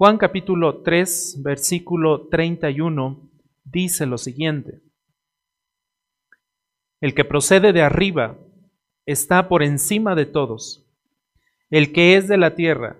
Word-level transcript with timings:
Juan 0.00 0.16
capítulo 0.16 0.80
3, 0.80 1.42
versículo 1.42 2.28
31 2.28 3.30
dice 3.64 4.06
lo 4.06 4.16
siguiente. 4.16 4.80
El 7.02 7.14
que 7.14 7.26
procede 7.26 7.74
de 7.74 7.82
arriba 7.82 8.38
está 9.04 9.46
por 9.46 9.62
encima 9.62 10.14
de 10.14 10.24
todos. 10.24 10.90
El 11.68 11.92
que 11.92 12.16
es 12.16 12.28
de 12.28 12.38
la 12.38 12.54
tierra 12.54 12.96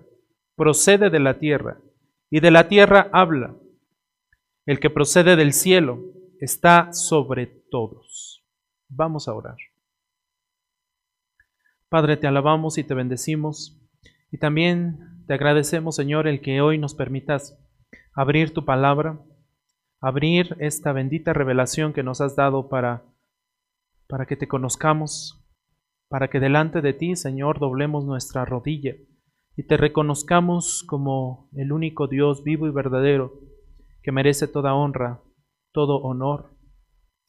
procede 0.55 1.09
de 1.09 1.19
la 1.19 1.39
tierra 1.39 1.81
y 2.29 2.39
de 2.39 2.51
la 2.51 2.67
tierra 2.67 3.09
habla. 3.11 3.55
El 4.67 4.79
que 4.79 4.91
procede 4.91 5.35
del 5.35 5.53
cielo 5.53 6.03
está 6.39 6.93
sobre 6.93 7.47
todos. 7.47 8.45
Vamos 8.89 9.27
a 9.27 9.33
orar. 9.33 9.57
Padre, 11.89 12.15
te 12.17 12.27
alabamos 12.27 12.77
y 12.77 12.83
te 12.83 12.93
bendecimos 12.93 13.81
y 14.31 14.37
también 14.37 15.10
te 15.31 15.35
agradecemos, 15.35 15.95
Señor, 15.95 16.27
el 16.27 16.41
que 16.41 16.59
hoy 16.59 16.77
nos 16.77 16.93
permitas 16.93 17.57
abrir 18.13 18.53
tu 18.53 18.65
palabra, 18.65 19.21
abrir 20.01 20.57
esta 20.59 20.91
bendita 20.91 21.31
revelación 21.31 21.93
que 21.93 22.03
nos 22.03 22.19
has 22.19 22.35
dado 22.35 22.67
para 22.67 23.05
para 24.09 24.25
que 24.25 24.35
te 24.35 24.49
conozcamos, 24.49 25.41
para 26.09 26.29
que 26.29 26.41
delante 26.41 26.81
de 26.81 26.91
ti, 26.91 27.15
Señor, 27.15 27.59
doblemos 27.59 28.03
nuestra 28.03 28.43
rodilla 28.43 28.95
y 29.55 29.63
te 29.63 29.77
reconozcamos 29.77 30.83
como 30.85 31.49
el 31.53 31.71
único 31.71 32.07
Dios 32.07 32.43
vivo 32.43 32.67
y 32.67 32.71
verdadero 32.71 33.31
que 34.03 34.11
merece 34.11 34.49
toda 34.49 34.73
honra, 34.73 35.21
todo 35.71 36.01
honor, 36.01 36.57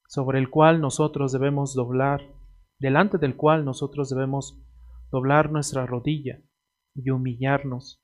sobre 0.08 0.40
el 0.40 0.50
cual 0.50 0.80
nosotros 0.80 1.30
debemos 1.30 1.72
doblar, 1.72 2.20
delante 2.80 3.18
del 3.18 3.36
cual 3.36 3.64
nosotros 3.64 4.10
debemos 4.10 4.60
doblar 5.12 5.52
nuestra 5.52 5.86
rodilla 5.86 6.40
y 6.94 7.10
humillarnos 7.10 8.02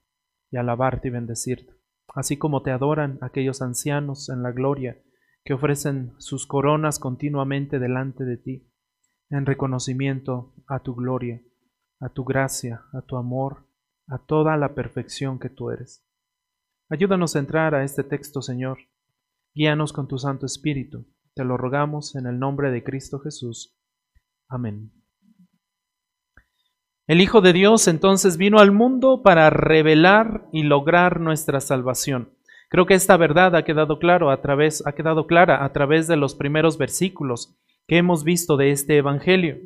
y 0.51 0.57
alabarte 0.57 1.09
y 1.09 1.11
bendecirte, 1.11 1.73
así 2.15 2.37
como 2.37 2.63
te 2.63 2.71
adoran 2.71 3.17
aquellos 3.21 3.61
ancianos 3.61 4.29
en 4.29 4.43
la 4.43 4.51
gloria 4.51 5.01
que 5.43 5.53
ofrecen 5.53 6.13
sus 6.17 6.45
coronas 6.45 6.99
continuamente 6.99 7.79
delante 7.79 8.25
de 8.25 8.37
ti 8.37 8.69
en 9.29 9.45
reconocimiento 9.45 10.53
a 10.67 10.79
tu 10.79 10.95
gloria, 10.95 11.41
a 11.99 12.09
tu 12.09 12.23
gracia, 12.23 12.83
a 12.93 13.01
tu 13.01 13.17
amor, 13.17 13.67
a 14.07 14.17
toda 14.17 14.57
la 14.57 14.73
perfección 14.73 15.39
que 15.39 15.49
tú 15.49 15.69
eres. 15.69 16.05
Ayúdanos 16.89 17.35
a 17.35 17.39
entrar 17.39 17.75
a 17.75 17.83
este 17.83 18.03
texto, 18.03 18.41
Señor. 18.41 18.79
Guíanos 19.53 19.93
con 19.93 20.07
tu 20.07 20.17
Santo 20.17 20.45
Espíritu. 20.45 21.05
Te 21.35 21.43
lo 21.43 21.57
rogamos 21.57 22.15
en 22.15 22.25
el 22.25 22.39
nombre 22.39 22.71
de 22.71 22.83
Cristo 22.83 23.19
Jesús. 23.19 23.77
Amén. 24.47 24.98
El 27.09 27.21
Hijo 27.21 27.41
de 27.41 27.53
Dios 27.53 27.87
entonces 27.87 28.37
vino 28.37 28.59
al 28.59 28.71
mundo 28.71 29.23
para 29.23 29.49
revelar 29.49 30.45
y 30.53 30.61
lograr 30.61 31.19
nuestra 31.19 31.59
salvación. 31.59 32.29
Creo 32.69 32.85
que 32.85 32.93
esta 32.93 33.17
verdad 33.17 33.55
ha 33.55 33.63
quedado 33.63 33.97
claro 33.97 34.29
a 34.29 34.43
través 34.43 34.85
ha 34.85 34.91
quedado 34.91 35.25
clara 35.25 35.65
a 35.65 35.73
través 35.73 36.07
de 36.07 36.17
los 36.17 36.35
primeros 36.35 36.77
versículos 36.77 37.57
que 37.87 37.97
hemos 37.97 38.23
visto 38.23 38.57
de 38.57 38.69
este 38.69 38.97
Evangelio. 38.97 39.57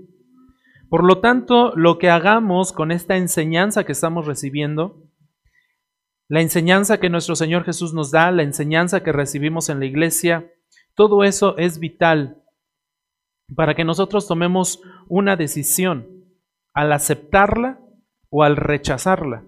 Por 0.87 1.03
lo 1.03 1.17
tanto, 1.17 1.73
lo 1.75 1.97
que 1.97 2.09
hagamos 2.09 2.71
con 2.71 2.93
esta 2.93 3.17
enseñanza 3.17 3.83
que 3.83 3.91
estamos 3.91 4.25
recibiendo, 4.25 5.03
la 6.29 6.39
enseñanza 6.39 7.01
que 7.01 7.09
nuestro 7.09 7.35
Señor 7.35 7.65
Jesús 7.65 7.93
nos 7.93 8.09
da, 8.09 8.31
la 8.31 8.43
enseñanza 8.43 9.03
que 9.03 9.11
recibimos 9.11 9.67
en 9.67 9.81
la 9.81 9.85
iglesia, 9.85 10.49
todo 10.95 11.25
eso 11.25 11.57
es 11.57 11.79
vital 11.79 12.41
para 13.53 13.75
que 13.75 13.83
nosotros 13.83 14.29
tomemos 14.29 14.81
una 15.09 15.35
decisión 15.35 16.12
al 16.73 16.91
aceptarla 16.91 17.79
o 18.29 18.43
al 18.43 18.55
rechazarla. 18.55 19.45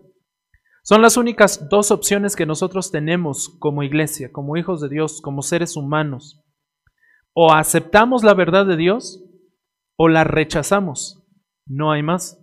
Son 0.84 1.02
las 1.02 1.18
únicas 1.18 1.68
dos 1.69 1.90
opciones 1.90 2.36
que 2.36 2.46
nosotros 2.46 2.91
tenemos 2.91 3.50
como 3.59 3.81
iglesia, 3.81 4.31
como 4.31 4.56
hijos 4.56 4.81
de 4.81 4.90
Dios, 4.90 5.19
como 5.22 5.41
seres 5.41 5.75
humanos. 5.75 6.44
O 7.34 7.52
aceptamos 7.52 8.24
la 8.24 8.35
verdad 8.35 8.68
de 8.68 8.78
Dios 8.78 9.24
o 9.97 10.08
la 10.08 10.24
rechazamos. 10.24 11.24
No 11.66 11.91
hay 11.91 12.03
más. 12.03 12.40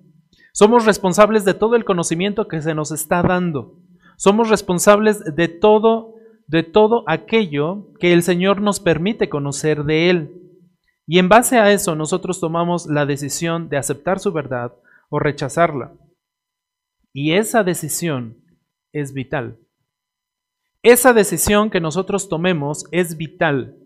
Somos 0.52 0.84
responsables 0.84 1.44
de 1.44 1.54
todo 1.54 1.76
el 1.76 1.84
conocimiento 1.84 2.48
que 2.48 2.60
se 2.60 2.74
nos 2.74 2.90
está 2.90 3.22
dando. 3.22 3.78
Somos 4.16 4.48
responsables 4.50 5.22
de 5.36 5.48
todo 5.48 6.12
de 6.48 6.62
todo 6.62 7.04
aquello 7.06 7.92
que 7.98 8.12
el 8.12 8.22
Señor 8.22 8.60
nos 8.60 8.80
permite 8.80 9.28
conocer 9.28 9.84
de 9.84 10.10
él. 10.10 10.41
Y 11.06 11.18
en 11.18 11.28
base 11.28 11.58
a 11.58 11.72
eso 11.72 11.94
nosotros 11.94 12.40
tomamos 12.40 12.86
la 12.86 13.06
decisión 13.06 13.68
de 13.68 13.76
aceptar 13.76 14.18
su 14.18 14.32
verdad 14.32 14.74
o 15.08 15.18
rechazarla. 15.18 15.92
Y 17.12 17.32
esa 17.32 17.64
decisión 17.64 18.44
es 18.92 19.12
vital. 19.12 19.58
Esa 20.82 21.12
decisión 21.12 21.70
que 21.70 21.80
nosotros 21.80 22.28
tomemos 22.28 22.86
es 22.90 23.16
vital 23.16 23.78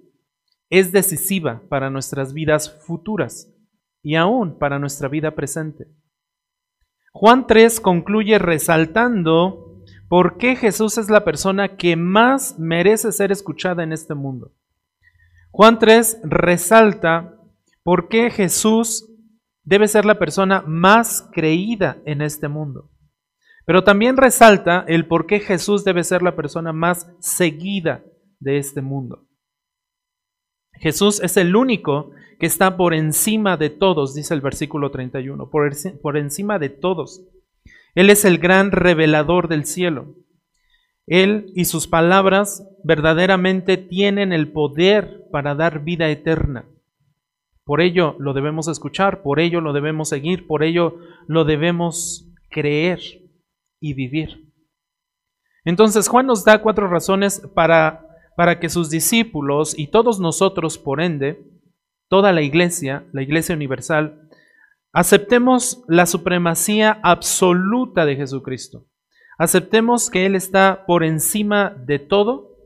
es 0.71 0.93
decisiva 0.93 1.63
para 1.69 1.91
nuestras 1.91 2.33
vidas 2.33 2.71
futuras 2.85 3.53
y 4.03 4.17
aún 4.17 4.59
para 4.59 4.79
nuestra 4.79 5.09
vida 5.09 5.35
presente. 5.35 5.87
Juan 7.13 7.47
3 7.47 7.81
concluye 7.81 8.39
resaltando 8.39 9.85
por 10.09 10.37
qué 10.39 10.57
Jesús 10.57 10.99
es 10.99 11.09
la 11.09 11.25
persona 11.25 11.77
que 11.77 11.97
más 11.97 12.59
merece 12.59 13.13
ser 13.13 13.33
escuchada 13.33 13.83
en 13.83 13.93
este 13.93 14.15
mundo. 14.15 14.53
Juan 15.57 15.79
3 15.79 16.19
resalta 16.25 17.35
por 17.83 18.09
qué 18.09 18.29
Jesús 18.29 19.11
debe 19.65 19.89
ser 19.89 20.05
la 20.05 20.19
persona 20.19 20.63
más 20.67 21.31
creída 21.33 21.97
en 22.05 22.21
este 22.21 22.47
mundo. 22.47 22.91
Pero 23.65 23.83
también 23.83 24.19
resalta 24.19 24.85
el 24.87 25.07
por 25.07 25.25
qué 25.25 25.41
Jesús 25.41 25.83
debe 25.83 26.05
ser 26.05 26.21
la 26.21 26.37
persona 26.37 26.75
más 26.75 27.11
seguida 27.21 28.05
de 28.39 28.59
este 28.59 28.83
mundo. 28.83 29.25
Jesús 30.75 31.23
es 31.23 31.39
el 31.39 31.57
único 31.57 32.11
que 32.39 32.45
está 32.45 32.77
por 32.77 32.93
encima 32.93 33.57
de 33.57 33.71
todos, 33.71 34.15
dice 34.15 34.35
el 34.35 34.43
versículo 34.43 34.91
31, 34.91 35.49
por, 35.49 35.73
por 36.03 36.19
encima 36.19 36.59
de 36.59 36.69
todos. 36.69 37.25
Él 37.95 38.11
es 38.11 38.27
el 38.27 38.37
gran 38.37 38.73
revelador 38.73 39.49
del 39.49 39.65
cielo. 39.65 40.17
Él 41.07 41.53
y 41.55 41.67
sus 41.67 41.87
palabras 41.87 42.67
verdaderamente 42.83 43.77
tienen 43.77 44.33
el 44.33 44.53
poder 44.53 45.25
para 45.31 45.55
dar 45.55 45.85
vida 45.85 46.09
eterna. 46.09 46.67
Por 47.65 47.81
ello 47.81 48.17
lo 48.19 48.33
debemos 48.33 48.69
escuchar, 48.69 49.23
por 49.23 49.41
ello 49.41 49.61
lo 49.61 49.73
debemos 49.73 50.09
seguir, 50.09 50.47
por 50.47 50.63
ello 50.63 50.99
lo 51.27 51.45
debemos 51.45 52.29
creer 52.51 53.01
y 53.81 53.95
vivir. 53.95 54.53
Entonces 55.65 56.09
Juan 56.09 56.27
nos 56.27 56.45
da 56.45 56.63
cuatro 56.63 56.89
razones 56.89 57.41
para 57.55 58.07
para 58.37 58.61
que 58.61 58.69
sus 58.69 58.91
discípulos 58.91 59.77
y 59.77 59.89
todos 59.89 60.21
nosotros, 60.21 60.79
por 60.79 61.01
ende, 61.01 61.43
toda 62.09 62.33
la 62.33 62.43
iglesia, 62.43 63.07
la 63.13 63.23
iglesia 63.23 63.57
universal, 63.57 64.29
aceptemos 64.93 65.83
la 65.89 66.07
supremacía 66.07 67.01
absoluta 67.03 68.05
de 68.05 68.17
Jesucristo. 68.17 68.85
Aceptemos 69.39 70.09
que 70.11 70.25
Él 70.25 70.35
está 70.35 70.85
por 70.87 71.05
encima 71.05 71.71
de 71.71 71.99
todo 71.99 72.57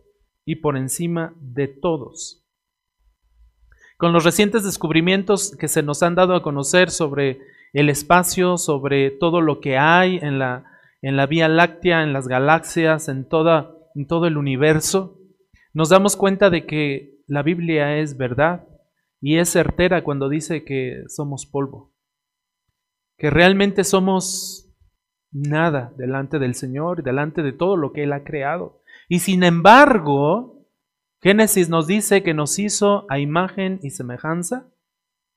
y 0.44 0.56
por 0.56 0.76
encima 0.76 1.34
de 1.40 1.66
todos. 1.66 2.46
Con 3.96 4.12
los 4.12 4.24
recientes 4.24 4.64
descubrimientos 4.64 5.56
que 5.56 5.68
se 5.68 5.82
nos 5.82 6.02
han 6.02 6.14
dado 6.14 6.34
a 6.34 6.42
conocer 6.42 6.90
sobre 6.90 7.40
el 7.72 7.88
espacio, 7.88 8.56
sobre 8.56 9.10
todo 9.10 9.40
lo 9.40 9.60
que 9.60 9.76
hay 9.76 10.16
en 10.16 10.38
la, 10.38 10.64
en 11.02 11.16
la 11.16 11.26
Vía 11.26 11.48
Láctea, 11.48 12.02
en 12.02 12.12
las 12.12 12.28
galaxias, 12.28 13.08
en, 13.08 13.28
toda, 13.28 13.74
en 13.94 14.06
todo 14.06 14.26
el 14.26 14.36
universo, 14.36 15.18
nos 15.72 15.88
damos 15.88 16.16
cuenta 16.16 16.50
de 16.50 16.66
que 16.66 17.18
la 17.26 17.42
Biblia 17.42 17.98
es 17.98 18.16
verdad 18.16 18.66
y 19.20 19.38
es 19.38 19.50
certera 19.50 20.02
cuando 20.02 20.28
dice 20.28 20.64
que 20.64 21.02
somos 21.08 21.46
polvo, 21.46 21.92
que 23.18 23.28
realmente 23.28 23.84
somos 23.84 24.69
nada 25.32 25.92
delante 25.96 26.38
del 26.38 26.54
Señor 26.54 27.00
y 27.00 27.02
delante 27.02 27.42
de 27.42 27.52
todo 27.52 27.76
lo 27.76 27.92
que 27.92 28.04
Él 28.04 28.12
ha 28.12 28.24
creado. 28.24 28.82
Y 29.08 29.20
sin 29.20 29.42
embargo, 29.42 30.66
Génesis 31.22 31.68
nos 31.68 31.86
dice 31.86 32.22
que 32.22 32.34
nos 32.34 32.58
hizo 32.58 33.06
a 33.10 33.18
imagen 33.18 33.78
y 33.82 33.90
semejanza 33.90 34.70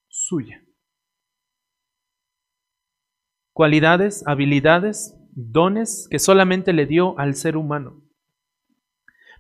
suya. 0.08 0.64
Cualidades, 3.54 4.24
habilidades, 4.26 5.16
dones 5.32 6.08
que 6.10 6.20
solamente 6.20 6.74
le 6.74 6.86
dio 6.86 7.18
al 7.20 7.36
ser 7.36 7.58
humano. 7.58 8.02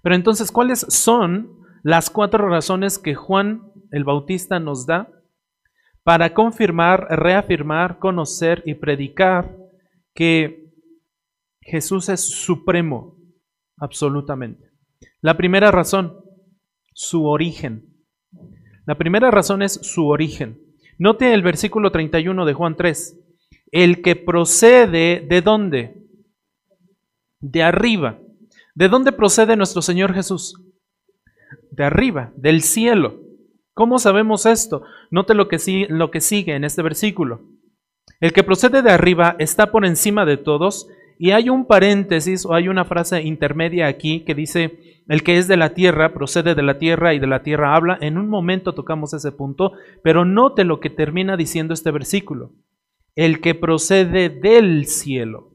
Pero 0.02 0.16
entonces, 0.16 0.52
¿cuáles 0.52 0.82
son 0.90 1.64
las 1.84 2.10
cuatro 2.10 2.48
razones 2.48 3.00
que 3.00 3.16
Juan 3.16 3.72
el 3.92 4.04
Bautista 4.04 4.60
nos 4.60 4.86
da 4.86 5.10
para 6.04 6.34
confirmar, 6.34 7.08
reafirmar, 7.10 8.00
conocer 8.00 8.62
y 8.66 8.74
predicar 8.74 9.63
que 10.14 10.72
Jesús 11.62 12.10
es 12.10 12.22
supremo 12.22 13.18
absolutamente? 13.78 14.72
La 15.22 15.38
primera 15.38 15.72
razón, 15.72 16.20
su 16.94 17.26
origen. 17.26 17.94
La 18.86 18.98
primera 18.98 19.32
razón 19.32 19.62
es 19.62 19.74
su 19.74 20.08
origen. 20.08 20.60
Note 20.98 21.34
el 21.34 21.42
versículo 21.42 21.92
31 21.92 22.46
de 22.46 22.54
Juan 22.54 22.76
3. 22.76 23.20
El 23.72 24.02
que 24.02 24.16
procede 24.16 25.26
de 25.28 25.42
dónde? 25.42 26.06
De 27.40 27.64
arriba. 27.64 28.20
¿De 28.76 28.90
dónde 28.90 29.12
procede 29.12 29.56
nuestro 29.56 29.82
Señor 29.82 30.14
Jesús? 30.14 30.62
De 31.72 31.84
arriba, 31.84 32.34
del 32.36 32.62
cielo. 32.62 33.20
¿Cómo 33.74 33.98
sabemos 33.98 34.46
esto? 34.46 34.84
Note 35.10 35.34
lo 35.34 35.48
que, 35.48 35.58
lo 35.90 36.12
que 36.12 36.22
sigue 36.22 36.56
en 36.56 36.64
este 36.64 36.82
versículo. 36.82 37.42
El 38.24 38.32
que 38.32 38.46
procede 38.46 38.82
de 38.82 38.90
arriba 38.90 39.36
está 39.38 39.70
por 39.70 39.86
encima 39.86 40.26
de 40.26 40.38
todos 40.38 40.88
y 41.20 41.32
hay 41.32 41.50
un 41.50 41.66
paréntesis 41.66 42.46
o 42.46 42.54
hay 42.54 42.70
una 42.70 42.86
frase 42.86 43.22
intermedia 43.22 43.88
aquí 43.88 44.22
que 44.22 44.34
dice, 44.34 44.80
el 45.10 45.24
que 45.24 45.38
es 45.38 45.50
de 45.50 45.58
la 45.58 45.74
tierra 45.74 46.14
procede 46.14 46.56
de 46.56 46.64
la 46.64 46.78
tierra 46.78 47.14
y 47.14 47.20
de 47.20 47.28
la 47.28 47.44
tierra 47.44 47.76
habla. 47.76 47.98
En 48.00 48.18
un 48.18 48.30
momento 48.30 48.74
tocamos 48.74 49.14
ese 49.14 49.34
punto, 49.34 49.74
pero 50.06 50.24
note 50.24 50.64
lo 50.64 50.80
que 50.80 50.90
termina 50.90 51.36
diciendo 51.36 51.74
este 51.74 51.92
versículo. 51.92 52.54
El 53.14 53.42
que 53.42 53.56
procede 53.56 54.30
del 54.30 54.86
cielo. 54.86 55.52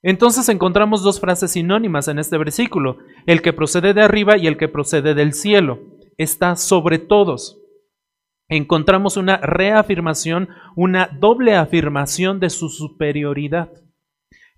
Entonces 0.00 0.48
encontramos 0.48 1.02
dos 1.02 1.18
frases 1.18 1.50
sinónimas 1.50 2.06
en 2.06 2.20
este 2.20 2.38
versículo. 2.38 2.98
El 3.26 3.42
que 3.42 3.52
procede 3.52 3.92
de 3.92 4.02
arriba 4.02 4.38
y 4.38 4.46
el 4.46 4.56
que 4.56 4.68
procede 4.68 5.14
del 5.14 5.32
cielo. 5.32 5.80
Está 6.16 6.54
sobre 6.54 7.00
todos. 7.00 7.58
Encontramos 8.48 9.16
una 9.16 9.36
reafirmación, 9.38 10.48
una 10.74 11.06
doble 11.06 11.54
afirmación 11.54 12.40
de 12.40 12.50
su 12.50 12.68
superioridad 12.68 13.70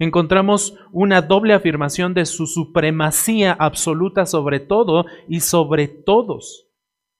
encontramos 0.00 0.76
una 0.92 1.22
doble 1.22 1.52
afirmación 1.52 2.14
de 2.14 2.24
su 2.24 2.46
supremacía 2.46 3.52
absoluta 3.52 4.26
sobre 4.26 4.58
todo 4.58 5.04
y 5.28 5.40
sobre 5.40 5.86
todos. 5.86 6.66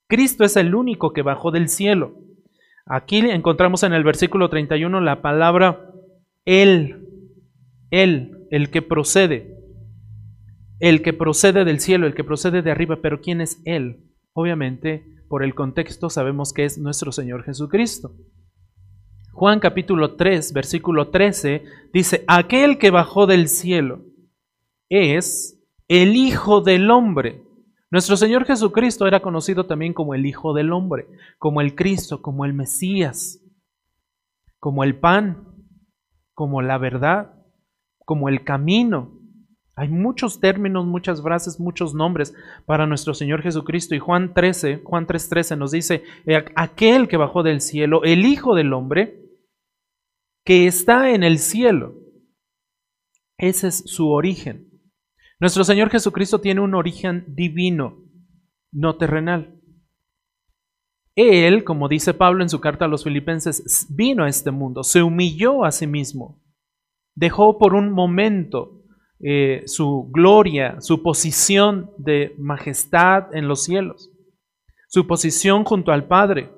Cristo 0.09 0.45
es 0.45 0.57
el 0.57 0.75
único 0.75 1.13
que 1.13 1.23
bajó 1.23 1.53
del 1.53 1.69
cielo. 1.69 2.15
Aquí 2.87 3.19
encontramos 3.19 3.85
en 3.85 3.93
el 3.93 4.03
versículo 4.03 4.49
31 4.49 5.01
la 5.03 5.23
palabra 5.23 5.93
Él, 6.47 7.07
Él, 7.91 8.47
el 8.51 8.71
que 8.71 8.83
procede, 8.83 9.59
el 10.81 11.03
que 11.03 11.13
procede 11.13 11.65
del 11.65 11.81
cielo, 11.81 12.07
el 12.07 12.15
que 12.15 12.25
procede 12.25 12.63
de 12.63 12.71
arriba, 12.71 12.99
pero 13.03 13.21
¿quién 13.21 13.43
es 13.43 13.61
Él? 13.67 14.07
Obviamente, 14.33 15.05
por 15.31 15.45
el 15.45 15.55
contexto 15.55 16.11
sabemos 16.11 16.53
que 16.53 16.65
es 16.65 16.77
nuestro 16.77 17.13
Señor 17.13 17.45
Jesucristo. 17.45 18.17
Juan 19.33 19.61
capítulo 19.61 20.17
3, 20.17 20.53
versículo 20.53 21.11
13, 21.11 21.63
dice, 21.95 22.25
aquel 22.27 22.79
que 22.79 22.91
bajó 22.91 23.29
del 23.29 23.47
cielo 23.47 24.03
es 24.89 25.57
el 25.87 26.17
Hijo 26.17 26.63
del 26.63 26.91
Hombre. 26.91 27.45
Nuestro 27.93 28.17
Señor 28.17 28.45
Jesucristo 28.45 29.07
era 29.07 29.21
conocido 29.21 29.67
también 29.67 29.95
como 29.95 30.15
el 30.15 30.27
Hijo 30.27 30.53
del 30.53 30.73
Hombre, 30.73 31.07
como 31.39 31.61
el 31.61 31.77
Cristo, 31.77 32.21
como 32.23 32.45
el 32.45 32.53
Mesías, 32.53 33.41
como 34.59 34.83
el 34.83 34.99
pan, 34.99 35.47
como 36.35 36.61
la 36.61 36.77
verdad, 36.77 37.35
como 38.05 38.29
el 38.29 38.43
camino. 38.43 39.20
Hay 39.81 39.89
muchos 39.89 40.41
términos, 40.41 40.85
muchas 40.85 41.23
frases, 41.23 41.59
muchos 41.59 41.95
nombres 41.95 42.35
para 42.67 42.87
nuestro 42.87 43.15
Señor 43.15 43.41
Jesucristo. 43.41 43.95
Y 43.95 43.99
Juan 43.99 44.35
13, 44.35 44.83
Juan 44.85 45.07
3:13 45.07 45.57
nos 45.57 45.71
dice, 45.71 46.03
aquel 46.55 47.09
que 47.09 47.17
bajó 47.17 47.43
del 47.43 47.63
cielo, 47.63 48.05
el 48.05 48.27
Hijo 48.27 48.55
del 48.55 48.75
Hombre, 48.75 49.23
que 50.45 50.67
está 50.67 51.13
en 51.13 51.23
el 51.23 51.39
cielo. 51.39 51.95
Ese 53.39 53.69
es 53.69 53.83
su 53.87 54.11
origen. 54.11 54.69
Nuestro 55.41 55.65
Señor 55.65 55.89
Jesucristo 55.89 56.43
tiene 56.43 56.61
un 56.61 56.75
origen 56.75 57.25
divino, 57.29 58.05
no 58.71 58.99
terrenal. 58.99 59.63
Él, 61.15 61.65
como 61.65 61.89
dice 61.89 62.13
Pablo 62.13 62.43
en 62.43 62.51
su 62.51 62.61
carta 62.61 62.85
a 62.85 62.89
los 62.89 63.05
filipenses, 63.05 63.87
vino 63.89 64.25
a 64.25 64.29
este 64.29 64.51
mundo, 64.51 64.85
se 64.85 65.03
humilló 65.03 65.65
a 65.65 65.73
sí 65.73 65.87
mismo, 65.87 66.39
dejó 67.15 67.57
por 67.57 67.73
un 67.73 67.93
momento 67.93 68.80
eh, 69.23 69.65
su 69.67 70.09
gloria, 70.11 70.81
su 70.81 71.03
posición 71.03 71.91
de 71.99 72.35
majestad 72.39 73.35
en 73.35 73.49
los 73.49 73.63
cielos, 73.65 74.11
su 74.89 75.07
posición 75.07 75.65
junto 75.65 75.93
al 75.93 76.05
Padre, 76.05 76.51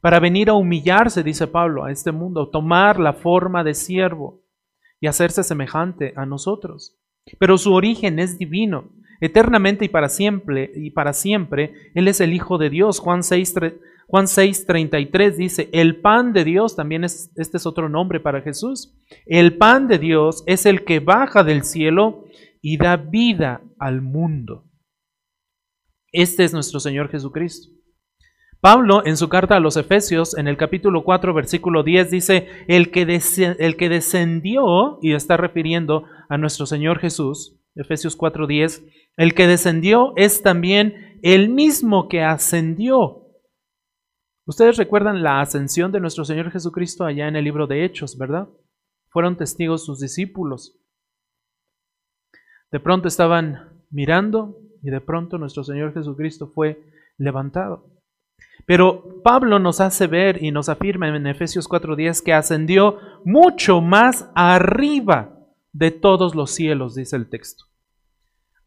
para 0.00 0.18
venir 0.18 0.48
a 0.48 0.54
humillarse, 0.54 1.22
dice 1.22 1.46
Pablo, 1.46 1.84
a 1.84 1.92
este 1.92 2.10
mundo, 2.10 2.48
tomar 2.48 2.98
la 2.98 3.12
forma 3.12 3.62
de 3.62 3.74
siervo 3.74 4.42
y 4.98 5.06
hacerse 5.06 5.44
semejante 5.44 6.12
a 6.16 6.26
nosotros. 6.26 6.96
Pero 7.38 7.58
su 7.58 7.72
origen 7.72 8.18
es 8.18 8.38
divino, 8.38 8.90
eternamente 9.20 9.84
y 9.84 9.88
para 9.88 10.08
siempre, 10.08 10.72
y 10.74 10.90
para 10.90 11.12
siempre, 11.12 11.74
Él 11.94 12.08
es 12.08 12.20
el 12.20 12.32
Hijo 12.32 12.58
de 12.58 12.70
Dios. 12.70 12.98
Juan 12.98 13.22
6, 13.22 13.54
Juan 14.10 14.26
6, 14.26 14.66
33 14.66 15.36
dice, 15.36 15.68
el 15.72 16.00
pan 16.00 16.32
de 16.32 16.42
Dios, 16.42 16.74
también 16.74 17.04
es, 17.04 17.30
este 17.36 17.58
es 17.58 17.64
otro 17.64 17.88
nombre 17.88 18.18
para 18.18 18.42
Jesús, 18.42 18.92
el 19.24 19.56
pan 19.56 19.86
de 19.86 19.98
Dios 19.98 20.42
es 20.46 20.66
el 20.66 20.84
que 20.84 20.98
baja 20.98 21.44
del 21.44 21.62
cielo 21.62 22.24
y 22.60 22.76
da 22.76 22.96
vida 22.96 23.62
al 23.78 24.02
mundo. 24.02 24.64
Este 26.10 26.42
es 26.42 26.52
nuestro 26.52 26.80
Señor 26.80 27.08
Jesucristo. 27.08 27.72
Pablo 28.60 29.06
en 29.06 29.16
su 29.16 29.28
carta 29.28 29.54
a 29.54 29.60
los 29.60 29.76
Efesios, 29.76 30.36
en 30.36 30.48
el 30.48 30.56
capítulo 30.56 31.04
4, 31.04 31.32
versículo 31.32 31.84
10, 31.84 32.10
dice, 32.10 32.48
el 32.66 32.90
que, 32.90 33.02
el 33.60 33.76
que 33.76 33.88
descendió, 33.88 34.98
y 35.00 35.12
está 35.12 35.36
refiriendo 35.36 36.04
a 36.28 36.36
nuestro 36.36 36.66
Señor 36.66 36.98
Jesús, 36.98 37.60
Efesios 37.76 38.16
4, 38.16 38.48
10, 38.48 38.84
el 39.16 39.34
que 39.34 39.46
descendió 39.46 40.14
es 40.16 40.42
también 40.42 41.18
el 41.22 41.48
mismo 41.48 42.08
que 42.08 42.22
ascendió. 42.22 43.19
Ustedes 44.50 44.78
recuerdan 44.78 45.22
la 45.22 45.40
ascensión 45.40 45.92
de 45.92 46.00
nuestro 46.00 46.24
Señor 46.24 46.50
Jesucristo 46.50 47.04
allá 47.04 47.28
en 47.28 47.36
el 47.36 47.44
libro 47.44 47.68
de 47.68 47.84
Hechos, 47.84 48.18
¿verdad? 48.18 48.48
Fueron 49.08 49.36
testigos 49.36 49.84
sus 49.84 50.00
discípulos. 50.00 50.76
De 52.72 52.80
pronto 52.80 53.06
estaban 53.06 53.80
mirando 53.92 54.58
y 54.82 54.90
de 54.90 55.00
pronto 55.00 55.38
nuestro 55.38 55.62
Señor 55.62 55.94
Jesucristo 55.94 56.48
fue 56.48 56.82
levantado. 57.16 57.86
Pero 58.66 59.22
Pablo 59.22 59.60
nos 59.60 59.80
hace 59.80 60.08
ver 60.08 60.42
y 60.42 60.50
nos 60.50 60.68
afirma 60.68 61.06
en 61.06 61.28
Efesios 61.28 61.68
4:10 61.68 62.20
que 62.20 62.32
ascendió 62.32 62.98
mucho 63.24 63.80
más 63.80 64.28
arriba 64.34 65.46
de 65.72 65.92
todos 65.92 66.34
los 66.34 66.50
cielos, 66.50 66.96
dice 66.96 67.14
el 67.14 67.30
texto. 67.30 67.69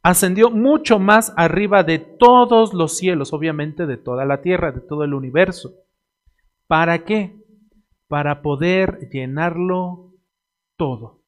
Ascendió 0.03 0.49
mucho 0.49 0.99
más 0.99 1.33
arriba 1.37 1.83
de 1.83 1.97
todos 1.97 2.73
los 2.73 2.97
cielos, 2.97 3.31
obviamente 3.31 3.85
de 3.85 3.95
toda 3.95 4.25
la 4.25 4.41
tierra, 4.41 4.73
de 4.73 4.81
todo 4.81 5.05
el 5.05 5.13
universo. 5.13 5.75
¿Para 6.67 7.05
qué? 7.05 7.37
Para 8.09 8.41
poder 8.41 9.07
llenarlo 9.11 10.11
todo. 10.75 11.21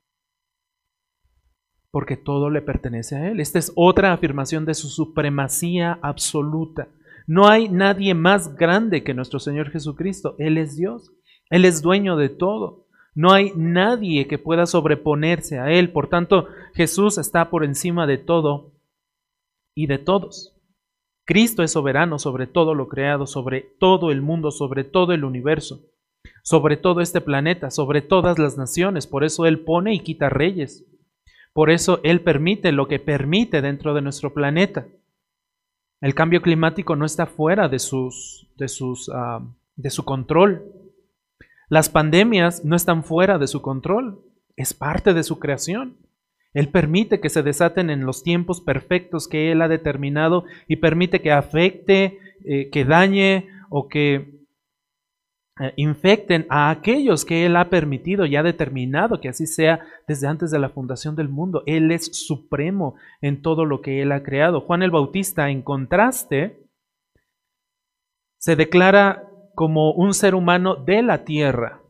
Porque 1.89 2.17
todo 2.17 2.49
le 2.49 2.61
pertenece 2.61 3.15
a 3.15 3.31
Él. 3.31 3.39
Esta 3.39 3.59
es 3.59 3.71
otra 3.77 4.11
afirmación 4.11 4.65
de 4.65 4.73
su 4.73 4.89
supremacía 4.89 5.97
absoluta. 6.01 6.89
No 7.27 7.47
hay 7.47 7.69
nadie 7.69 8.13
más 8.13 8.55
grande 8.55 9.05
que 9.05 9.13
nuestro 9.13 9.39
Señor 9.39 9.71
Jesucristo. 9.71 10.35
Él 10.37 10.57
es 10.57 10.75
Dios. 10.75 11.13
Él 11.49 11.63
es 11.63 11.81
dueño 11.81 12.17
de 12.17 12.27
todo. 12.27 12.87
No 13.15 13.31
hay 13.31 13.53
nadie 13.55 14.27
que 14.27 14.37
pueda 14.37 14.65
sobreponerse 14.65 15.57
a 15.57 15.71
Él. 15.71 15.93
Por 15.93 16.09
tanto, 16.09 16.49
Jesús 16.75 17.17
está 17.17 17.49
por 17.49 17.63
encima 17.63 18.05
de 18.05 18.17
todo 18.17 18.73
y 19.73 19.87
de 19.87 19.97
todos. 19.97 20.53
Cristo 21.25 21.63
es 21.63 21.71
soberano 21.71 22.19
sobre 22.19 22.47
todo 22.47 22.75
lo 22.75 22.89
creado, 22.89 23.27
sobre 23.27 23.61
todo 23.79 24.11
el 24.11 24.21
mundo, 24.21 24.51
sobre 24.51 24.83
todo 24.83 25.13
el 25.13 25.23
universo, 25.23 25.81
sobre 26.43 26.75
todo 26.75 26.99
este 26.99 27.21
planeta, 27.21 27.71
sobre 27.71 28.01
todas 28.01 28.37
las 28.37 28.57
naciones. 28.57 29.07
Por 29.07 29.23
eso 29.23 29.45
Él 29.45 29.61
pone 29.61 29.93
y 29.93 30.01
quita 30.01 30.29
reyes. 30.29 30.85
Por 31.53 31.71
eso 31.71 32.01
Él 32.03 32.21
permite 32.21 32.73
lo 32.73 32.89
que 32.89 32.99
permite 32.99 33.61
dentro 33.61 33.93
de 33.93 34.01
nuestro 34.01 34.33
planeta. 34.33 34.85
El 36.01 36.13
cambio 36.13 36.41
climático 36.41 36.97
no 36.97 37.05
está 37.05 37.25
fuera 37.25 37.69
de, 37.69 37.77
ah, 39.13 39.41
de 39.77 39.89
su 39.89 40.03
control. 40.03 40.73
Las 41.69 41.89
pandemias 41.89 42.65
no 42.65 42.75
están 42.75 43.05
fuera 43.05 43.37
de 43.39 43.47
su 43.47 43.61
control. 43.61 44.21
Es 44.57 44.73
parte 44.73 45.13
de 45.13 45.23
su 45.23 45.39
creación. 45.39 46.04
Él 46.55 46.69
permite 46.69 47.19
que 47.19 47.29
se 47.29 47.43
desaten 47.43 47.89
en 47.89 48.05
los 48.05 48.23
tiempos 48.23 48.61
perfectos 48.61 49.27
que 49.27 49.51
Él 49.51 49.61
ha 49.61 49.67
determinado 49.67 50.45
y 50.67 50.77
permite 50.77 51.21
que 51.21 51.31
afecte, 51.31 52.17
eh, 52.45 52.69
que 52.71 52.85
dañe 52.85 53.49
o 53.69 53.89
que 53.89 54.39
eh, 55.59 55.73
infecten 55.75 56.45
a 56.49 56.69
aquellos 56.69 57.25
que 57.25 57.45
Él 57.45 57.57
ha 57.57 57.69
permitido 57.69 58.25
y 58.25 58.37
ha 58.37 58.43
determinado 58.43 59.19
que 59.19 59.27
así 59.27 59.47
sea 59.47 59.81
desde 60.07 60.27
antes 60.27 60.49
de 60.49 60.59
la 60.59 60.69
fundación 60.69 61.17
del 61.17 61.27
mundo. 61.27 61.61
Él 61.65 61.91
es 61.91 62.05
supremo 62.05 62.95
en 63.19 63.41
todo 63.41 63.65
lo 63.65 63.81
que 63.81 64.01
Él 64.01 64.13
ha 64.13 64.23
creado. 64.23 64.61
Juan 64.61 64.81
el 64.81 64.91
Bautista, 64.91 65.49
en 65.49 65.61
contraste, 65.61 66.65
se 68.37 68.55
declara 68.55 69.29
como 69.55 69.91
un 69.91 70.13
ser 70.13 70.35
humano 70.35 70.75
de 70.75 71.03
la 71.03 71.25
tierra. 71.25 71.81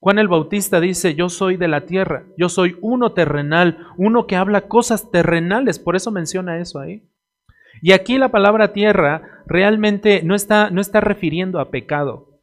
Juan 0.00 0.18
el 0.18 0.28
Bautista 0.28 0.80
dice, 0.80 1.14
yo 1.14 1.28
soy 1.28 1.56
de 1.56 1.66
la 1.66 1.84
tierra, 1.86 2.24
yo 2.36 2.48
soy 2.48 2.76
uno 2.80 3.12
terrenal, 3.12 3.88
uno 3.96 4.26
que 4.26 4.36
habla 4.36 4.68
cosas 4.68 5.10
terrenales, 5.10 5.80
por 5.80 5.96
eso 5.96 6.12
menciona 6.12 6.58
eso 6.58 6.78
ahí. 6.78 7.08
Y 7.82 7.92
aquí 7.92 8.16
la 8.18 8.30
palabra 8.30 8.72
tierra 8.72 9.42
realmente 9.46 10.22
no 10.22 10.34
está, 10.34 10.70
no 10.70 10.80
está 10.80 11.00
refiriendo 11.00 11.60
a 11.60 11.70
pecado, 11.70 12.40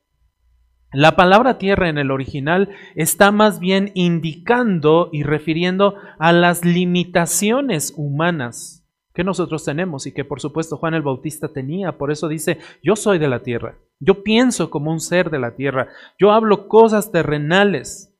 La 0.91 1.15
palabra 1.15 1.57
tierra 1.57 1.89
en 1.89 1.97
el 1.97 2.09
original 2.11 2.69
está 2.95 3.31
más 3.31 3.59
bien 3.59 3.91
indicando 3.95 5.09
y 5.11 5.23
refiriendo 5.23 5.95
a 6.19 6.31
las 6.31 6.63
limitaciones 6.63 7.93
humanas 7.97 8.84
que 9.15 9.23
nosotros 9.23 9.63
tenemos 9.63 10.05
y 10.05 10.11
que 10.11 10.25
por 10.25 10.41
supuesto 10.41 10.77
Juan 10.77 10.93
el 10.93 11.01
Bautista 11.01 11.47
tenía. 11.47 11.97
Por 11.97 12.11
eso 12.11 12.27
dice, 12.27 12.59
yo 12.83 12.95
soy 12.95 13.17
de 13.17 13.29
la 13.29 13.41
tierra, 13.41 13.79
yo 13.99 14.23
pienso 14.23 14.69
como 14.69 14.91
un 14.91 14.99
ser 14.99 15.31
de 15.31 15.39
la 15.39 15.55
tierra, 15.55 15.89
yo 16.19 16.31
hablo 16.31 16.67
cosas 16.67 17.11
terrenales. 17.11 18.13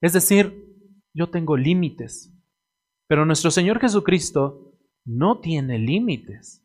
Es 0.00 0.12
decir, 0.14 0.64
yo 1.12 1.28
tengo 1.28 1.56
límites. 1.56 2.32
Pero 3.08 3.26
nuestro 3.26 3.50
Señor 3.50 3.80
Jesucristo 3.80 4.72
no 5.04 5.40
tiene 5.40 5.78
límites. 5.78 6.64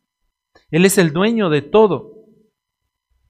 Él 0.70 0.84
es 0.84 0.96
el 0.96 1.12
dueño 1.12 1.50
de 1.50 1.62
todo. 1.62 2.15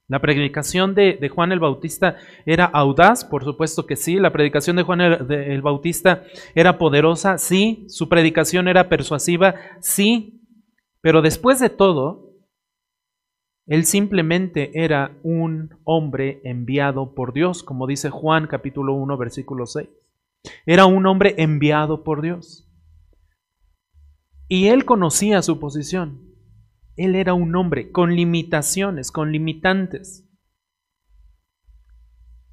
La 0.09 0.21
predicación 0.21 0.95
de, 0.95 1.29
Juan 1.29 1.51
el 1.51 1.59
Bautista 1.59 2.17
era 2.45 2.65
audaz, 2.65 3.25
por 3.25 3.43
supuesto 3.45 3.87
que 3.87 3.97
sí. 3.97 4.17
La 4.17 4.33
predicación 4.33 4.77
de 4.77 4.85
Juan 4.85 5.01
el, 5.01 5.63
Bautista 5.63 6.23
era 6.55 6.79
poderosa, 6.79 7.39
sí. 7.39 7.87
Su 7.89 8.09
predicación 8.09 8.69
era 8.69 8.89
persuasiva, 8.89 9.57
sí. 9.81 10.41
Pero 11.01 11.23
después 11.23 11.59
de 11.59 11.71
todo, 11.71 12.31
él 13.67 13.85
simplemente 13.85 14.71
era 14.75 15.19
un 15.25 15.71
hombre 15.83 16.41
enviado 16.45 17.15
por 17.15 17.33
Dios, 17.33 17.65
como 17.65 17.89
dice 17.89 18.11
Juan 18.11 18.47
capítulo 18.47 18.95
1, 18.95 19.17
versículo 19.17 19.67
6. 19.67 19.89
Era 20.67 20.87
un 20.87 21.05
hombre 21.07 21.35
enviado 21.39 22.05
por 22.05 22.23
Dios. 22.23 22.69
Y 24.47 24.69
él 24.69 24.85
conocía 24.85 25.43
su 25.43 25.59
posición. 25.59 26.26
Él 26.97 27.15
era 27.15 27.35
un 27.35 27.55
hombre 27.57 27.91
con 27.93 28.15
limitaciones, 28.15 29.11
con 29.11 29.33
limitantes. 29.33 30.25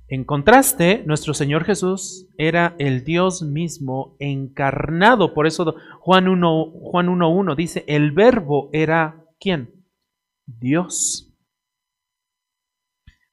En 0.08 0.26
contraste, 0.26 1.04
nuestro 1.06 1.34
Señor 1.34 1.64
Jesús 1.64 2.28
era 2.38 2.76
el 2.78 3.04
Dios 3.04 3.42
mismo 3.42 4.16
encarnado. 4.20 5.34
Por 5.34 5.48
eso 5.48 5.76
Juan 6.02 6.26
1.1 6.26 7.32
Juan 7.32 7.56
dice, 7.56 7.84
el 7.88 8.12
verbo 8.12 8.70
era 8.74 9.26
¿quién? 9.40 9.86
Dios. 10.46 11.34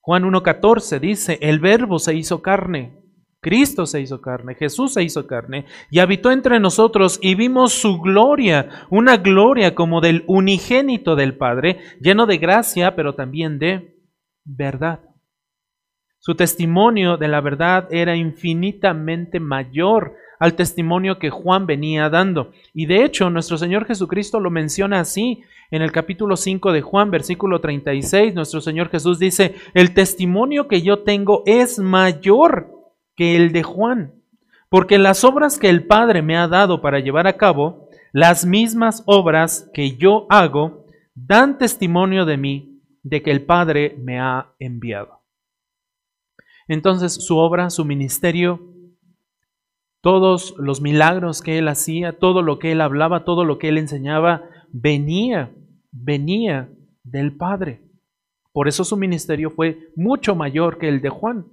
Juan 0.01 0.23
1.14 0.25 1.01
dice, 1.01 1.39
el 1.43 1.61
verbo 1.61 1.99
se 1.99 2.15
hizo 2.15 2.41
carne. 2.41 3.00
Cristo 3.41 3.87
se 3.87 4.01
hizo 4.03 4.21
carne, 4.21 4.55
Jesús 4.55 4.93
se 4.93 5.03
hizo 5.03 5.27
carne 5.27 5.65
y 5.91 6.01
habitó 6.01 6.31
entre 6.31 6.61
nosotros 6.61 7.19
y 7.23 7.35
vimos 7.35 7.73
su 7.73 7.99
gloria, 8.01 8.87
una 8.91 9.17
gloria 9.17 9.75
como 9.75 10.03
del 10.03 10.25
unigénito 10.27 11.17
del 11.17 11.37
Padre, 11.37 11.79
lleno 12.01 12.27
de 12.27 12.37
gracia, 12.37 12.95
pero 12.95 13.15
también 13.15 13.59
de 13.59 13.97
verdad. 14.45 15.01
Su 16.19 16.35
testimonio 16.35 17.17
de 17.17 17.29
la 17.29 17.41
verdad 17.41 17.89
era 17.91 18.15
infinitamente 18.15 19.41
mayor 19.41 20.17
al 20.39 20.55
testimonio 20.55 21.19
que 21.19 21.31
Juan 21.31 21.67
venía 21.67 22.11
dando. 22.11 22.53
Y 22.75 22.85
de 22.85 23.05
hecho, 23.05 23.31
nuestro 23.31 23.57
Señor 23.57 23.87
Jesucristo 23.87 24.39
lo 24.39 24.51
menciona 24.51 25.01
así 25.01 25.43
en 25.71 25.81
el 25.81 25.93
capítulo 25.93 26.37
5 26.37 26.73
de 26.73 26.83
Juan, 26.83 27.11
versículo 27.11 27.63
36. 27.63 28.35
Nuestro 28.35 28.61
Señor 28.61 28.91
Jesús 28.91 29.19
dice, 29.19 29.55
el 29.73 29.95
testimonio 29.95 30.69
que 30.69 30.83
yo 30.83 31.05
tengo 31.05 31.43
es 31.47 31.79
mayor 31.79 32.80
que 33.21 33.37
el 33.37 33.53
de 33.53 33.63
Juan, 33.63 34.15
porque 34.71 34.97
las 34.97 35.25
obras 35.25 35.59
que 35.59 35.69
el 35.69 35.87
Padre 35.87 36.23
me 36.23 36.39
ha 36.39 36.49
dado 36.49 36.81
para 36.81 37.01
llevar 37.01 37.27
a 37.27 37.37
cabo, 37.37 37.91
las 38.13 38.47
mismas 38.47 39.03
obras 39.05 39.71
que 39.75 39.99
yo 39.99 40.25
hago, 40.31 40.87
dan 41.15 41.59
testimonio 41.59 42.25
de 42.25 42.39
mí, 42.39 42.81
de 43.03 43.21
que 43.21 43.31
el 43.31 43.45
Padre 43.45 43.95
me 43.99 44.19
ha 44.19 44.55
enviado. 44.59 45.21
Entonces 46.67 47.13
su 47.13 47.37
obra, 47.37 47.69
su 47.69 47.85
ministerio, 47.85 48.73
todos 50.01 50.55
los 50.57 50.81
milagros 50.81 51.43
que 51.43 51.59
él 51.59 51.69
hacía, 51.69 52.19
todo 52.19 52.41
lo 52.41 52.59
que 52.59 52.73
él 52.73 52.81
hablaba, 52.81 53.27
todo 53.27 53.45
lo 53.45 53.59
que 53.59 53.69
él 53.69 53.77
enseñaba, 53.77 54.45
venía, 54.71 55.55
venía 55.93 56.71
del 57.05 57.37
Padre. 57.37 57.83
Por 58.55 58.67
eso 58.67 58.83
su 58.83 58.97
ministerio 58.97 59.51
fue 59.51 59.91
mucho 59.95 60.35
mayor 60.35 60.79
que 60.79 60.89
el 60.89 61.03
de 61.03 61.11
Juan. 61.11 61.45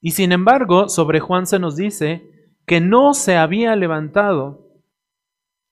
Y 0.00 0.12
sin 0.12 0.32
embargo, 0.32 0.88
sobre 0.88 1.20
Juan 1.20 1.46
se 1.46 1.58
nos 1.58 1.76
dice 1.76 2.30
que 2.66 2.80
no 2.80 3.14
se 3.14 3.36
había 3.36 3.76
levantado 3.76 4.82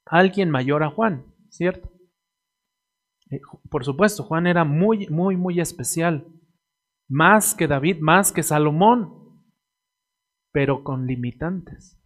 alguien 0.04 0.50
mayor 0.50 0.82
a 0.82 0.90
Juan, 0.90 1.24
¿cierto? 1.48 1.90
Eh, 3.30 3.40
por 3.70 3.84
supuesto, 3.84 4.22
Juan 4.24 4.46
era 4.46 4.64
muy, 4.64 5.06
muy, 5.08 5.36
muy 5.36 5.60
especial, 5.60 6.26
más 7.08 7.54
que 7.54 7.66
David, 7.66 7.98
más 8.00 8.32
que 8.32 8.42
Salomón, 8.42 9.44
pero 10.52 10.82
con 10.82 11.06
limitantes. 11.06 11.98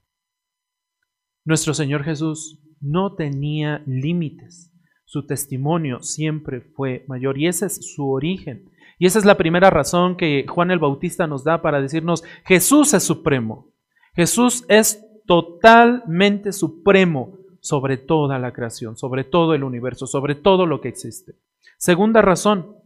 Nuestro 1.45 1.75
Señor 1.75 2.05
Jesús 2.05 2.61
no 2.81 3.15
tenía 3.15 3.83
límites, 3.87 4.73
su 5.13 5.27
testimonio 5.27 6.01
siempre 6.03 6.61
fue 6.61 7.05
mayor 7.07 7.39
y 7.39 7.47
ese 7.47 7.67
es 7.67 7.95
su 7.95 8.11
origen. 8.11 8.72
Y 9.03 9.07
esa 9.07 9.19
es 9.19 9.25
la 9.25 9.37
primera 9.37 9.69
razón 9.69 10.17
que 10.17 10.47
Juan 10.47 10.71
el 10.71 10.79
Bautista 10.79 11.27
nos 11.27 11.43
da 11.43 11.61
para 11.61 11.81
decirnos, 11.81 12.23
Jesús 12.45 12.95
es 12.95 13.03
supremo. 13.03 13.73
Jesús 14.15 14.65
es 14.69 15.05
totalmente 15.27 16.53
supremo 16.53 17.37
sobre 17.61 17.97
toda 17.97 18.39
la 18.39 18.53
creación, 18.53 18.97
sobre 18.97 19.25
todo 19.25 19.55
el 19.55 19.65
universo, 19.65 20.07
sobre 20.07 20.37
todo 20.37 20.67
lo 20.67 20.81
que 20.81 20.89
existe. 20.89 21.35
Segunda 21.79 22.23
razón, 22.23 22.77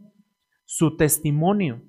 su 0.65 0.97
testimonio. 0.97 1.83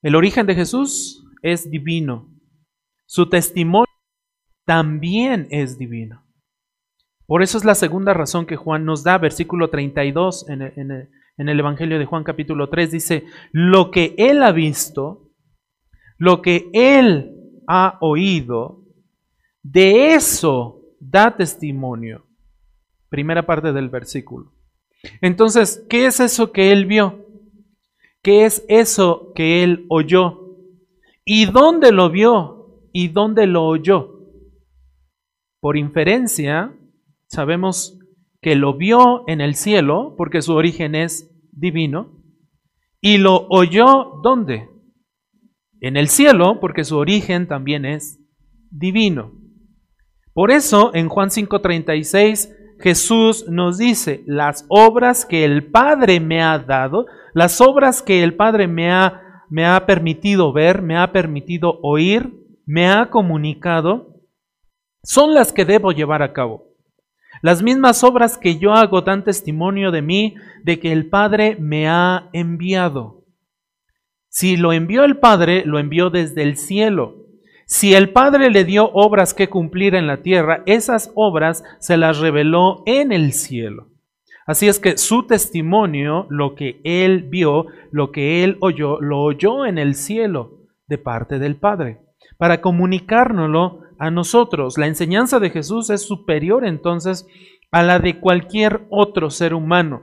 El 0.00 0.14
origen 0.14 0.46
de 0.46 0.54
Jesús 0.54 1.24
es 1.42 1.68
divino. 1.68 2.32
Su 3.04 3.28
testimonio 3.28 3.90
también 4.64 5.48
es 5.50 5.76
divino. 5.76 6.24
Por 7.26 7.42
eso 7.42 7.58
es 7.58 7.64
la 7.64 7.74
segunda 7.74 8.14
razón 8.14 8.46
que 8.46 8.54
Juan 8.54 8.84
nos 8.84 9.02
da, 9.02 9.18
versículo 9.18 9.70
32 9.70 10.48
en 10.48 10.62
el, 10.62 10.72
en 10.76 11.10
Evangelio 11.36 11.98
de 11.98 12.06
Juan 12.06 12.24
capítulo 12.24 12.68
3, 12.68 12.90
dice, 12.90 13.24
lo 13.52 13.90
que 13.90 14.14
él 14.18 14.42
ha 14.42 14.52
visto, 14.52 15.30
lo 16.18 16.42
que 16.42 16.68
él 16.72 17.34
ha 17.66 17.98
oído, 18.00 18.84
de 19.62 20.14
eso 20.14 20.82
da 21.00 21.36
testimonio. 21.36 22.26
Primera 23.08 23.44
parte 23.44 23.72
del 23.72 23.88
versículo. 23.88 24.52
Entonces, 25.20 25.84
¿qué 25.88 26.06
es 26.06 26.20
eso 26.20 26.52
que 26.52 26.72
él 26.72 26.86
vio? 26.86 27.26
¿Qué 28.22 28.44
es 28.44 28.64
eso 28.68 29.32
que 29.34 29.62
él 29.62 29.86
oyó? 29.88 30.40
¿Y 31.24 31.46
dónde 31.46 31.92
lo 31.92 32.10
vio? 32.10 32.88
¿Y 32.92 33.08
dónde 33.08 33.46
lo 33.46 33.66
oyó? 33.66 34.20
Por 35.60 35.76
inferencia, 35.76 36.74
sabemos 37.26 37.98
que 38.44 38.56
lo 38.56 38.74
vio 38.74 39.24
en 39.26 39.40
el 39.40 39.54
cielo, 39.54 40.16
porque 40.18 40.42
su 40.42 40.52
origen 40.52 40.94
es 40.94 41.34
divino, 41.50 42.22
y 43.00 43.16
lo 43.16 43.46
oyó 43.48 44.20
¿dónde? 44.22 44.68
En 45.80 45.96
el 45.96 46.08
cielo, 46.08 46.60
porque 46.60 46.84
su 46.84 46.98
origen 46.98 47.48
también 47.48 47.86
es 47.86 48.20
divino. 48.70 49.32
Por 50.34 50.50
eso 50.50 50.90
en 50.94 51.08
Juan 51.08 51.30
5:36 51.30 52.54
Jesús 52.80 53.48
nos 53.48 53.78
dice, 53.78 54.22
las 54.26 54.66
obras 54.68 55.24
que 55.24 55.46
el 55.46 55.70
Padre 55.70 56.20
me 56.20 56.42
ha 56.42 56.58
dado, 56.58 57.06
las 57.32 57.62
obras 57.62 58.02
que 58.02 58.22
el 58.22 58.34
Padre 58.34 58.68
me 58.68 58.92
ha, 58.92 59.22
me 59.48 59.64
ha 59.64 59.86
permitido 59.86 60.52
ver, 60.52 60.82
me 60.82 60.98
ha 60.98 61.12
permitido 61.12 61.78
oír, 61.82 62.30
me 62.66 62.90
ha 62.90 63.08
comunicado, 63.08 64.20
son 65.02 65.32
las 65.32 65.50
que 65.50 65.64
debo 65.64 65.92
llevar 65.92 66.22
a 66.22 66.34
cabo. 66.34 66.73
Las 67.44 67.62
mismas 67.62 68.02
obras 68.04 68.38
que 68.38 68.56
yo 68.56 68.72
hago 68.72 69.02
dan 69.02 69.22
testimonio 69.22 69.90
de 69.90 70.00
mí, 70.00 70.34
de 70.62 70.78
que 70.80 70.92
el 70.92 71.10
Padre 71.10 71.58
me 71.60 71.86
ha 71.86 72.30
enviado. 72.32 73.26
Si 74.30 74.56
lo 74.56 74.72
envió 74.72 75.04
el 75.04 75.18
Padre, 75.18 75.62
lo 75.66 75.78
envió 75.78 76.08
desde 76.08 76.42
el 76.42 76.56
cielo. 76.56 77.26
Si 77.66 77.92
el 77.92 78.14
Padre 78.14 78.48
le 78.48 78.64
dio 78.64 78.90
obras 78.94 79.34
que 79.34 79.50
cumplir 79.50 79.94
en 79.94 80.06
la 80.06 80.22
tierra, 80.22 80.62
esas 80.64 81.12
obras 81.16 81.62
se 81.80 81.98
las 81.98 82.18
reveló 82.18 82.82
en 82.86 83.12
el 83.12 83.34
cielo. 83.34 83.88
Así 84.46 84.66
es 84.66 84.80
que 84.80 84.96
su 84.96 85.26
testimonio, 85.26 86.26
lo 86.30 86.54
que 86.54 86.80
él 86.82 87.24
vio, 87.28 87.66
lo 87.90 88.10
que 88.10 88.42
él 88.42 88.56
oyó, 88.60 89.02
lo 89.02 89.20
oyó 89.20 89.66
en 89.66 89.76
el 89.76 89.96
cielo 89.96 90.60
de 90.86 90.96
parte 90.96 91.38
del 91.38 91.56
Padre, 91.56 91.98
para 92.38 92.62
comunicárnoslo 92.62 93.83
a 93.98 94.10
nosotros. 94.10 94.78
La 94.78 94.86
enseñanza 94.86 95.40
de 95.40 95.50
Jesús 95.50 95.90
es 95.90 96.02
superior 96.02 96.66
entonces 96.66 97.26
a 97.70 97.82
la 97.82 97.98
de 97.98 98.20
cualquier 98.20 98.86
otro 98.90 99.30
ser 99.30 99.54
humano. 99.54 100.02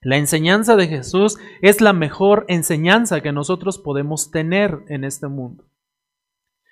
La 0.00 0.16
enseñanza 0.16 0.74
de 0.74 0.88
Jesús 0.88 1.38
es 1.60 1.80
la 1.80 1.92
mejor 1.92 2.44
enseñanza 2.48 3.20
que 3.20 3.32
nosotros 3.32 3.78
podemos 3.78 4.30
tener 4.30 4.80
en 4.88 5.04
este 5.04 5.28
mundo. 5.28 5.64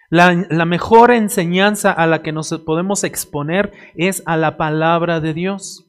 La, 0.09 0.47
la, 0.51 0.65
mejor 0.65 1.13
enseñanza 1.13 1.93
a 1.93 2.09
la 2.09 2.23
que 2.23 2.33
nos 2.33 2.51
podemos 2.67 3.05
exponer 3.05 3.73
es 3.95 4.25
a 4.27 4.37
la 4.37 4.57
palabra 4.57 5.21
de 5.21 5.35
Dios. 5.35 5.87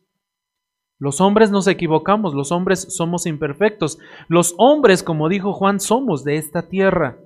Los 0.99 1.19
hombres 1.19 1.49
nos 1.49 1.65
equivocamos, 1.65 2.35
los 2.35 2.51
hombres 2.51 2.93
somos 2.95 3.25
imperfectos. 3.25 3.97
Los 4.27 4.53
hombres, 4.59 5.01
como 5.01 5.29
dijo 5.29 5.53
Juan, 5.53 5.79
somos 5.79 6.23
de 6.23 6.35
esta 6.35 6.69
tierra. 6.69 7.17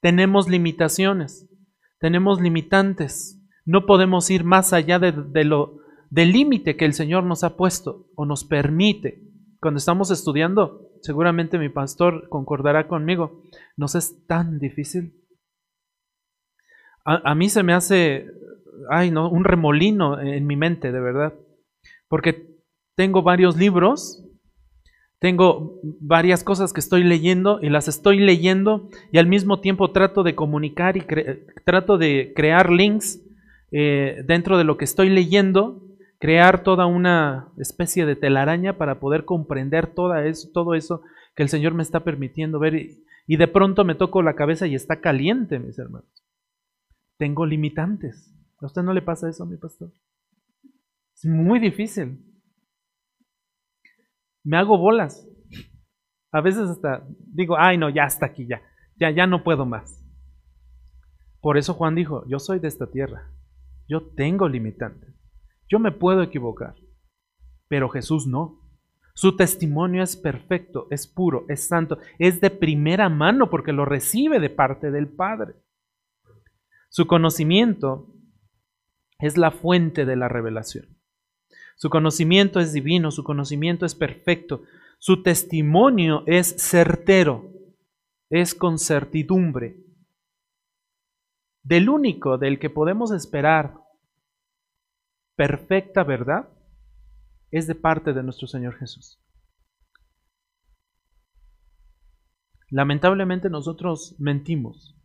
Tenemos 0.00 0.48
limitaciones, 0.48 1.49
tenemos 2.00 2.40
limitantes. 2.40 3.40
No 3.64 3.86
podemos 3.86 4.30
ir 4.30 4.42
más 4.42 4.72
allá 4.72 4.98
de, 4.98 5.44
lo 5.44 5.76
del 6.08 6.32
límite 6.32 6.76
que 6.76 6.86
el 6.86 6.94
Señor 6.94 7.24
nos 7.24 7.44
ha 7.44 7.56
puesto 7.56 8.08
o 8.16 8.24
nos 8.24 8.44
permite. 8.44 9.22
Cuando 9.60 9.78
estamos 9.78 10.10
estudiando, 10.10 10.88
seguramente 11.02 11.58
mi 11.58 11.68
pastor 11.68 12.28
concordará 12.28 12.88
conmigo, 12.88 13.42
nos 13.76 13.94
es 13.94 14.26
tan 14.26 14.58
difícil. 14.58 15.14
A, 17.04 17.30
a 17.30 17.34
mí 17.34 17.48
se 17.50 17.62
me 17.62 17.74
hace, 17.74 18.26
ay, 18.90 19.10
no, 19.10 19.30
un 19.30 19.44
remolino 19.44 20.18
en 20.18 20.46
mi 20.46 20.56
mente, 20.56 20.90
de 20.92 21.00
verdad. 21.00 21.34
Porque 22.08 22.56
tengo 22.96 23.22
varios 23.22 23.56
libros, 23.56 24.24
tengo 25.20 25.78
varias 26.00 26.42
cosas 26.42 26.72
que 26.72 26.80
estoy 26.80 27.04
leyendo 27.04 27.60
y 27.60 27.68
las 27.68 27.88
estoy 27.88 28.18
leyendo 28.18 28.88
y 29.12 29.18
al 29.18 29.26
mismo 29.26 29.60
tiempo 29.60 29.92
trato 29.92 30.22
de 30.22 30.34
comunicar 30.34 30.96
y 30.96 31.02
trato 31.64 31.98
de 31.98 32.32
crear 32.34 32.70
links 32.70 33.20
eh, 33.70 34.24
dentro 34.26 34.56
de 34.56 34.64
lo 34.64 34.78
que 34.78 34.86
estoy 34.86 35.10
leyendo, 35.10 35.84
crear 36.18 36.62
toda 36.62 36.86
una 36.86 37.48
especie 37.58 38.06
de 38.06 38.16
telaraña 38.16 38.78
para 38.78 38.98
poder 38.98 39.26
comprender 39.26 39.88
toda 39.88 40.26
eso, 40.26 40.48
todo 40.54 40.74
eso 40.74 41.02
que 41.36 41.42
el 41.42 41.50
Señor 41.50 41.74
me 41.74 41.82
está 41.82 42.00
permitiendo 42.00 42.58
ver 42.58 42.74
y, 42.74 43.04
y 43.26 43.36
de 43.36 43.46
pronto 43.46 43.84
me 43.84 43.94
toco 43.94 44.22
la 44.22 44.34
cabeza 44.34 44.66
y 44.66 44.74
está 44.74 45.02
caliente, 45.02 45.58
mis 45.58 45.78
hermanos. 45.78 46.08
Tengo 47.18 47.44
limitantes. 47.44 48.34
¿A 48.58 48.64
usted 48.64 48.82
no 48.82 48.94
le 48.94 49.02
pasa 49.02 49.28
eso, 49.28 49.44
mi 49.44 49.58
pastor? 49.58 49.92
Es 51.14 51.26
muy 51.26 51.58
difícil 51.58 52.29
me 54.44 54.56
hago 54.56 54.78
bolas. 54.78 55.26
A 56.32 56.40
veces 56.40 56.68
hasta 56.68 57.04
digo, 57.32 57.56
ay 57.58 57.76
no, 57.78 57.88
ya 57.88 58.04
hasta 58.04 58.26
aquí, 58.26 58.46
ya, 58.46 58.62
ya, 58.96 59.10
ya 59.10 59.26
no 59.26 59.42
puedo 59.42 59.66
más. 59.66 60.04
Por 61.40 61.58
eso 61.58 61.74
Juan 61.74 61.94
dijo, 61.94 62.24
yo 62.28 62.38
soy 62.38 62.58
de 62.58 62.68
esta 62.68 62.86
tierra, 62.86 63.32
yo 63.88 64.02
tengo 64.14 64.48
limitantes, 64.48 65.14
yo 65.68 65.78
me 65.78 65.90
puedo 65.90 66.22
equivocar, 66.22 66.74
pero 67.68 67.88
Jesús 67.88 68.26
no. 68.26 68.58
Su 69.14 69.36
testimonio 69.36 70.02
es 70.02 70.16
perfecto, 70.16 70.86
es 70.90 71.06
puro, 71.06 71.44
es 71.48 71.66
santo, 71.66 71.98
es 72.18 72.40
de 72.40 72.50
primera 72.50 73.08
mano 73.08 73.50
porque 73.50 73.72
lo 73.72 73.84
recibe 73.84 74.38
de 74.38 74.50
parte 74.50 74.90
del 74.90 75.08
Padre. 75.08 75.54
Su 76.88 77.06
conocimiento 77.06 78.14
es 79.18 79.36
la 79.36 79.50
fuente 79.50 80.06
de 80.06 80.16
la 80.16 80.28
revelación. 80.28 80.99
Su 81.80 81.88
conocimiento 81.88 82.60
es 82.60 82.74
divino, 82.74 83.10
su 83.10 83.24
conocimiento 83.24 83.86
es 83.86 83.94
perfecto, 83.94 84.64
su 84.98 85.22
testimonio 85.22 86.24
es 86.26 86.54
certero, 86.58 87.54
es 88.28 88.54
con 88.54 88.78
certidumbre. 88.78 89.82
Del 91.62 91.88
único 91.88 92.36
del 92.36 92.58
que 92.58 92.68
podemos 92.68 93.12
esperar 93.12 93.80
perfecta 95.36 96.04
verdad 96.04 96.50
es 97.50 97.66
de 97.66 97.74
parte 97.76 98.12
de 98.12 98.24
nuestro 98.24 98.46
Señor 98.46 98.76
Jesús. 98.76 99.18
Lamentablemente 102.68 103.48
nosotros 103.48 104.16
mentimos 104.18 105.00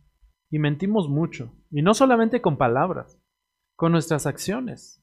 y 0.50 0.58
mentimos 0.58 1.08
mucho, 1.08 1.54
y 1.70 1.80
no 1.80 1.94
solamente 1.94 2.42
con 2.42 2.58
palabras, 2.58 3.18
con 3.76 3.92
nuestras 3.92 4.26
acciones. 4.26 5.02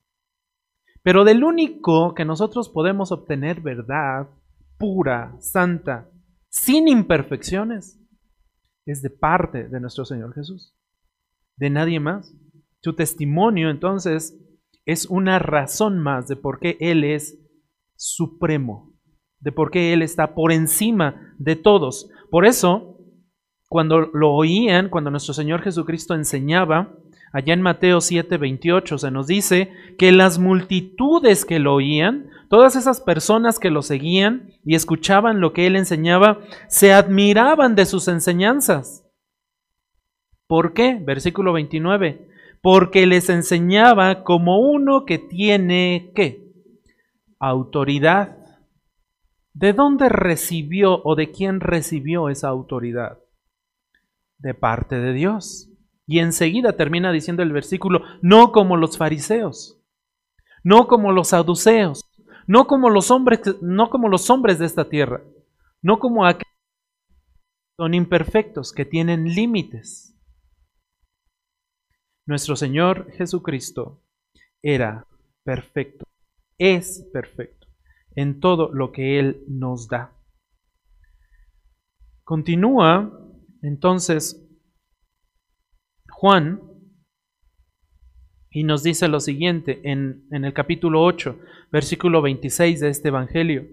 Pero 1.03 1.25
del 1.25 1.43
único 1.43 2.13
que 2.13 2.25
nosotros 2.25 2.69
podemos 2.69 3.12
obtener 3.12 3.62
verdad 3.62 4.29
pura, 4.77 5.36
santa, 5.39 6.10
sin 6.50 6.88
imperfecciones, 6.88 7.99
es 8.86 9.01
de 9.01 9.10
parte 9.10 9.67
de 9.67 9.80
nuestro 9.80 10.06
Señor 10.06 10.34
Jesús, 10.34 10.75
de 11.58 11.69
nadie 11.69 11.99
más. 11.99 12.34
Su 12.82 12.95
testimonio 12.95 13.69
entonces 13.69 14.39
es 14.86 15.06
una 15.06 15.39
razón 15.39 15.99
más 15.99 16.28
de 16.28 16.36
por 16.36 16.60
qué 16.60 16.78
Él 16.80 17.04
es 17.04 17.39
supremo, 17.95 18.93
de 19.39 19.51
por 19.51 19.71
qué 19.71 19.93
Él 19.93 20.01
está 20.01 20.36
por 20.36 20.51
encima 20.51 21.36
de 21.38 21.56
todos. 21.56 22.10
Por 22.30 22.45
eso, 22.45 22.97
cuando 23.69 24.01
lo 24.13 24.34
oían, 24.34 24.89
cuando 24.89 25.12
nuestro 25.12 25.34
Señor 25.34 25.62
Jesucristo 25.62 26.13
enseñaba, 26.13 26.97
Allá 27.34 27.56
en 27.56 27.63
Mateo 27.63 28.00
7, 28.00 28.38
28 28.38 29.00
se 29.00 29.10
nos 29.10 29.26
dice 29.26 29.74
que 29.98 30.12
las 30.12 30.38
multitudes 30.38 31.46
que 31.46 31.58
lo 31.58 31.74
oían, 31.74 32.30
todas 32.48 32.76
esas 32.76 33.02
personas 33.02 33.58
que 33.58 33.72
lo 33.72 33.82
seguían 33.82 34.52
y 34.63 34.76
escuchaban 34.76 35.41
lo 35.41 35.52
que 35.52 35.65
él 35.65 35.76
enseñaba, 35.76 36.41
se 36.67 36.93
admiraban 36.93 37.74
de 37.74 37.88
sus 37.88 38.08
enseñanzas. 38.08 39.04
¿Por 40.46 40.74
qué? 40.74 41.00
Versículo 41.04 41.54
29. 41.54 42.30
Porque 42.62 43.08
les 43.08 43.28
enseñaba 43.30 44.24
como 44.24 44.60
uno 44.60 45.04
que 45.06 45.17
tiene 45.17 46.12
qué? 46.13 46.54
Autoridad. 47.39 48.38
¿De 49.54 49.74
dónde 49.74 50.08
recibió 50.08 51.02
o 51.04 51.15
de 51.15 51.32
quién 51.32 51.62
recibió 51.62 52.30
esa 52.30 52.50
autoridad? 52.50 53.17
De 54.38 54.54
parte 54.54 55.00
de 55.00 55.13
Dios. 55.13 55.72
Y 56.06 56.20
enseguida 56.20 56.74
termina 56.74 57.12
diciendo 57.12 57.44
el 57.44 57.54
versículo, 57.54 58.02
no 58.22 58.52
como 58.52 58.78
los 58.78 58.98
fariseos, 58.98 59.80
no 60.63 60.88
como 60.88 61.12
los 61.12 61.30
saduceos, 61.30 62.04
no 62.48 62.68
como 62.68 62.89
los 62.89 63.10
hombres, 63.12 63.42
no 63.62 63.89
como 63.89 64.10
los 64.10 64.30
hombres 64.30 64.60
de 64.60 64.66
esta 64.66 64.89
tierra, 64.89 65.24
no 65.82 66.00
como 66.00 66.26
aquellos 66.26 66.44
que 66.44 67.76
son 67.78 67.94
imperfectos, 67.94 68.74
que 68.74 68.86
tienen 68.86 69.26
límites. 69.26 70.18
Nuestro 72.26 72.56
Señor 72.56 73.12
Jesucristo 73.13 74.02
era 74.62 75.08
perfecto, 75.44 76.06
es 76.58 77.08
perfecto 77.12 77.68
en 78.16 78.39
todo 78.39 78.72
lo 78.72 78.92
que 78.92 79.20
Él 79.20 79.44
nos 79.48 79.88
da. 79.88 80.13
Continúa 82.24 83.20
entonces 83.62 84.42
Juan 86.23 86.62
y 88.49 88.63
nos 88.63 88.81
dice 88.81 89.09
lo 89.09 89.19
siguiente 89.19 89.81
en, 89.83 90.23
el 90.31 90.53
capítulo 90.53 91.03
8, 91.03 91.38
versículo 91.69 92.21
26 92.21 92.79
de 92.79 92.88
este 92.88 93.09
Evangelio. 93.09 93.67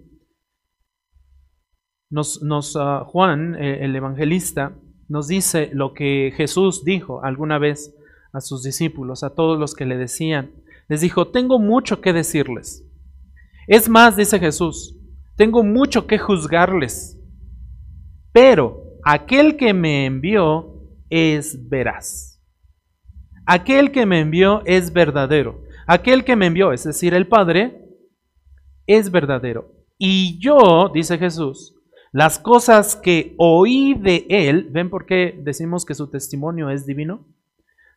Nos, 2.10 2.42
nos 2.42 2.74
ah, 2.74 3.04
Juan, 3.06 3.54
eh, 3.54 3.84
el 3.84 3.94
evangelista, 3.94 4.76
nos 5.08 5.28
dice 5.28 5.70
lo 5.72 5.94
que 5.94 6.32
Jesús 6.36 6.84
dijo 6.84 7.22
alguna 7.22 7.58
vez 7.58 7.94
a 8.32 8.40
sus 8.40 8.64
discípulos, 8.64 9.22
a 9.22 9.36
todos 9.36 9.56
los 9.56 9.76
que 9.76 9.86
le 9.86 9.96
decían. 9.96 10.50
Les 10.88 11.02
dijo, 11.02 11.28
tengo 11.28 11.60
mucho 11.60 12.00
que 12.00 12.12
decirles. 12.12 12.84
Es 13.68 13.88
más, 13.88 14.16
dice 14.16 14.40
Jesús, 14.40 14.98
tengo 15.36 15.62
mucho 15.62 16.08
que 16.08 16.18
juzgarles, 16.18 17.16
pero 18.32 18.98
aquel 19.04 19.56
que 19.56 19.72
me 19.72 20.04
envió 20.04 20.82
es 21.10 21.68
veraz. 21.68 22.30
Aquel 23.52 23.90
que 23.90 24.06
me 24.06 24.20
envió 24.20 24.62
es 24.64 24.92
verdadero. 24.92 25.64
Aquel 25.88 26.22
que 26.22 26.36
me 26.36 26.46
envió, 26.46 26.70
es 26.70 26.84
decir, 26.84 27.14
el 27.14 27.26
Padre, 27.26 27.84
es 28.86 29.10
verdadero. 29.10 29.72
Y 29.98 30.38
yo, 30.38 30.88
dice 30.94 31.18
Jesús, 31.18 31.74
las 32.12 32.38
cosas 32.38 32.94
que 32.94 33.34
oí 33.38 33.94
de 33.94 34.24
Él, 34.28 34.68
¿ven 34.70 34.88
por 34.88 35.04
qué 35.04 35.36
decimos 35.42 35.84
que 35.84 35.96
su 35.96 36.08
testimonio 36.08 36.70
es 36.70 36.86
divino? 36.86 37.26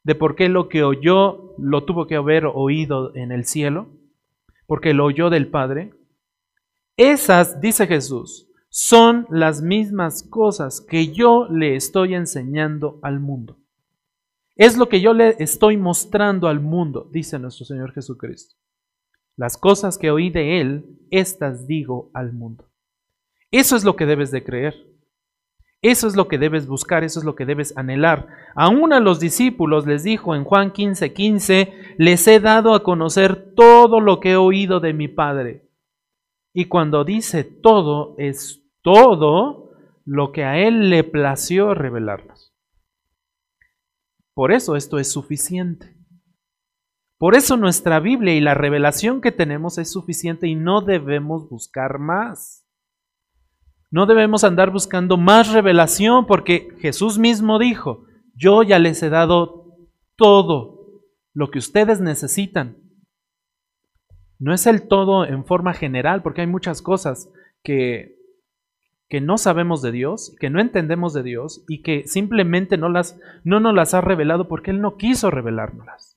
De 0.03 0.15
por 0.15 0.33
qué 0.35 0.49
lo 0.49 0.69
que 0.69 0.81
oyó 0.81 1.53
lo 1.59 1.83
tuvo 1.83 2.07
que 2.07 2.15
haber 2.15 2.47
oído 2.47 3.15
en 3.15 3.31
el 3.31 3.45
cielo, 3.45 3.89
porque 4.65 4.95
lo 4.95 5.05
oyó 5.05 5.29
del 5.29 5.49
Padre. 5.49 5.93
Esas, 6.97 7.61
dice 7.61 7.85
Jesús, 7.85 8.49
son 8.69 9.27
las 9.29 9.61
mismas 9.61 10.23
cosas 10.23 10.81
que 10.81 11.13
yo 11.13 11.47
le 11.47 11.75
estoy 11.75 12.15
enseñando 12.15 12.97
al 13.03 13.19
mundo. 13.19 13.59
Es 14.55 14.77
lo 14.77 14.87
que 14.87 15.01
yo 15.01 15.13
le 15.13 15.35
estoy 15.39 15.77
mostrando 15.77 16.47
al 16.47 16.59
mundo, 16.59 17.09
dice 17.11 17.39
nuestro 17.39 17.65
Señor 17.65 17.91
Jesucristo. 17.93 18.55
Las 19.35 19.57
cosas 19.57 19.97
que 19.97 20.11
oí 20.11 20.29
de 20.29 20.61
Él, 20.61 20.99
estas 21.09 21.65
digo 21.65 22.11
al 22.13 22.33
mundo. 22.33 22.69
Eso 23.49 23.75
es 23.75 23.83
lo 23.83 23.95
que 23.95 24.05
debes 24.05 24.29
de 24.31 24.43
creer. 24.43 24.93
Eso 25.81 26.07
es 26.07 26.15
lo 26.15 26.27
que 26.29 26.37
debes 26.37 26.65
buscar, 26.65 27.03
eso 27.03 27.19
es 27.19 27.25
lo 27.25 27.35
que 27.35 27.45
debes 27.45 27.75
anhelar. 27.75 28.29
Aún 28.55 28.93
a 28.93 29.01
los 29.01 29.19
discípulos 29.19 29.85
les 29.85 30.03
dijo 30.03 30.33
en 30.33 30.45
Juan 30.45 30.71
15, 30.71 31.11
15, 31.11 31.73
les 31.97 32.25
he 32.27 32.39
dado 32.39 32.73
a 32.73 32.83
conocer 32.83 33.53
todo 33.53 33.99
lo 33.99 34.19
que 34.21 34.31
he 34.31 34.35
oído 34.37 34.79
de 34.79 34.93
mi 34.93 35.09
Padre. 35.09 35.67
Y 36.53 36.65
cuando 36.65 37.03
dice 37.03 37.43
todo, 37.43 38.15
es 38.17 38.63
todo 38.81 39.71
lo 40.05 40.31
que 40.31 40.45
a 40.45 40.57
Él 40.57 40.89
le 40.89 41.03
plació 41.03 41.73
revelarnos. 41.73 42.32
Por 44.33 44.51
eso 44.51 44.75
esto 44.75 44.97
es 44.97 45.11
suficiente. 45.11 45.95
Por 47.17 47.35
eso 47.35 47.55
nuestra 47.55 47.99
Biblia 47.99 48.35
y 48.35 48.41
la 48.41 48.53
revelación 48.53 49.21
que 49.21 49.31
tenemos 49.31 49.77
es 49.77 49.91
suficiente 49.91 50.47
y 50.47 50.55
no 50.55 50.81
debemos 50.81 51.47
buscar 51.47 51.99
más. 51.99 52.67
No 53.91 54.07
debemos 54.07 54.43
andar 54.43 54.71
buscando 54.71 55.17
más 55.17 55.53
revelación 55.53 56.25
porque 56.25 56.75
Jesús 56.79 57.19
mismo 57.19 57.59
dijo, 57.59 58.05
yo 58.35 58.63
ya 58.63 58.79
les 58.79 59.03
he 59.03 59.09
dado 59.09 59.77
todo 60.15 61.03
lo 61.33 61.51
que 61.51 61.59
ustedes 61.59 62.01
necesitan. 62.01 62.77
No 64.39 64.53
es 64.53 64.65
el 64.65 64.87
todo 64.87 65.25
en 65.25 65.45
forma 65.45 65.73
general 65.73 66.23
porque 66.23 66.41
hay 66.41 66.47
muchas 66.47 66.81
cosas 66.81 67.29
que, 67.63 68.17
que 69.09 69.21
no 69.21 69.37
sabemos 69.37 69.81
de 69.81 69.91
Dios, 69.91 70.35
que 70.39 70.49
no 70.49 70.59
entendemos 70.59 71.13
de 71.13 71.23
Dios 71.23 71.63
y 71.67 71.81
que 71.81 72.07
simplemente 72.07 72.77
no, 72.77 72.89
las, 72.89 73.19
no 73.43 73.59
nos 73.59 73.75
las 73.75 73.93
ha 73.93 74.01
revelado 74.01 74.47
porque 74.47 74.71
Él 74.71 74.81
no 74.81 74.97
quiso 74.97 75.29
revelárnoslas 75.29 76.13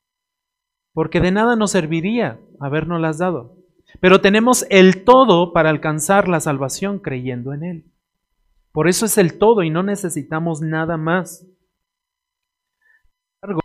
porque 0.96 1.20
de 1.20 1.30
nada 1.30 1.56
nos 1.56 1.72
serviría 1.72 2.40
habernoslas 2.58 3.18
dado. 3.18 3.54
Pero 4.00 4.22
tenemos 4.22 4.64
el 4.70 5.04
todo 5.04 5.52
para 5.52 5.68
alcanzar 5.68 6.26
la 6.26 6.40
salvación 6.40 7.00
creyendo 7.00 7.52
en 7.52 7.64
Él. 7.64 7.84
Por 8.72 8.88
eso 8.88 9.04
es 9.04 9.18
el 9.18 9.36
todo 9.36 9.62
y 9.62 9.68
no 9.68 9.82
necesitamos 9.82 10.62
nada 10.62 10.96
más. 10.96 11.46
Sin 13.42 13.58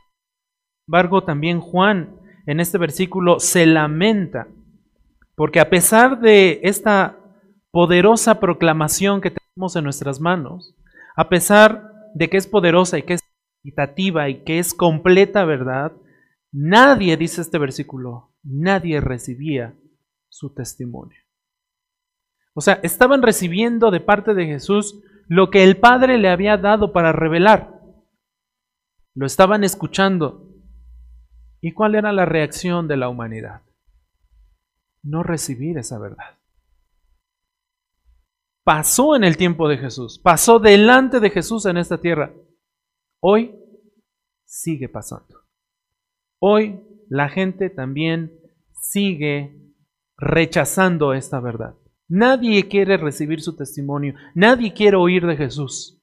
embargo, 0.89 1.23
también 1.23 1.61
Juan 1.61 2.19
en 2.47 2.59
este 2.59 2.77
versículo 2.77 3.39
se 3.39 3.65
lamenta, 3.65 4.49
porque 5.33 5.61
a 5.61 5.69
pesar 5.69 6.19
de 6.19 6.59
esta 6.63 7.17
poderosa 7.71 8.39
proclamación 8.39 9.21
que 9.21 9.31
tenemos 9.31 9.75
en 9.75 9.83
nuestras 9.83 10.19
manos, 10.19 10.75
a 11.15 11.29
pesar 11.29 11.91
de 12.13 12.29
que 12.29 12.37
es 12.37 12.47
poderosa 12.47 12.97
y 12.97 13.03
que 13.03 13.13
es 13.15 13.21
equitativa 13.63 14.29
y 14.29 14.43
que 14.43 14.59
es 14.59 14.73
completa 14.73 15.45
verdad, 15.45 15.93
Nadie, 16.51 17.15
dice 17.15 17.41
este 17.41 17.57
versículo, 17.57 18.33
nadie 18.43 18.99
recibía 18.99 19.73
su 20.27 20.53
testimonio. 20.53 21.17
O 22.53 22.59
sea, 22.59 22.79
estaban 22.83 23.21
recibiendo 23.21 23.89
de 23.89 24.01
parte 24.01 24.33
de 24.33 24.45
Jesús 24.45 25.01
lo 25.27 25.49
que 25.49 25.63
el 25.63 25.77
Padre 25.77 26.17
le 26.17 26.29
había 26.29 26.57
dado 26.57 26.91
para 26.91 27.13
revelar. 27.13 27.79
Lo 29.15 29.25
estaban 29.25 29.63
escuchando. 29.63 30.49
¿Y 31.61 31.71
cuál 31.71 31.95
era 31.95 32.11
la 32.11 32.25
reacción 32.25 32.89
de 32.89 32.97
la 32.97 33.07
humanidad? 33.07 33.61
No 35.03 35.23
recibir 35.23 35.77
esa 35.77 35.99
verdad. 35.99 36.37
Pasó 38.63 39.15
en 39.15 39.23
el 39.23 39.37
tiempo 39.37 39.67
de 39.67 39.77
Jesús, 39.77 40.19
pasó 40.19 40.59
delante 40.59 41.19
de 41.19 41.31
Jesús 41.31 41.65
en 41.65 41.77
esta 41.77 41.99
tierra. 41.99 42.33
Hoy 43.19 43.55
sigue 44.45 44.87
pasando. 44.87 45.41
Hoy 46.39 46.79
la 47.09 47.29
gente 47.29 47.69
también 47.69 48.31
sigue 48.73 49.73
rechazando 50.17 51.13
esta 51.13 51.39
verdad. 51.39 51.75
Nadie 52.07 52.67
quiere 52.67 52.97
recibir 52.97 53.41
su 53.41 53.55
testimonio, 53.55 54.13
nadie 54.35 54.73
quiere 54.73 54.97
oír 54.97 55.25
de 55.25 55.37
Jesús. 55.37 55.99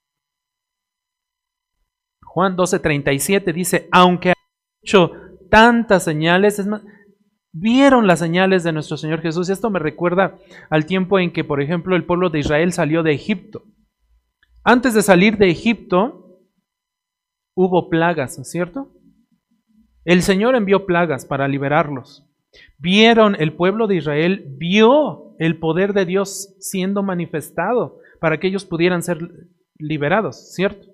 Juan 2.22 2.56
12:37 2.56 3.52
dice, 3.52 3.88
aunque 3.92 4.30
ha 4.30 4.34
hecho 4.82 5.12
tantas 5.50 6.04
señales, 6.04 6.58
es 6.58 6.66
más, 6.66 6.82
vieron 7.52 8.06
las 8.06 8.18
señales 8.18 8.64
de 8.64 8.72
nuestro 8.72 8.96
Señor 8.96 9.20
Jesús. 9.20 9.48
Y 9.48 9.52
esto 9.52 9.70
me 9.70 9.78
recuerda 9.78 10.38
al 10.70 10.86
tiempo 10.86 11.18
en 11.18 11.32
que, 11.32 11.44
por 11.44 11.60
ejemplo, 11.60 11.96
el 11.96 12.04
pueblo 12.04 12.30
de 12.30 12.40
Israel 12.40 12.72
salió 12.72 13.02
de 13.02 13.12
Egipto. 13.12 13.64
Antes 14.64 14.94
de 14.94 15.02
salir 15.02 15.38
de 15.38 15.50
Egipto, 15.50 16.42
hubo 17.54 17.88
plagas, 17.88 18.38
¿cierto? 18.48 18.92
El 20.04 20.22
Señor 20.22 20.54
envió 20.54 20.86
plagas 20.86 21.26
para 21.26 21.48
liberarlos. 21.48 22.24
Vieron, 22.78 23.36
el 23.38 23.54
pueblo 23.54 23.86
de 23.86 23.96
Israel 23.96 24.44
vio 24.58 25.36
el 25.38 25.58
poder 25.58 25.92
de 25.92 26.04
Dios 26.04 26.54
siendo 26.60 27.02
manifestado 27.02 27.98
para 28.20 28.38
que 28.38 28.48
ellos 28.48 28.64
pudieran 28.64 29.02
ser 29.02 29.18
liberados, 29.78 30.52
¿cierto? 30.54 30.88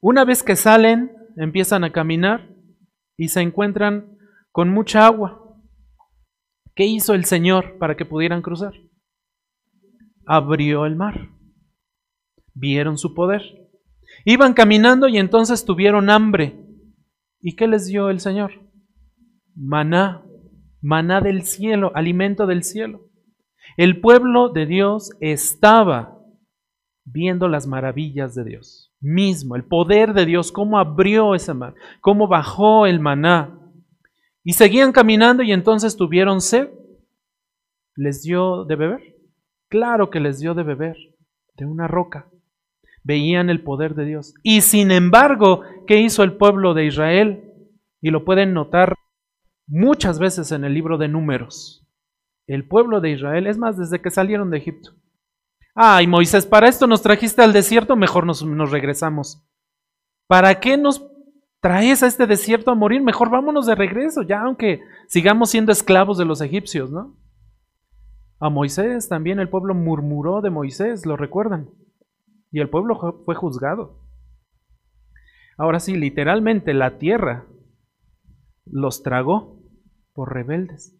Una 0.00 0.24
vez 0.24 0.42
que 0.42 0.56
salen, 0.56 1.12
empiezan 1.36 1.84
a 1.84 1.92
caminar 1.92 2.50
y 3.16 3.28
se 3.28 3.40
encuentran 3.40 4.13
con 4.54 4.68
mucha 4.68 5.04
agua. 5.04 5.58
¿Qué 6.76 6.86
hizo 6.86 7.12
el 7.12 7.24
Señor 7.24 7.76
para 7.78 7.96
que 7.96 8.04
pudieran 8.04 8.40
cruzar? 8.40 8.72
Abrió 10.26 10.86
el 10.86 10.94
mar. 10.94 11.28
Vieron 12.54 12.96
su 12.96 13.14
poder. 13.14 13.42
Iban 14.24 14.54
caminando 14.54 15.08
y 15.08 15.18
entonces 15.18 15.64
tuvieron 15.64 16.08
hambre. 16.08 16.56
¿Y 17.40 17.56
qué 17.56 17.66
les 17.66 17.88
dio 17.88 18.10
el 18.10 18.20
Señor? 18.20 18.52
Maná, 19.56 20.24
maná 20.80 21.20
del 21.20 21.42
cielo, 21.42 21.90
alimento 21.96 22.46
del 22.46 22.62
cielo. 22.62 23.10
El 23.76 24.00
pueblo 24.00 24.50
de 24.50 24.66
Dios 24.66 25.10
estaba 25.18 26.16
viendo 27.04 27.48
las 27.48 27.66
maravillas 27.66 28.36
de 28.36 28.44
Dios 28.44 28.94
mismo, 29.00 29.56
el 29.56 29.64
poder 29.64 30.14
de 30.14 30.26
Dios, 30.26 30.52
cómo 30.52 30.78
abrió 30.78 31.34
ese 31.34 31.54
mar, 31.54 31.74
cómo 32.00 32.28
bajó 32.28 32.86
el 32.86 33.00
maná. 33.00 33.60
Y 34.44 34.52
seguían 34.52 34.92
caminando 34.92 35.42
y 35.42 35.52
entonces 35.52 35.96
tuvieron 35.96 36.40
sed. 36.40 36.68
¿Les 37.96 38.22
dio 38.22 38.64
de 38.64 38.76
beber? 38.76 39.16
Claro 39.68 40.10
que 40.10 40.20
les 40.20 40.38
dio 40.38 40.54
de 40.54 40.62
beber 40.62 40.96
de 41.56 41.66
una 41.66 41.88
roca 41.88 42.28
veían 43.04 43.50
el 43.50 43.62
poder 43.62 43.94
de 43.94 44.06
Dios. 44.06 44.34
Y 44.42 44.62
sin 44.62 44.90
embargo, 44.90 45.62
¿qué 45.86 46.00
hizo 46.00 46.24
el 46.24 46.36
pueblo 46.36 46.74
de 46.74 46.86
Israel? 46.86 47.52
Y 48.00 48.10
lo 48.10 48.24
pueden 48.24 48.54
notar 48.54 48.96
muchas 49.68 50.18
veces 50.18 50.50
en 50.50 50.64
el 50.64 50.74
libro 50.74 50.98
de 50.98 51.08
números. 51.08 51.86
El 52.46 52.66
pueblo 52.66 53.00
de 53.00 53.10
Israel, 53.10 53.46
es 53.46 53.56
más, 53.56 53.78
desde 53.78 54.02
que 54.02 54.10
salieron 54.10 54.50
de 54.50 54.58
Egipto. 54.58 54.90
Ay, 55.74 56.06
Moisés, 56.06 56.46
para 56.46 56.68
esto 56.68 56.86
nos 56.86 57.02
trajiste 57.02 57.42
al 57.42 57.52
desierto, 57.52 57.96
mejor 57.96 58.26
nos 58.26 58.70
regresamos. 58.70 59.46
¿Para 60.26 60.60
qué 60.60 60.76
nos 60.76 61.06
traes 61.64 62.02
a 62.02 62.06
este 62.06 62.26
desierto 62.26 62.70
a 62.70 62.74
morir? 62.74 63.00
Mejor 63.00 63.30
vámonos 63.30 63.64
de 63.64 63.74
regreso, 63.74 64.20
ya 64.20 64.42
aunque 64.42 64.82
sigamos 65.08 65.48
siendo 65.48 65.72
esclavos 65.72 66.18
de 66.18 66.26
los 66.26 66.42
egipcios, 66.42 66.90
¿no? 66.90 67.16
A 68.38 68.50
Moisés 68.50 69.08
también 69.08 69.40
el 69.40 69.48
pueblo 69.48 69.74
murmuró 69.74 70.42
de 70.42 70.50
Moisés, 70.50 71.06
¿lo 71.06 71.16
recuerdan? 71.16 71.70
y 72.54 72.60
el 72.60 72.70
pueblo 72.70 73.18
fue 73.24 73.34
juzgado. 73.34 73.98
Ahora 75.58 75.80
sí, 75.80 75.96
literalmente 75.96 76.72
la 76.72 76.98
tierra 76.98 77.48
los 78.64 79.02
tragó 79.02 79.60
por 80.12 80.32
rebeldes. 80.32 80.96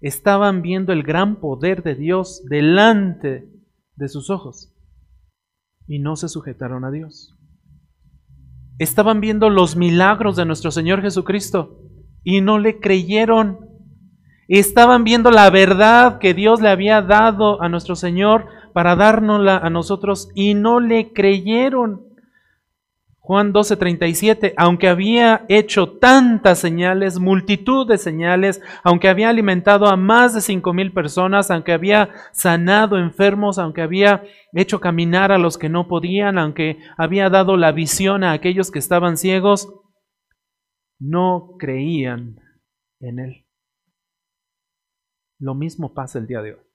Estaban 0.00 0.62
viendo 0.62 0.92
el 0.92 1.04
gran 1.04 1.36
poder 1.36 1.84
de 1.84 1.94
Dios 1.94 2.44
delante 2.50 3.48
de 3.94 4.08
sus 4.08 4.28
ojos 4.28 4.74
y 5.86 6.00
no 6.00 6.16
se 6.16 6.28
sujetaron 6.28 6.84
a 6.84 6.90
Dios. 6.90 7.38
Estaban 8.78 9.20
viendo 9.20 9.48
los 9.48 9.76
milagros 9.76 10.36
de 10.36 10.44
nuestro 10.44 10.70
Señor 10.70 11.02
Jesucristo 11.02 11.78
y 12.22 12.40
no 12.40 12.58
le 12.58 12.78
creyeron. 12.78 13.58
Estaban 14.48 15.04
viendo 15.04 15.30
la 15.30 15.48
verdad 15.50 16.18
que 16.18 16.34
Dios 16.34 16.60
le 16.60 16.68
había 16.68 17.02
dado 17.02 17.62
a 17.62 17.68
nuestro 17.68 17.96
Señor 17.96 18.46
para 18.74 18.94
dárnosla 18.94 19.56
a 19.56 19.70
nosotros 19.70 20.28
y 20.34 20.54
no 20.54 20.80
le 20.80 21.12
creyeron. 21.12 22.05
Juan 23.26 23.52
12:37, 23.52 24.54
aunque 24.56 24.86
había 24.86 25.44
hecho 25.48 25.98
tantas 25.98 26.60
señales, 26.60 27.18
multitud 27.18 27.84
de 27.84 27.98
señales, 27.98 28.62
aunque 28.84 29.08
había 29.08 29.30
alimentado 29.30 29.88
a 29.88 29.96
más 29.96 30.32
de 30.32 30.40
cinco 30.40 30.72
mil 30.72 30.92
personas, 30.92 31.50
aunque 31.50 31.72
había 31.72 32.10
sanado 32.30 32.98
enfermos, 32.98 33.58
aunque 33.58 33.82
había 33.82 34.22
hecho 34.52 34.78
caminar 34.78 35.32
a 35.32 35.38
los 35.38 35.58
que 35.58 35.68
no 35.68 35.88
podían, 35.88 36.38
aunque 36.38 36.78
había 36.96 37.28
dado 37.28 37.56
la 37.56 37.72
visión 37.72 38.22
a 38.22 38.30
aquellos 38.30 38.70
que 38.70 38.78
estaban 38.78 39.16
ciegos, 39.16 39.74
no 41.00 41.56
creían 41.58 42.38
en 43.00 43.18
él. 43.18 43.46
Lo 45.40 45.56
mismo 45.56 45.94
pasa 45.94 46.20
el 46.20 46.28
día 46.28 46.42
de 46.42 46.52
hoy. 46.54 46.65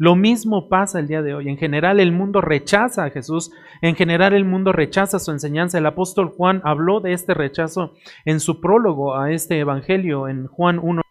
Lo 0.00 0.16
mismo 0.16 0.70
pasa 0.70 0.98
el 0.98 1.08
día 1.08 1.20
de 1.20 1.34
hoy. 1.34 1.50
En 1.50 1.58
general 1.58 2.00
el 2.00 2.10
mundo 2.10 2.40
rechaza 2.40 3.04
a 3.04 3.10
Jesús, 3.10 3.52
en 3.82 3.94
general 3.94 4.32
el 4.32 4.46
mundo 4.46 4.72
rechaza 4.72 5.18
su 5.18 5.30
enseñanza. 5.30 5.76
El 5.76 5.84
apóstol 5.84 6.30
Juan 6.30 6.62
habló 6.64 7.00
de 7.00 7.12
este 7.12 7.34
rechazo 7.34 7.92
en 8.24 8.40
su 8.40 8.62
prólogo 8.62 9.14
a 9.14 9.30
este 9.30 9.58
Evangelio 9.58 10.26
en 10.26 10.46
Juan 10.46 10.78
1. 10.82 11.02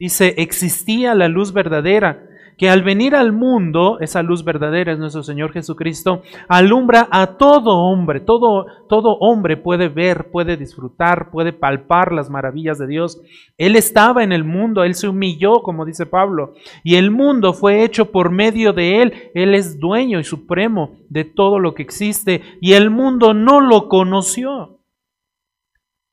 Dice, 0.00 0.36
existía 0.38 1.14
la 1.14 1.28
luz 1.28 1.52
verdadera 1.52 2.26
que 2.56 2.70
al 2.70 2.82
venir 2.82 3.14
al 3.14 3.32
mundo, 3.32 3.98
esa 4.00 4.22
luz 4.22 4.42
verdadera 4.42 4.92
es 4.92 4.98
nuestro 4.98 5.22
Señor 5.22 5.52
Jesucristo, 5.52 6.22
alumbra 6.48 7.06
a 7.10 7.36
todo 7.36 7.76
hombre. 7.76 8.20
Todo, 8.20 8.66
todo 8.88 9.18
hombre 9.18 9.56
puede 9.56 9.88
ver, 9.88 10.30
puede 10.30 10.56
disfrutar, 10.56 11.30
puede 11.30 11.52
palpar 11.52 12.12
las 12.12 12.30
maravillas 12.30 12.78
de 12.78 12.86
Dios. 12.86 13.20
Él 13.58 13.76
estaba 13.76 14.24
en 14.24 14.32
el 14.32 14.44
mundo, 14.44 14.84
Él 14.84 14.94
se 14.94 15.08
humilló, 15.08 15.62
como 15.62 15.84
dice 15.84 16.06
Pablo, 16.06 16.54
y 16.82 16.96
el 16.96 17.10
mundo 17.10 17.52
fue 17.52 17.84
hecho 17.84 18.10
por 18.10 18.30
medio 18.30 18.72
de 18.72 19.02
Él. 19.02 19.30
Él 19.34 19.54
es 19.54 19.78
dueño 19.78 20.18
y 20.18 20.24
supremo 20.24 20.96
de 21.10 21.24
todo 21.24 21.58
lo 21.58 21.74
que 21.74 21.82
existe, 21.82 22.42
y 22.60 22.72
el 22.72 22.90
mundo 22.90 23.34
no 23.34 23.60
lo 23.60 23.88
conoció. 23.88 24.80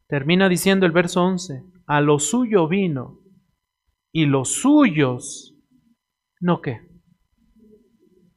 Termina 0.08 0.50
diciendo 0.50 0.86
el 0.86 0.92
verso 0.92 1.24
11, 1.24 1.64
a 1.88 2.02
lo 2.02 2.20
suyo 2.20 2.68
vino 2.68 3.20
y 4.12 4.26
los 4.26 4.50
suyos, 4.50 5.53
¿no 6.44 6.62
qué? 6.62 6.82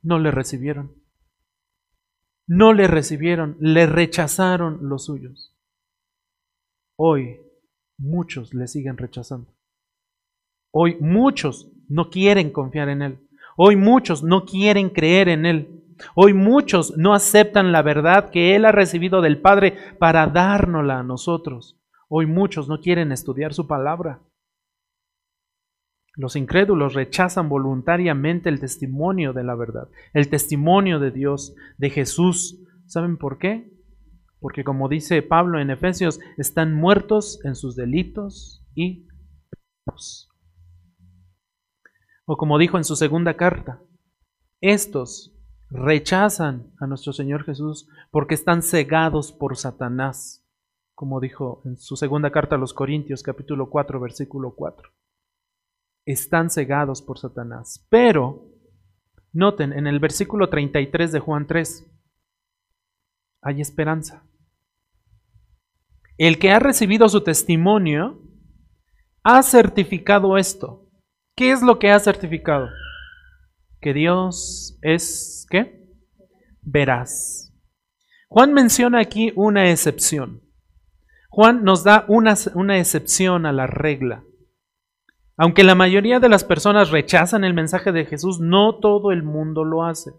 No 0.00 0.20
le 0.20 0.30
recibieron. 0.30 0.94
No 2.46 2.72
le 2.72 2.86
recibieron, 2.86 3.56
le 3.58 3.86
rechazaron 3.86 4.88
los 4.88 5.06
suyos. 5.06 5.58
Hoy 6.96 7.40
muchos 7.98 8.54
le 8.54 8.68
siguen 8.68 8.96
rechazando. 8.96 9.52
Hoy 10.72 10.96
muchos 11.00 11.72
no 11.88 12.08
quieren 12.08 12.50
confiar 12.50 12.90
en 12.90 13.02
Él. 13.02 13.28
Hoy 13.56 13.74
muchos 13.74 14.22
no 14.22 14.44
quieren 14.44 14.90
creer 14.90 15.28
en 15.28 15.44
Él. 15.44 15.82
Hoy 16.14 16.32
muchos 16.32 16.96
no 16.96 17.12
aceptan 17.12 17.72
la 17.72 17.82
verdad 17.82 18.30
que 18.30 18.54
Él 18.54 18.66
ha 18.66 18.72
recibido 18.72 19.20
del 19.20 19.40
Padre 19.40 19.76
para 19.98 20.28
dárnosla 20.28 21.00
a 21.00 21.02
nosotros. 21.02 21.76
Hoy 22.08 22.26
muchos 22.26 22.68
no 22.68 22.78
quieren 22.78 23.10
estudiar 23.10 23.52
su 23.52 23.66
palabra. 23.66 24.22
Los 26.16 26.34
incrédulos 26.34 26.94
rechazan 26.94 27.50
voluntariamente 27.50 28.48
el 28.48 28.58
testimonio 28.58 29.34
de 29.34 29.44
la 29.44 29.54
verdad, 29.54 29.88
el 30.14 30.30
testimonio 30.30 30.98
de 30.98 31.10
Dios, 31.10 31.54
de 31.76 31.90
Jesús. 31.90 32.58
¿Saben 32.86 33.18
por 33.18 33.36
qué? 33.38 33.70
Porque 34.40 34.64
como 34.64 34.88
dice 34.88 35.20
Pablo 35.20 35.60
en 35.60 35.70
Efesios, 35.70 36.18
están 36.38 36.72
muertos 36.72 37.38
en 37.44 37.54
sus 37.54 37.76
delitos 37.76 38.64
y 38.74 39.06
pecados. 39.50 40.30
O 42.24 42.38
como 42.38 42.58
dijo 42.58 42.78
en 42.78 42.84
su 42.84 42.96
segunda 42.96 43.34
carta, 43.34 43.82
estos 44.62 45.34
rechazan 45.68 46.72
a 46.80 46.86
nuestro 46.86 47.12
Señor 47.12 47.44
Jesús 47.44 47.88
porque 48.10 48.34
están 48.34 48.62
cegados 48.62 49.32
por 49.32 49.56
Satanás, 49.58 50.46
como 50.94 51.20
dijo 51.20 51.60
en 51.66 51.76
su 51.76 51.96
segunda 51.96 52.30
carta 52.30 52.56
a 52.56 52.58
los 52.58 52.72
Corintios 52.72 53.22
capítulo 53.22 53.68
4 53.68 54.00
versículo 54.00 54.54
4. 54.56 54.90
Están 56.06 56.50
cegados 56.50 57.02
por 57.02 57.18
Satanás. 57.18 57.86
Pero, 57.90 58.48
noten, 59.32 59.72
en 59.72 59.86
el 59.86 59.98
versículo 59.98 60.48
33 60.48 61.12
de 61.12 61.20
Juan 61.20 61.46
3, 61.46 61.84
hay 63.42 63.60
esperanza. 63.60 64.24
El 66.16 66.38
que 66.38 66.52
ha 66.52 66.58
recibido 66.58 67.08
su 67.08 67.22
testimonio 67.22 68.22
ha 69.22 69.42
certificado 69.42 70.38
esto. 70.38 70.88
¿Qué 71.34 71.50
es 71.50 71.60
lo 71.60 71.78
que 71.78 71.90
ha 71.90 71.98
certificado? 71.98 72.68
Que 73.80 73.92
Dios 73.92 74.78
es, 74.80 75.46
¿qué? 75.50 75.86
Verás. 76.62 77.52
Juan 78.28 78.54
menciona 78.54 79.00
aquí 79.00 79.32
una 79.36 79.70
excepción. 79.70 80.42
Juan 81.28 81.64
nos 81.64 81.84
da 81.84 82.04
una, 82.08 82.34
una 82.54 82.78
excepción 82.78 83.44
a 83.44 83.52
la 83.52 83.66
regla. 83.66 84.24
Aunque 85.36 85.64
la 85.64 85.74
mayoría 85.74 86.20
de 86.20 86.28
las 86.28 86.44
personas 86.44 86.90
rechazan 86.90 87.44
el 87.44 87.54
mensaje 87.54 87.92
de 87.92 88.06
Jesús, 88.06 88.40
no 88.40 88.78
todo 88.78 89.12
el 89.12 89.22
mundo 89.22 89.64
lo 89.64 89.84
hace. 89.84 90.12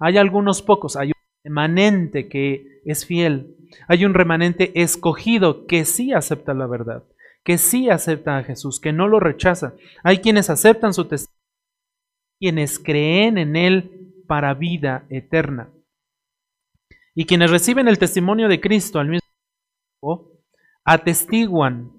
Hay 0.00 0.16
algunos 0.16 0.62
pocos, 0.62 0.96
hay 0.96 1.08
un 1.08 1.14
remanente 1.44 2.28
que 2.28 2.80
es 2.84 3.06
fiel, 3.06 3.56
hay 3.88 4.04
un 4.04 4.14
remanente 4.14 4.80
escogido 4.80 5.66
que 5.66 5.84
sí 5.84 6.12
acepta 6.12 6.54
la 6.54 6.66
verdad 6.66 7.04
que 7.44 7.58
sí 7.58 7.90
aceptan 7.90 8.36
a 8.36 8.42
Jesús, 8.42 8.80
que 8.80 8.92
no 8.92 9.06
lo 9.06 9.20
rechazan. 9.20 9.74
Hay 10.02 10.18
quienes 10.18 10.48
aceptan 10.50 10.94
su 10.94 11.04
testimonio, 11.04 11.38
quienes 12.40 12.78
creen 12.78 13.38
en 13.38 13.54
Él 13.54 14.24
para 14.26 14.54
vida 14.54 15.06
eterna. 15.10 15.70
Y 17.14 17.26
quienes 17.26 17.50
reciben 17.50 17.86
el 17.86 17.98
testimonio 17.98 18.48
de 18.48 18.60
Cristo 18.60 18.98
al 18.98 19.08
mismo 19.08 19.28
tiempo, 20.00 20.40
atestiguan 20.84 21.92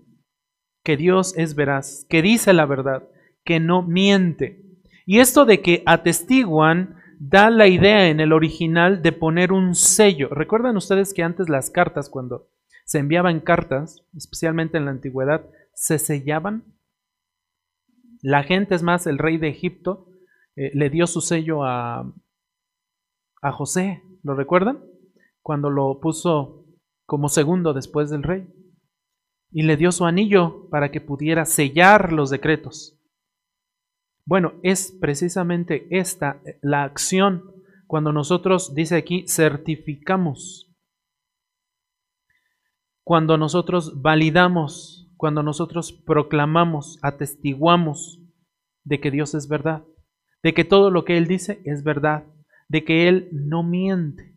que 0.86 0.96
Dios 0.96 1.34
es 1.36 1.56
veraz, 1.56 2.06
que 2.08 2.22
dice 2.22 2.54
la 2.54 2.66
verdad, 2.66 3.10
que 3.44 3.60
no 3.60 3.82
miente. 3.82 4.64
Y 5.06 5.20
esto 5.20 5.44
de 5.44 5.62
que 5.62 5.84
atestiguan 5.86 6.96
da 7.20 7.50
la 7.50 7.68
idea 7.68 8.08
en 8.08 8.20
el 8.20 8.32
original 8.32 9.02
de 9.02 9.12
poner 9.12 9.52
un 9.52 9.76
sello. 9.76 10.30
¿Recuerdan 10.30 10.78
ustedes 10.78 11.14
que 11.14 11.24
antes 11.24 11.50
las 11.50 11.70
cartas, 11.70 12.10
cuando 12.10 12.50
se 12.86 13.00
enviaban 13.00 13.40
cartas, 13.40 14.06
especialmente 14.16 14.78
en 14.78 14.86
la 14.86 14.92
antigüedad, 14.92 15.50
se 15.74 15.98
sellaban. 15.98 16.64
La 18.22 18.44
gente, 18.44 18.76
es 18.76 18.84
más, 18.84 19.08
el 19.08 19.18
rey 19.18 19.38
de 19.38 19.50
Egipto 19.50 20.08
eh, 20.56 20.72
le 20.74 20.90
dio 20.90 21.08
su 21.08 21.22
sello 21.22 21.64
a, 21.64 22.14
a 23.42 23.52
José, 23.52 24.04
¿lo 24.24 24.36
recuerdan? 24.36 24.84
Cuando 25.42 25.70
lo 25.70 26.00
puso 26.00 26.66
como 27.06 27.28
segundo 27.28 27.74
después 27.74 28.10
del 28.10 28.24
rey. 28.24 28.48
Y 29.56 29.64
le 29.64 29.78
dio 29.78 29.92
su 29.92 30.06
anillo 30.06 30.70
para 30.70 30.92
que 30.92 31.00
pudiera 31.00 31.46
sellar 31.46 32.12
los 32.12 32.30
decretos. 32.30 33.00
Bueno, 34.26 34.60
es 34.62 34.92
precisamente 35.00 35.88
esta 35.90 36.42
la 36.62 36.84
acción 36.84 37.56
cuando 37.88 38.12
nosotros, 38.12 38.76
dice 38.76 38.98
aquí, 38.98 39.26
certificamos 39.28 40.66
cuando 43.06 43.38
nosotros 43.38 44.02
validamos, 44.02 45.14
cuando 45.16 45.44
nosotros 45.44 45.94
proclamamos, 45.94 46.98
atestiguamos 47.04 48.20
de 48.84 49.00
que 49.00 49.12
Dios 49.12 49.36
es 49.36 49.48
verdad, 49.48 49.86
de 50.42 50.56
que 50.56 50.66
todo 50.66 50.90
lo 50.90 51.06
que 51.06 51.16
Él 51.16 51.28
dice 51.28 51.62
es 51.66 51.84
verdad, 51.84 52.26
de 52.68 52.84
que 52.84 53.08
Él 53.08 53.30
no 53.32 53.62
miente. 53.62 54.36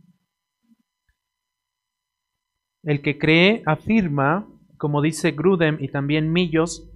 El 2.83 3.01
que 3.01 3.19
cree 3.19 3.63
afirma, 3.65 4.47
como 4.79 5.03
dice 5.03 5.33
Grudem 5.33 5.77
y 5.81 5.89
también 5.89 6.33
Millos, 6.33 6.89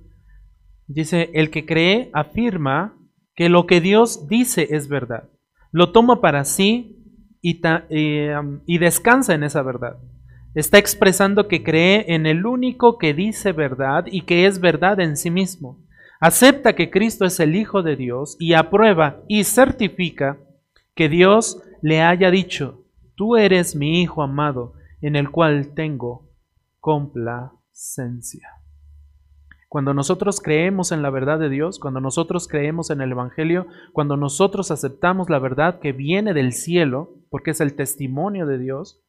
dice, 0.87 1.31
el 1.35 1.51
que 1.51 1.66
cree 1.66 2.11
afirma 2.12 2.97
que 3.35 3.49
lo 3.49 3.66
que 3.66 3.81
Dios 3.81 4.29
dice 4.29 4.68
es 4.71 4.88
verdad. 4.88 5.29
Lo 5.73 5.92
toma 5.92 6.21
para 6.21 6.45
sí 6.45 6.99
y, 7.40 8.79
descansa 8.79 9.35
en 9.35 9.42
esa 9.42 9.62
verdad. 9.62 9.99
Está 10.55 10.79
expresando 10.79 11.49
que 11.49 11.62
cree 11.62 12.14
en 12.14 12.27
el 12.27 12.47
único 12.47 12.99
que 12.99 13.14
dice 13.14 13.53
verdad 13.53 14.05
y 14.07 14.23
que 14.23 14.47
es 14.47 14.61
verdad 14.61 15.01
en 15.01 15.16
sí 15.16 15.31
mismo. 15.31 15.79
Acepta 16.21 16.75
que 16.75 16.90
Cristo 16.90 17.25
es 17.25 17.40
el 17.40 17.57
Hijo 17.57 17.83
de 17.83 17.97
Dios 17.97 18.37
y 18.38 18.53
aprueba 18.53 19.23
y 19.29 19.45
certifica 19.45 20.38
que 20.95 21.09
Dios 21.09 21.62
le 21.81 22.03
haya 22.03 22.31
dicho, 22.31 22.85
tú 23.16 23.37
eres 23.37 23.75
mi 23.75 24.03
Hijo 24.03 24.23
amado 24.23 24.75
en 25.01 25.16
el 25.16 25.31
cual 25.31 25.75
tengo 25.75 26.29
complacencia. 26.81 27.62
Cuando 29.68 29.94
nosotros 29.94 30.40
creemos 30.40 30.92
en 30.92 31.00
la 31.00 31.11
verdad 31.11 31.38
de 31.38 31.48
Dios, 31.48 31.78
cuando 31.78 32.00
nosotros 32.00 32.46
creemos 32.46 32.90
en 32.90 33.00
el 33.00 33.12
Evangelio, 33.12 33.66
cuando 33.92 34.16
nosotros 34.18 34.70
aceptamos 34.70 35.30
la 35.30 35.38
verdad 35.38 35.80
que 35.80 35.92
viene 35.92 36.35
del 36.35 36.52
cielo, 36.52 37.16
porque 37.30 37.52
es 37.52 37.61
el 37.62 37.74
testimonio 37.74 38.46
de 38.46 38.58
Dios, 38.58 39.02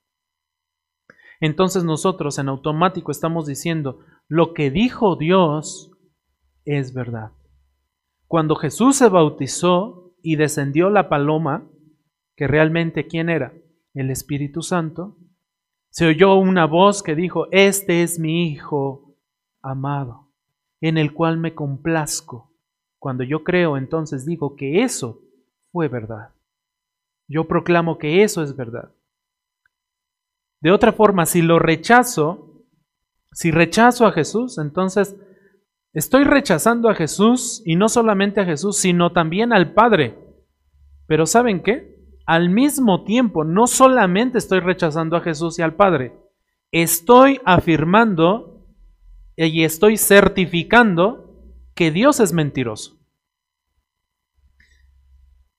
entonces 1.41 1.83
nosotros 1.83 2.39
en 2.39 2.47
automático 2.47 3.11
estamos 3.11 3.45
diciendo, 3.45 3.99
lo 4.29 4.53
que 4.53 4.71
dijo 4.71 5.17
Dios 5.17 5.91
es 6.63 6.93
verdad. 6.93 7.33
Cuando 8.27 8.55
Jesús 8.55 8.95
se 8.95 9.09
bautizó 9.09 10.15
y 10.23 10.37
descendió 10.37 10.89
la 10.89 11.09
paloma, 11.09 11.69
que 12.37 12.47
realmente 12.47 13.07
quién 13.07 13.29
era? 13.29 13.53
El 13.93 14.09
Espíritu 14.09 14.61
Santo, 14.61 15.17
se 15.93 16.07
oyó 16.07 16.33
una 16.37 16.65
voz 16.65 17.03
que 17.03 17.13
dijo, 17.13 17.47
este 17.51 18.01
es 18.01 18.17
mi 18.17 18.47
Hijo 18.47 19.15
amado, 19.61 20.31
en 20.81 20.97
el 20.97 21.13
cual 21.13 21.37
me 21.37 21.53
complazco. 21.53 22.51
Cuando 22.97 23.23
yo 23.23 23.43
creo, 23.43 23.77
entonces 23.77 24.25
digo 24.25 24.55
que 24.55 24.81
eso 24.81 25.21
fue 25.71 25.89
verdad. 25.89 26.33
Yo 27.27 27.47
proclamo 27.47 27.99
que 27.99 28.23
eso 28.23 28.41
es 28.41 28.55
verdad. 28.55 28.91
De 30.61 30.71
otra 30.71 30.93
forma, 30.93 31.27
si 31.27 31.43
lo 31.43 31.59
rechazo, 31.59 32.65
si 33.31 33.51
rechazo 33.51 34.07
a 34.07 34.13
Jesús, 34.13 34.57
entonces 34.57 35.15
estoy 35.93 36.23
rechazando 36.23 36.89
a 36.89 36.95
Jesús 36.95 37.61
y 37.65 37.75
no 37.75 37.87
solamente 37.87 38.41
a 38.41 38.45
Jesús, 38.45 38.77
sino 38.77 39.11
también 39.11 39.53
al 39.53 39.73
Padre. 39.73 40.17
Pero 41.05 41.27
¿saben 41.27 41.61
qué? 41.61 41.92
Al 42.25 42.49
mismo 42.49 43.03
tiempo, 43.03 43.43
no 43.43 43.67
solamente 43.67 44.37
estoy 44.37 44.59
rechazando 44.59 45.17
a 45.17 45.21
Jesús 45.21 45.59
y 45.59 45.61
al 45.61 45.75
Padre, 45.75 46.13
estoy 46.71 47.39
afirmando 47.45 48.65
y 49.35 49.63
estoy 49.63 49.97
certificando 49.97 51.35
que 51.75 51.91
Dios 51.91 52.19
es 52.19 52.33
mentiroso. 52.33 52.99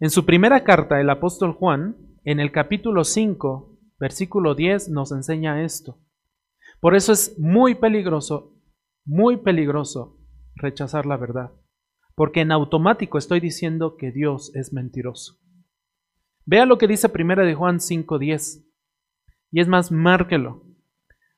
En 0.00 0.11
su 0.11 0.24
primera 0.24 0.64
carta, 0.64 1.00
el 1.00 1.11
apóstol 1.11 1.53
Juan, 1.53 1.96
en 2.24 2.40
el 2.40 2.53
capítulo 2.53 3.05
5, 3.05 3.74
Versículo 3.98 4.55
10 4.55 4.90
nos 4.90 5.12
enseña 5.12 5.64
esto. 5.64 5.98
Por 6.81 6.94
eso 6.94 7.12
es 7.12 7.38
muy 7.38 7.74
peligroso, 7.77 8.53
muy 9.05 9.38
peligroso 9.38 10.18
rechazar 10.57 11.07
la 11.07 11.16
verdad, 11.16 11.53
porque 12.14 12.40
en 12.40 12.53
automático 12.53 13.18
estoy 13.18 13.40
diciendo 13.40 13.96
que 13.96 14.11
Dios 14.11 14.55
es 14.55 14.72
mentiroso. 14.72 15.38
Vea 16.46 16.66
lo 16.66 16.78
que 16.78 16.87
dice 16.87 17.09
Primera 17.09 17.44
de 17.44 17.54
Juan 17.54 17.80
5:10. 17.80 18.64
Y 19.50 19.61
es 19.61 19.68
más, 19.68 19.90
márquelo. 19.90 20.62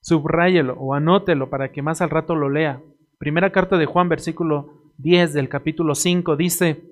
Subráyelo 0.01 0.75
o 0.75 0.95
anótelo 0.95 1.51
para 1.51 1.73
que 1.73 1.83
más 1.83 2.01
al 2.01 2.11
rato 2.11 2.35
lo 2.35 2.49
lea. 2.49 2.83
Primera 3.19 3.51
carta 3.51 3.77
de 3.77 3.87
Juan, 3.87 4.09
versículo 4.09 4.93
10 4.99 5.33
del 5.33 5.49
capítulo 5.49 5.95
5, 5.95 6.37
dice, 6.37 6.83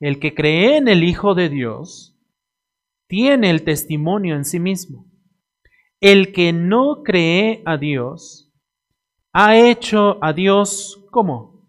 el 0.00 0.18
que 0.18 0.34
cree 0.34 0.76
en 0.76 0.88
el 0.88 1.04
Hijo 1.04 1.34
de 1.34 1.48
Dios 1.48 2.18
tiene 3.08 3.50
el 3.50 3.62
testimonio 3.62 4.36
en 4.36 4.44
sí 4.44 4.60
mismo. 4.60 5.06
El 6.00 6.32
que 6.32 6.52
no 6.52 7.02
cree 7.02 7.62
a 7.64 7.76
Dios 7.78 8.52
ha 9.32 9.56
hecho 9.56 10.18
a 10.22 10.32
Dios 10.32 11.06
como 11.10 11.68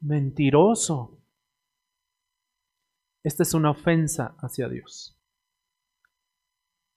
mentiroso. 0.00 1.13
Esta 3.24 3.42
es 3.42 3.54
una 3.54 3.70
ofensa 3.70 4.36
hacia 4.38 4.68
Dios. 4.68 5.18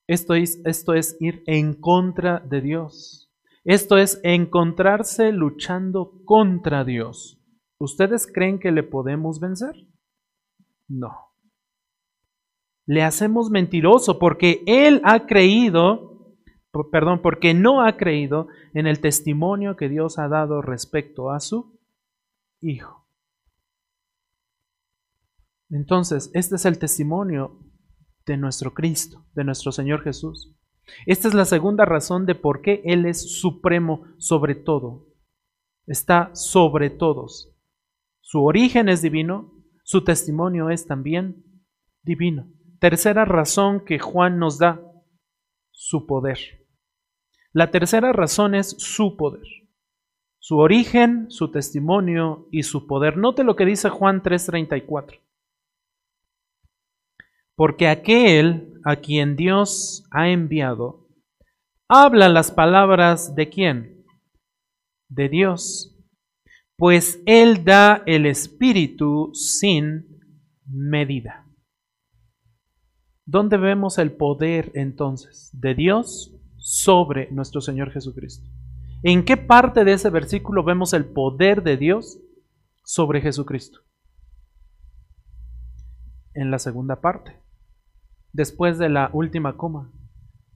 Esto 0.07 0.35
es, 0.35 0.61
esto 0.65 0.93
es 0.93 1.17
ir 1.19 1.43
en 1.47 1.73
contra 1.73 2.39
de 2.39 2.61
Dios. 2.61 3.31
Esto 3.63 3.97
es 3.97 4.19
encontrarse 4.23 5.31
luchando 5.31 6.21
contra 6.25 6.83
Dios. 6.83 7.37
¿Ustedes 7.79 8.25
creen 8.31 8.59
que 8.59 8.71
le 8.71 8.83
podemos 8.83 9.39
vencer? 9.39 9.75
No. 10.87 11.33
Le 12.85 13.03
hacemos 13.03 13.49
mentiroso 13.49 14.19
porque 14.19 14.63
Él 14.65 15.01
ha 15.03 15.25
creído, 15.25 16.37
perdón, 16.91 17.21
porque 17.21 17.53
no 17.53 17.83
ha 17.85 17.97
creído 17.97 18.47
en 18.73 18.87
el 18.87 19.01
testimonio 19.01 19.75
que 19.75 19.89
Dios 19.89 20.17
ha 20.19 20.29
dado 20.29 20.61
respecto 20.61 21.31
a 21.31 21.39
su 21.39 21.77
Hijo. 22.61 23.06
Entonces, 25.69 26.31
este 26.33 26.55
es 26.55 26.65
el 26.65 26.79
testimonio 26.79 27.59
de 28.25 28.37
nuestro 28.37 28.73
Cristo, 28.73 29.25
de 29.33 29.43
nuestro 29.43 29.71
Señor 29.71 30.03
Jesús. 30.03 30.53
Esta 31.05 31.27
es 31.27 31.33
la 31.33 31.45
segunda 31.45 31.85
razón 31.85 32.25
de 32.25 32.35
por 32.35 32.61
qué 32.61 32.81
Él 32.85 33.05
es 33.05 33.39
supremo 33.39 34.05
sobre 34.17 34.55
todo. 34.55 35.07
Está 35.85 36.33
sobre 36.33 36.89
todos. 36.89 37.53
Su 38.21 38.43
origen 38.43 38.89
es 38.89 39.01
divino, 39.01 39.53
su 39.83 40.03
testimonio 40.03 40.69
es 40.69 40.85
también 40.85 41.43
divino. 42.03 42.47
Tercera 42.79 43.25
razón 43.25 43.83
que 43.85 43.99
Juan 43.99 44.37
nos 44.37 44.59
da, 44.59 44.81
su 45.71 46.05
poder. 46.05 46.39
La 47.53 47.71
tercera 47.71 48.11
razón 48.11 48.55
es 48.55 48.75
su 48.77 49.15
poder. 49.15 49.47
Su 50.39 50.57
origen, 50.57 51.29
su 51.29 51.51
testimonio 51.51 52.47
y 52.51 52.63
su 52.63 52.87
poder. 52.87 53.17
Note 53.17 53.43
lo 53.43 53.55
que 53.55 53.65
dice 53.65 53.89
Juan 53.89 54.21
3:34. 54.21 55.19
Porque 57.57 57.89
aquel 57.89 58.73
a 58.85 58.95
quien 58.95 59.35
Dios 59.35 60.05
ha 60.11 60.29
enviado, 60.29 61.09
habla 61.89 62.29
las 62.29 62.51
palabras 62.51 63.35
de 63.35 63.49
quién? 63.49 64.05
De 65.09 65.27
Dios 65.27 65.93
pues 66.77 67.19
Él 67.25 67.65
da 67.65 68.03
el 68.05 68.27
Espíritu 68.27 69.31
sin 69.33 70.19
medida. 70.67 71.45
¿Dónde 73.25 73.57
vemos 73.57 73.97
el 73.97 74.11
poder 74.11 74.71
entonces 74.75 75.49
de 75.53 75.73
Dios 75.73 76.33
sobre 76.57 77.31
nuestro 77.31 77.61
Señor 77.61 77.91
Jesucristo? 77.91 78.47
¿En 79.03 79.25
qué 79.25 79.37
parte 79.37 79.83
de 79.83 79.93
ese 79.93 80.09
versículo 80.09 80.63
vemos 80.63 80.93
el 80.93 81.05
poder 81.05 81.63
de 81.63 81.77
Dios 81.77 82.19
sobre 82.83 83.21
Jesucristo? 83.21 83.79
En 86.33 86.51
la 86.51 86.59
segunda 86.59 87.01
parte, 87.01 87.41
después 88.33 88.77
de 88.77 88.89
la 88.89 89.09
última 89.13 89.57
coma. 89.57 89.91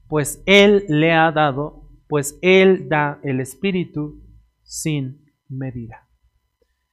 Pues 0.07 0.43
Él 0.45 0.85
le 0.87 1.13
ha 1.13 1.31
dado, 1.31 1.89
pues 2.07 2.37
Él 2.41 2.89
da 2.89 3.19
el 3.23 3.39
Espíritu 3.39 4.21
sin 4.63 5.25
medida 5.47 6.07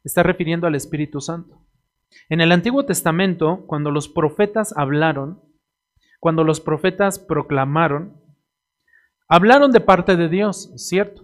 está 0.09 0.23
refiriendo 0.23 0.67
al 0.67 0.75
Espíritu 0.75 1.21
Santo. 1.21 1.65
En 2.29 2.41
el 2.41 2.53
Antiguo 2.53 2.85
Testamento, 2.85 3.65
cuando 3.67 3.91
los 3.91 4.09
profetas 4.09 4.75
hablaron, 4.77 5.41
cuando 6.21 6.43
los 6.43 6.61
profetas 6.61 7.19
proclamaron, 7.19 8.21
hablaron 9.29 9.71
de 9.71 9.81
parte 9.81 10.17
de 10.17 10.29
Dios, 10.29 10.73
¿cierto? 10.77 11.23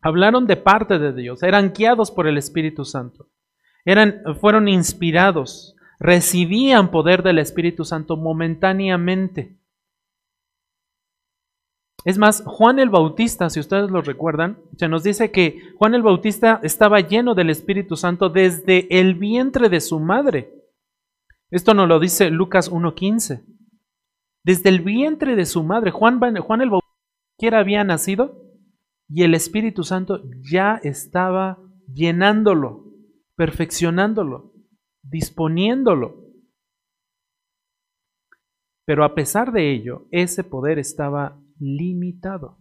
Hablaron 0.00 0.46
de 0.46 0.56
parte 0.56 0.98
de 0.98 1.12
Dios, 1.12 1.42
eran 1.42 1.72
guiados 1.72 2.10
por 2.10 2.26
el 2.26 2.36
Espíritu 2.36 2.84
Santo, 2.84 3.28
eran, 3.84 4.22
fueron 4.40 4.68
inspirados, 4.68 5.73
recibían 6.04 6.90
poder 6.90 7.22
del 7.22 7.38
Espíritu 7.38 7.86
Santo 7.86 8.18
momentáneamente. 8.18 9.58
Es 12.04 12.18
más, 12.18 12.42
Juan 12.44 12.78
el 12.78 12.90
Bautista, 12.90 13.48
si 13.48 13.58
ustedes 13.58 13.90
lo 13.90 14.02
recuerdan, 14.02 14.58
se 14.76 14.86
nos 14.86 15.02
dice 15.02 15.30
que 15.30 15.72
Juan 15.78 15.94
el 15.94 16.02
Bautista 16.02 16.60
estaba 16.62 17.00
lleno 17.00 17.34
del 17.34 17.48
Espíritu 17.48 17.96
Santo 17.96 18.28
desde 18.28 18.86
el 19.00 19.14
vientre 19.14 19.70
de 19.70 19.80
su 19.80 19.98
madre. 19.98 20.52
Esto 21.50 21.72
nos 21.72 21.88
lo 21.88 21.98
dice 21.98 22.28
Lucas 22.28 22.70
1.15. 22.70 23.42
Desde 24.44 24.68
el 24.68 24.82
vientre 24.82 25.36
de 25.36 25.46
su 25.46 25.62
madre, 25.62 25.90
Juan, 25.90 26.20
el 26.22 26.68
Bautista 26.68 26.98
quiera 27.38 27.60
había 27.60 27.82
nacido 27.82 28.42
y 29.08 29.22
el 29.22 29.34
Espíritu 29.34 29.84
Santo 29.84 30.20
ya 30.42 30.78
estaba 30.82 31.58
llenándolo, 31.90 32.92
perfeccionándolo, 33.36 34.53
disponiéndolo. 35.08 36.24
Pero 38.86 39.04
a 39.04 39.14
pesar 39.14 39.52
de 39.52 39.72
ello, 39.72 40.06
ese 40.10 40.44
poder 40.44 40.78
estaba 40.78 41.40
limitado. 41.58 42.58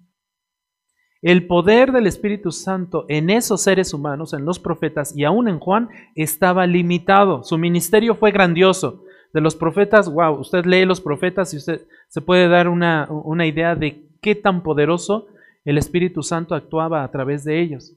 El 1.21 1.47
poder 1.47 1.93
del 1.93 2.07
Espíritu 2.07 2.51
Santo 2.51 3.05
en 3.07 3.29
esos 3.29 3.61
seres 3.61 3.93
humanos, 3.93 4.33
en 4.33 4.43
los 4.43 4.59
profetas 4.59 5.15
y 5.15 5.23
aún 5.23 5.47
en 5.47 5.59
Juan, 5.59 5.89
estaba 6.15 6.67
limitado. 6.67 7.43
Su 7.43 7.57
ministerio 7.57 8.15
fue 8.15 8.31
grandioso. 8.31 9.05
De 9.33 9.41
los 9.41 9.55
profetas, 9.55 10.11
wow, 10.11 10.39
usted 10.39 10.65
lee 10.65 10.85
los 10.85 11.01
profetas 11.01 11.53
y 11.53 11.57
usted 11.57 11.81
se 12.09 12.21
puede 12.21 12.47
dar 12.47 12.67
una, 12.67 13.07
una 13.09 13.47
idea 13.47 13.75
de 13.75 14.05
qué 14.21 14.35
tan 14.35 14.63
poderoso 14.63 15.27
el 15.65 15.77
Espíritu 15.77 16.23
Santo 16.23 16.55
actuaba 16.55 17.03
a 17.03 17.11
través 17.11 17.43
de 17.43 17.61
ellos. 17.61 17.95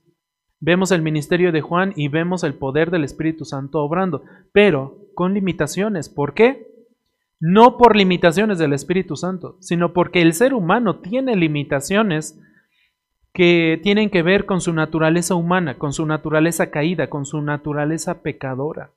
Vemos 0.61 0.91
el 0.91 1.03
ministerio 1.03 1.53
de 1.53 1.61
Juan 1.61 1.93
y 1.97 2.09
vemos 2.09 2.45
el 2.45 2.55
poder 2.55 2.91
del 2.91 3.05
Espíritu 3.05 3.45
Santo 3.45 3.83
obrando, 3.83 4.23
pero 4.53 4.99
con 5.15 5.35
limitaciones. 5.35 6.09
¿Por 6.09 6.35
qué? 6.35 6.67
no 7.39 7.77
por 7.77 7.97
limitaciones 7.97 8.59
del 8.59 8.73
Espíritu 8.73 9.17
Santo, 9.17 9.57
sino 9.61 9.93
porque 9.93 10.23
el 10.23 10.33
ser 10.33 10.55
humano 10.55 11.01
tiene 11.01 11.37
limitaciones 11.37 12.41
que 13.33 13.79
tienen 13.83 14.09
que 14.09 14.23
ver 14.23 14.47
con 14.47 14.63
su 14.63 14.73
naturaleza 14.73 15.35
humana, 15.35 15.79
con 15.79 15.93
su 15.93 16.07
naturaleza 16.07 16.71
caída, 16.71 17.11
con 17.11 17.27
su 17.27 17.43
naturaleza 17.43 18.23
pecadora. 18.23 18.93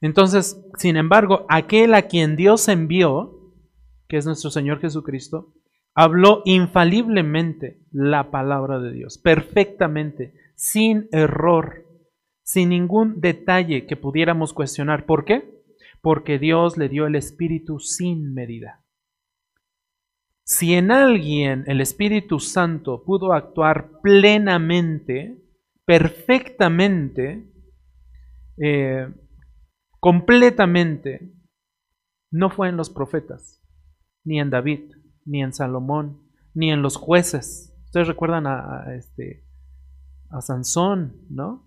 Entonces, 0.00 0.62
sin 0.78 0.96
embargo, 0.96 1.46
aquel 1.48 1.94
a 1.94 2.02
quien 2.02 2.36
Dios 2.36 2.68
envió, 2.68 3.52
que 4.06 4.18
es 4.18 4.26
nuestro 4.26 4.50
Señor 4.50 4.80
Jesucristo, 4.80 5.52
habló 5.96 6.42
infaliblemente 6.44 7.80
la 7.90 8.30
palabra 8.30 8.78
de 8.78 8.92
Dios, 8.92 9.18
perfectamente, 9.18 10.34
sin 10.54 11.08
error, 11.10 11.84
sin 12.44 12.68
ningún 12.68 13.20
detalle 13.20 13.86
que 13.86 13.96
pudiéramos 13.96 14.52
cuestionar. 14.52 15.06
¿Por 15.06 15.24
qué? 15.24 15.56
porque 16.06 16.38
Dios 16.38 16.76
le 16.76 16.88
dio 16.88 17.08
el 17.08 17.16
Espíritu 17.16 17.80
sin 17.80 18.32
medida. 18.32 18.84
Si 20.44 20.74
en 20.74 20.92
alguien 20.92 21.64
el 21.66 21.80
Espíritu 21.80 22.38
Santo 22.38 23.02
pudo 23.04 23.32
actuar 23.32 23.90
plenamente, 24.04 25.42
perfectamente, 25.84 27.50
eh, 28.62 29.12
completamente, 29.98 31.32
no 32.30 32.50
fue 32.50 32.68
en 32.68 32.76
los 32.76 32.88
profetas, 32.88 33.60
ni 34.24 34.38
en 34.38 34.50
David, 34.50 34.92
ni 35.26 35.42
en 35.42 35.52
Salomón, 35.52 36.22
ni 36.54 36.70
en 36.70 36.80
los 36.80 36.96
jueces. 36.96 37.74
Ustedes 37.84 38.08
recuerdan 38.08 38.46
a, 38.46 38.94
este, 38.96 39.44
Sansón, 40.40 41.26
¿no? 41.28 41.64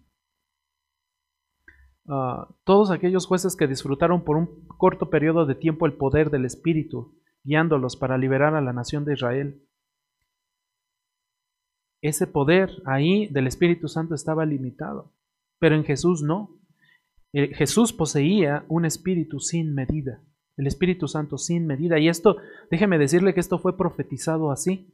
todos 2.63 2.89
aquellos 2.89 3.27
jueces 3.27 3.55
que 3.55 3.67
disfrutaron 3.67 4.23
por 4.23 4.35
un 4.35 4.65
corto 4.65 5.11
periodo 5.11 5.45
de 5.45 5.53
tiempo 5.53 5.85
el 5.85 5.93
poder 5.93 6.31
del 6.31 6.45
Espíritu, 6.45 7.15
guiándolos 7.43 7.97
para 7.97 8.17
liberar 8.17 8.55
a 8.55 8.61
la 8.61 8.73
nación 8.73 9.05
de 9.05 9.13
Israel. 9.13 9.63
Ese 12.01 12.25
poder 12.25 12.71
ahí 12.85 13.27
del 13.27 13.45
Espíritu 13.45 13.87
Santo 13.87 14.15
estaba 14.15 14.45
limitado, 14.45 15.13
pero 15.59 15.75
en 15.75 15.83
Jesús 15.83 16.23
no. 16.23 16.57
Eh, 17.31 17.53
Jesús 17.53 17.93
poseía 17.93 18.65
un 18.69 18.85
espíritu 18.85 19.39
sin 19.39 19.75
medida, 19.75 20.23
el 20.59 20.67
Espíritu 20.67 21.07
Santo 21.07 21.37
sin 21.37 21.65
medida. 21.65 21.97
Y 21.97 22.09
esto, 22.09 22.37
déjeme 22.69 22.97
decirle 22.97 23.33
que 23.33 23.39
esto 23.39 23.57
fue 23.57 23.75
profetizado 23.75 24.51
así. 24.51 24.93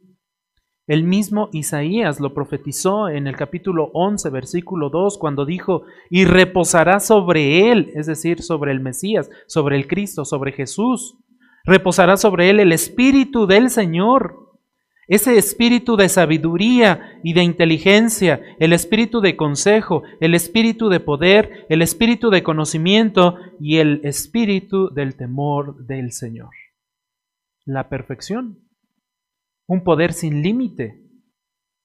El 0.86 1.02
mismo 1.02 1.50
Isaías 1.52 2.20
lo 2.20 2.32
profetizó 2.32 3.08
en 3.08 3.26
el 3.26 3.36
capítulo 3.36 3.90
11, 3.92 4.30
versículo 4.30 4.88
2, 4.88 5.18
cuando 5.18 5.44
dijo, 5.44 5.82
y 6.08 6.24
reposará 6.24 7.00
sobre 7.00 7.72
él, 7.72 7.90
es 7.94 8.06
decir, 8.06 8.42
sobre 8.42 8.70
el 8.70 8.80
Mesías, 8.80 9.28
sobre 9.48 9.76
el 9.76 9.88
Cristo, 9.88 10.24
sobre 10.24 10.52
Jesús, 10.52 11.18
Reposará 11.66 12.16
sobre 12.16 12.48
él 12.48 12.60
el 12.60 12.70
espíritu 12.70 13.48
del 13.48 13.70
Señor, 13.70 14.45
ese 15.08 15.38
espíritu 15.38 15.96
de 15.96 16.08
sabiduría 16.08 17.20
y 17.22 17.32
de 17.32 17.44
inteligencia, 17.44 18.42
el 18.58 18.72
espíritu 18.72 19.20
de 19.20 19.36
consejo, 19.36 20.02
el 20.20 20.34
espíritu 20.34 20.88
de 20.88 20.98
poder, 20.98 21.64
el 21.68 21.80
espíritu 21.80 22.28
de 22.30 22.42
conocimiento 22.42 23.36
y 23.60 23.76
el 23.76 24.00
espíritu 24.02 24.90
del 24.92 25.16
temor 25.16 25.86
del 25.86 26.10
Señor. 26.10 26.50
La 27.64 27.88
perfección, 27.88 28.58
un 29.68 29.84
poder 29.84 30.12
sin 30.12 30.42
límite. 30.42 31.00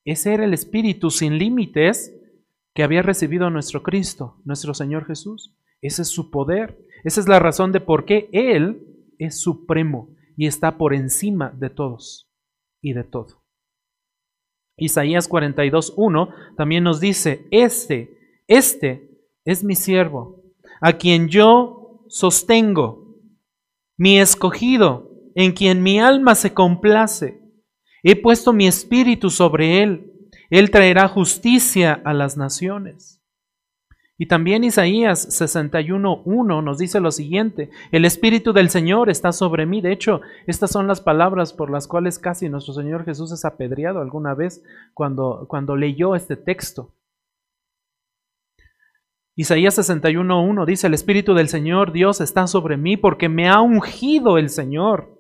Ese 0.04 0.34
era 0.34 0.46
el 0.46 0.54
espíritu 0.56 1.12
sin 1.12 1.38
límites 1.38 2.16
que 2.74 2.82
había 2.82 3.04
recibido 3.04 3.52
nuestro 3.52 3.84
Cristo, 3.84 4.42
nuestro 4.46 4.74
Señor 4.74 5.06
Jesús. 5.06 5.56
Ese 5.84 6.02
es 6.02 6.08
su 6.08 6.32
poder. 6.32 6.80
Esa 7.04 7.20
es 7.20 7.28
la 7.28 7.38
razón 7.38 7.72
de 7.72 7.82
por 7.82 8.06
qué 8.06 8.30
Él 8.32 8.84
es 9.20 9.40
supremo 9.40 10.10
y 10.36 10.48
está 10.48 10.80
por 10.80 10.96
encima 10.96 11.52
de 11.52 11.70
todos 11.70 12.31
y 12.82 12.94
de 12.94 13.04
todo. 13.04 13.44
Isaías 14.78 15.30
42.1 15.30 16.56
también 16.58 16.84
nos 16.84 17.00
dice, 17.00 17.48
este, 17.52 18.18
este 18.48 19.10
es 19.46 19.64
mi 19.64 19.76
siervo, 19.76 20.44
a 20.82 20.94
quien 20.94 21.28
yo 21.28 22.06
sostengo, 22.08 23.18
mi 23.98 24.20
escogido, 24.20 25.12
en 25.36 25.52
quien 25.52 25.84
mi 25.84 26.00
alma 26.00 26.36
se 26.36 26.54
complace. 26.54 27.40
He 28.04 28.16
puesto 28.16 28.52
mi 28.54 28.68
espíritu 28.68 29.30
sobre 29.30 29.84
él. 29.84 30.12
Él 30.50 30.72
traerá 30.72 31.08
justicia 31.08 32.02
a 32.04 32.14
las 32.14 32.36
naciones. 32.36 33.21
Y 34.22 34.28
también 34.28 34.64
Isaías 34.64 35.42
61.1 35.42 36.64
nos 36.64 36.78
dice 36.78 37.00
lo 37.00 37.10
siguiente, 37.10 37.72
el 37.92 38.06
Espíritu 38.06 38.54
del 38.54 38.70
Señor 38.70 39.10
está 39.10 39.32
sobre 39.32 39.66
mí. 39.66 39.82
De 39.82 39.92
hecho, 39.92 40.22
estas 40.46 40.70
son 40.70 40.86
las 40.86 41.02
palabras 41.02 41.54
por 41.54 41.72
las 41.72 41.88
cuales 41.88 42.20
casi 42.20 42.48
nuestro 42.48 42.76
Señor 42.76 43.04
Jesús 43.04 43.32
es 43.32 43.46
apedreado 43.46 44.00
alguna 44.00 44.36
vez 44.36 44.64
cuando, 44.94 45.48
cuando 45.48 45.76
leyó 45.76 46.14
este 46.14 46.36
texto. 46.36 46.94
Isaías 49.36 49.80
61.1 49.80 50.66
dice, 50.68 50.86
el 50.86 50.94
Espíritu 50.94 51.34
del 51.34 51.50
Señor 51.50 51.92
Dios 51.92 52.22
está 52.22 52.46
sobre 52.46 52.78
mí 52.78 52.98
porque 52.98 53.28
me 53.28 53.50
ha 53.50 53.60
ungido 53.60 54.38
el 54.38 54.50
Señor 54.50 55.20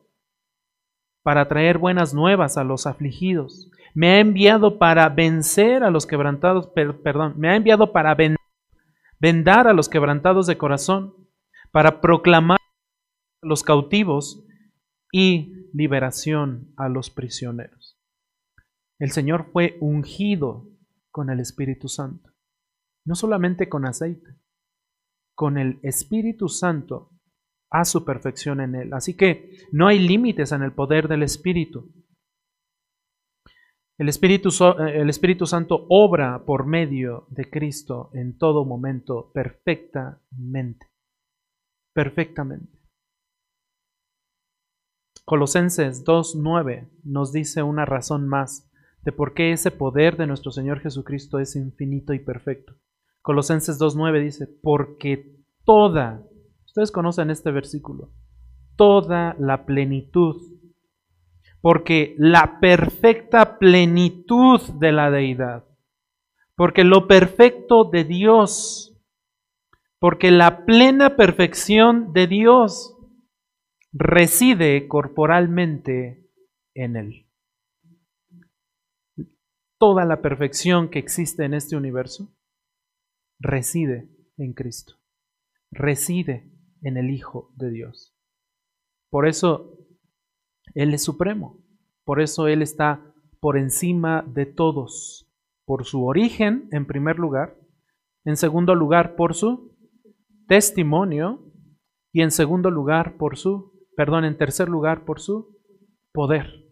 para 1.23 1.47
traer 1.47 1.79
buenas 1.79 2.13
nuevas 2.13 2.55
a 2.55 2.63
los 2.63 2.85
afligidos. 2.85 3.71
Me 3.95 4.11
ha 4.11 4.19
enviado 4.19 4.77
para 4.77 5.09
vencer 5.09 5.83
a 5.83 5.89
los 5.89 6.05
quebrantados, 6.05 6.67
perdón, 6.67 7.33
me 7.37 7.49
ha 7.49 7.55
enviado 7.55 7.91
para 7.93 8.13
vencer 8.13 8.40
vendar 9.21 9.67
a 9.67 9.73
los 9.73 9.87
quebrantados 9.87 10.47
de 10.47 10.57
corazón, 10.57 11.15
para 11.71 12.01
proclamar 12.01 12.59
a 13.41 13.47
los 13.47 13.63
cautivos 13.63 14.43
y 15.11 15.69
liberación 15.73 16.73
a 16.75 16.89
los 16.89 17.09
prisioneros. 17.09 17.97
El 18.99 19.11
Señor 19.11 19.49
fue 19.51 19.77
ungido 19.79 20.67
con 21.11 21.29
el 21.29 21.39
Espíritu 21.39 21.87
Santo, 21.87 22.31
no 23.05 23.15
solamente 23.15 23.69
con 23.69 23.85
aceite, 23.85 24.35
con 25.33 25.57
el 25.57 25.79
Espíritu 25.81 26.49
Santo 26.49 27.11
a 27.69 27.85
su 27.85 28.03
perfección 28.03 28.59
en 28.59 28.75
él. 28.75 28.93
Así 28.93 29.15
que 29.15 29.57
no 29.71 29.87
hay 29.87 29.99
límites 29.99 30.51
en 30.51 30.61
el 30.61 30.73
poder 30.73 31.07
del 31.07 31.23
Espíritu. 31.23 31.89
El 34.01 34.09
Espíritu, 34.09 34.49
eh, 34.49 34.99
el 34.99 35.11
Espíritu 35.11 35.45
Santo 35.45 35.85
obra 35.87 36.43
por 36.43 36.65
medio 36.65 37.27
de 37.29 37.47
Cristo 37.51 38.09
en 38.15 38.35
todo 38.35 38.65
momento 38.65 39.29
perfectamente. 39.31 40.87
Perfectamente. 41.93 42.79
Colosenses 45.23 46.03
2.9 46.03 46.89
nos 47.03 47.31
dice 47.31 47.61
una 47.61 47.85
razón 47.85 48.27
más 48.27 48.67
de 49.03 49.11
por 49.11 49.35
qué 49.35 49.51
ese 49.51 49.69
poder 49.69 50.17
de 50.17 50.25
nuestro 50.25 50.51
Señor 50.51 50.79
Jesucristo 50.79 51.37
es 51.37 51.55
infinito 51.55 52.15
y 52.15 52.17
perfecto. 52.17 52.73
Colosenses 53.21 53.79
2.9 53.79 54.23
dice, 54.23 54.47
porque 54.47 55.37
toda, 55.63 56.27
ustedes 56.65 56.91
conocen 56.91 57.29
este 57.29 57.51
versículo, 57.51 58.11
toda 58.75 59.35
la 59.37 59.67
plenitud 59.67 60.50
porque 61.61 62.15
la 62.17 62.59
perfecta 62.59 63.59
plenitud 63.59 64.61
de 64.79 64.91
la 64.91 65.11
deidad, 65.11 65.65
porque 66.55 66.83
lo 66.83 67.07
perfecto 67.07 67.85
de 67.85 68.03
Dios, 68.03 68.99
porque 69.99 70.31
la 70.31 70.65
plena 70.65 71.15
perfección 71.15 72.13
de 72.13 72.25
Dios 72.27 72.97
reside 73.93 74.87
corporalmente 74.87 76.27
en 76.73 76.95
Él. 76.95 77.27
Toda 79.77 80.05
la 80.05 80.21
perfección 80.21 80.89
que 80.89 80.99
existe 80.99 81.43
en 81.43 81.53
este 81.53 81.75
universo 81.75 82.35
reside 83.39 84.09
en 84.37 84.53
Cristo, 84.53 84.95
reside 85.71 86.51
en 86.81 86.97
el 86.97 87.11
Hijo 87.11 87.51
de 87.55 87.69
Dios. 87.69 88.15
Por 89.09 89.27
eso 89.27 89.80
él 90.73 90.93
es 90.93 91.03
supremo. 91.03 91.61
Por 92.03 92.21
eso 92.21 92.47
Él 92.47 92.61
está 92.61 93.13
por 93.39 93.57
encima 93.57 94.23
de 94.27 94.45
todos, 94.45 95.27
por 95.65 95.85
su 95.85 96.05
origen, 96.05 96.67
en 96.71 96.85
primer 96.85 97.17
lugar, 97.17 97.57
en 98.25 98.37
segundo 98.37 98.75
lugar, 98.75 99.15
por 99.15 99.33
su 99.33 99.75
testimonio, 100.47 101.47
y 102.13 102.21
en 102.21 102.31
segundo 102.31 102.69
lugar, 102.69 103.17
por 103.17 103.37
su, 103.37 103.71
perdón, 103.95 104.25
en 104.25 104.37
tercer 104.37 104.67
lugar, 104.67 105.05
por 105.05 105.21
su 105.21 105.57
poder. 106.11 106.65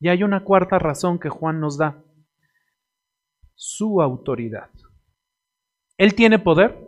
Y 0.00 0.08
hay 0.08 0.22
una 0.22 0.44
cuarta 0.44 0.78
razón 0.78 1.18
que 1.18 1.28
Juan 1.28 1.60
nos 1.60 1.76
da, 1.76 2.04
su 3.54 4.00
autoridad. 4.00 4.70
Él 5.96 6.14
tiene 6.14 6.38
poder, 6.38 6.78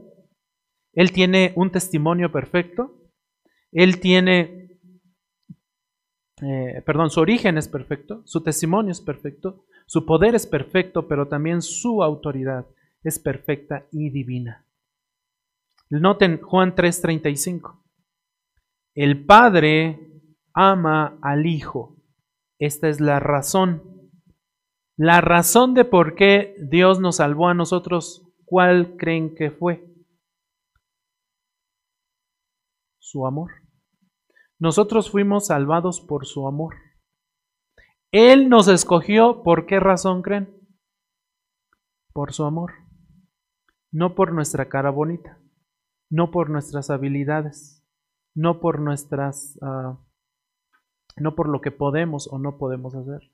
Él 0.93 1.11
tiene 1.11 1.53
un 1.57 1.73
testimonio 1.73 2.31
perfecto, 2.31 3.11
Él 3.73 3.99
tiene 3.99 4.70
eh, 6.43 6.83
perdón, 6.87 7.11
su 7.11 7.21
origen 7.21 7.59
es 7.59 7.69
perfecto, 7.69 8.23
su 8.25 8.43
testimonio 8.43 8.93
es 8.93 9.01
perfecto, 9.01 9.65
su 9.87 10.07
poder 10.07 10.35
es 10.35 10.47
perfecto, 10.47 11.07
pero 11.09 11.29
también 11.29 11.63
su 11.63 12.03
autoridad 12.03 12.67
es 13.03 13.19
perfecta 13.19 13.87
y 13.91 14.11
divina. 14.11 14.67
Noten 15.91 16.41
Juan 16.41 16.75
3:35. 16.75 17.83
El 18.95 19.25
Padre 19.27 19.99
ama 20.55 21.19
al 21.23 21.47
Hijo. 21.47 21.97
Esta 22.59 22.89
es 22.89 23.01
la 23.01 23.19
razón. 23.19 23.83
La 24.97 25.21
razón 25.21 25.75
de 25.75 25.85
por 25.85 26.15
qué 26.15 26.55
Dios 26.61 27.01
nos 27.01 27.17
salvó 27.17 27.49
a 27.49 27.55
nosotros, 27.55 28.23
¿cuál 28.45 28.97
creen 28.97 29.35
que 29.35 29.51
fue? 29.51 29.85
Su 32.99 33.27
amor. 33.27 33.51
Nosotros 34.61 35.11
fuimos 35.11 35.47
salvados 35.47 36.03
por 36.03 36.27
su 36.27 36.47
amor. 36.47 36.75
Él 38.13 38.51
nos 38.51 38.69
escogió, 38.69 39.43
¿por 39.43 39.65
qué 39.65 39.81
razón 39.81 40.21
creen? 40.21 40.55
Por 42.13 42.35
su 42.35 42.45
amor. 42.45 42.73
No 43.91 44.15
por 44.15 44.35
nuestra 44.35 44.69
cara 44.69 44.91
bonita, 44.91 45.41
no 46.11 46.31
por 46.31 46.51
nuestras 46.51 46.91
habilidades, 46.91 47.83
no 48.35 48.61
por 48.61 48.81
nuestras, 48.81 49.57
uh, 49.63 49.99
no 51.17 51.35
por 51.35 51.49
lo 51.49 51.63
que 51.63 51.71
podemos 51.71 52.29
o 52.31 52.39
no 52.39 52.59
podemos 52.59 52.95
hacer, 52.95 53.33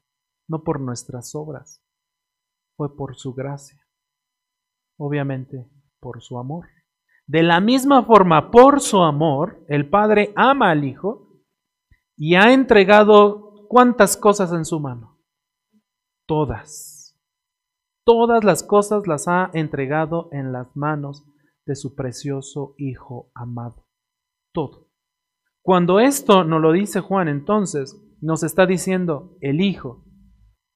no 0.49 0.63
por 0.63 0.81
nuestras 0.81 1.35
obras. 1.35 1.83
Fue 2.77 2.97
por 2.97 3.17
su 3.17 3.35
gracia. 3.35 3.85
Obviamente, 4.97 5.69
por 6.01 6.23
su 6.23 6.39
amor. 6.39 6.69
De 7.27 7.43
la 7.43 7.61
misma 7.61 8.05
forma, 8.05 8.51
por 8.51 8.81
su 8.81 9.03
amor, 9.03 9.65
el 9.69 9.89
Padre 9.89 10.33
ama 10.37 10.71
al 10.71 10.85
Hijo 10.85 11.43
y 12.17 12.37
ha 12.37 12.53
entregado 12.53 13.67
cuántas 13.69 14.17
cosas 14.17 14.53
en 14.53 14.65
su 14.65 14.79
mano. 14.79 15.19
Todas. 16.27 17.19
Todas 18.05 18.45
las 18.45 18.63
cosas 18.63 19.09
las 19.09 19.27
ha 19.27 19.51
entregado 19.53 20.29
en 20.31 20.53
las 20.53 20.77
manos 20.77 21.25
de 21.67 21.75
su 21.75 21.97
precioso 21.97 22.75
Hijo 22.79 23.31
amado. 23.35 23.89
Todo. 24.53 24.87
Cuando 25.63 25.99
esto 25.99 26.45
nos 26.45 26.61
lo 26.63 26.71
dice 26.71 27.01
Juan, 27.01 27.27
entonces 27.27 28.01
nos 28.21 28.45
está 28.45 28.67
diciendo 28.67 29.37
el 29.41 29.61
Hijo, 29.61 30.05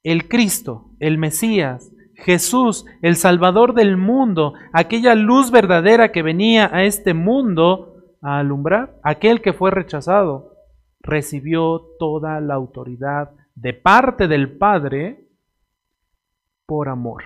el 0.03 0.29
Cristo, 0.29 0.97
el 0.99 1.17
Mesías, 1.17 1.93
Jesús, 2.21 2.85
el 3.03 3.17
Salvador 3.17 3.75
del 3.75 3.97
mundo, 3.97 4.55
aquella 4.73 5.15
luz 5.15 5.51
verdadera 5.51 6.13
que 6.13 6.23
venía 6.23 6.71
a 6.73 6.85
este 6.85 7.15
mundo 7.15 8.17
a 8.21 8.39
alumbrar, 8.39 8.99
aquel 9.03 9.41
que 9.41 9.53
fue 9.53 9.71
rechazado, 9.71 10.55
recibió 11.01 11.81
toda 11.99 12.41
la 12.41 12.55
autoridad 12.55 13.31
de 13.55 13.73
parte 13.73 14.29
del 14.29 14.57
Padre 14.57 15.27
por 16.67 16.89
amor. 16.89 17.25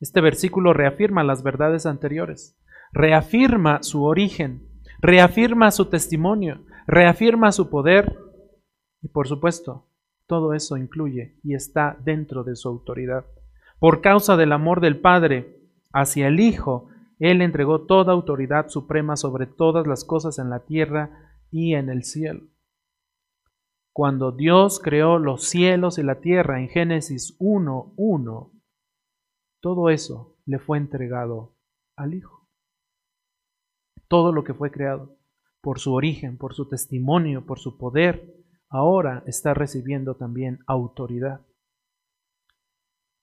Este 0.00 0.20
versículo 0.20 0.72
reafirma 0.72 1.24
las 1.24 1.42
verdades 1.42 1.86
anteriores, 1.86 2.56
reafirma 2.92 3.82
su 3.82 4.04
origen, 4.04 4.68
reafirma 5.00 5.70
su 5.70 5.86
testimonio, 5.86 6.64
reafirma 6.86 7.50
su 7.50 7.68
poder 7.70 8.16
y 9.02 9.08
por 9.08 9.26
supuesto, 9.26 9.87
todo 10.28 10.52
eso 10.52 10.76
incluye 10.76 11.34
y 11.42 11.54
está 11.54 11.96
dentro 12.04 12.44
de 12.44 12.54
su 12.54 12.68
autoridad. 12.68 13.24
Por 13.80 14.00
causa 14.02 14.36
del 14.36 14.52
amor 14.52 14.80
del 14.80 15.00
Padre 15.00 15.56
hacia 15.92 16.28
el 16.28 16.38
Hijo, 16.38 16.90
Él 17.18 17.40
entregó 17.42 17.86
toda 17.86 18.12
autoridad 18.12 18.68
suprema 18.68 19.16
sobre 19.16 19.46
todas 19.46 19.86
las 19.86 20.04
cosas 20.04 20.38
en 20.38 20.50
la 20.50 20.60
tierra 20.60 21.32
y 21.50 21.74
en 21.74 21.88
el 21.88 22.04
cielo. 22.04 22.42
Cuando 23.94 24.30
Dios 24.30 24.80
creó 24.80 25.18
los 25.18 25.44
cielos 25.44 25.98
y 25.98 26.02
la 26.02 26.20
tierra 26.20 26.60
en 26.60 26.68
Génesis 26.68 27.36
1.1, 27.40 28.52
todo 29.60 29.90
eso 29.90 30.36
le 30.44 30.58
fue 30.58 30.78
entregado 30.78 31.56
al 31.96 32.14
Hijo. 32.14 32.46
Todo 34.08 34.32
lo 34.32 34.44
que 34.44 34.54
fue 34.54 34.70
creado, 34.70 35.16
por 35.62 35.80
su 35.80 35.94
origen, 35.94 36.36
por 36.36 36.54
su 36.54 36.68
testimonio, 36.68 37.44
por 37.44 37.58
su 37.58 37.76
poder, 37.78 38.37
ahora 38.70 39.22
está 39.26 39.54
recibiendo 39.54 40.16
también 40.16 40.60
autoridad. 40.66 41.40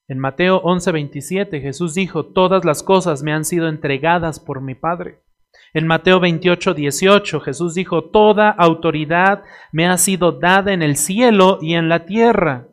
En 0.08 0.20
Mateo 0.20 0.62
11:27 0.62 1.62
Jesús 1.62 1.96
dijo, 1.96 2.26
todas 2.28 2.64
las 2.66 2.84
cosas 2.84 3.24
me 3.24 3.34
han 3.34 3.46
sido 3.46 3.68
entregadas 3.68 4.40
por 4.40 4.62
mi 4.62 4.76
Padre. 4.76 5.26
En 5.74 5.88
Mateo 5.88 6.20
28, 6.20 6.74
18 6.74 7.40
Jesús 7.42 7.74
dijo, 7.74 8.06
Toda 8.06 8.50
autoridad 8.50 9.44
me 9.72 9.88
ha 9.88 9.98
sido 9.98 10.32
dada 10.32 10.74
en 10.74 10.82
el 10.82 10.96
cielo 10.96 11.60
y 11.62 11.76
en 11.76 11.90
la 11.90 12.06
tierra, 12.06 12.68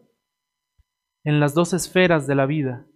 en 1.24 1.40
las 1.40 1.54
dos 1.54 1.72
esferas 1.72 2.26
de 2.26 2.34
la 2.34 2.46
vida, 2.46 2.86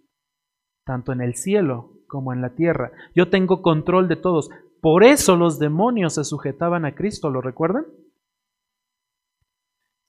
tanto 0.85 1.11
en 1.11 1.21
el 1.21 1.35
cielo 1.35 1.91
como 2.07 2.33
en 2.33 2.41
la 2.41 2.55
tierra. 2.55 2.91
Yo 3.15 3.29
tengo 3.29 3.61
control 3.61 4.07
de 4.07 4.15
todos. 4.15 4.49
Por 4.81 5.03
eso 5.03 5.35
los 5.35 5.59
demonios 5.59 6.15
se 6.15 6.23
sujetaban 6.23 6.85
a 6.85 6.95
Cristo, 6.95 7.29
¿lo 7.29 7.41
recuerdan? 7.41 7.85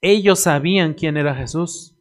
Ellos 0.01 0.41
sabían 0.41 0.95
quién 0.95 1.17
era 1.17 1.35
Jesús. 1.35 1.97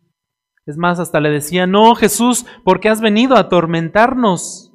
Es 0.66 0.78
más, 0.78 1.00
hasta 1.00 1.20
le 1.20 1.30
decían, 1.30 1.72
no, 1.72 1.96
Jesús, 1.96 2.46
¿por 2.64 2.80
qué 2.80 2.90
has 2.90 3.02
venido 3.02 3.36
a 3.36 3.42
atormentarnos? 3.42 4.74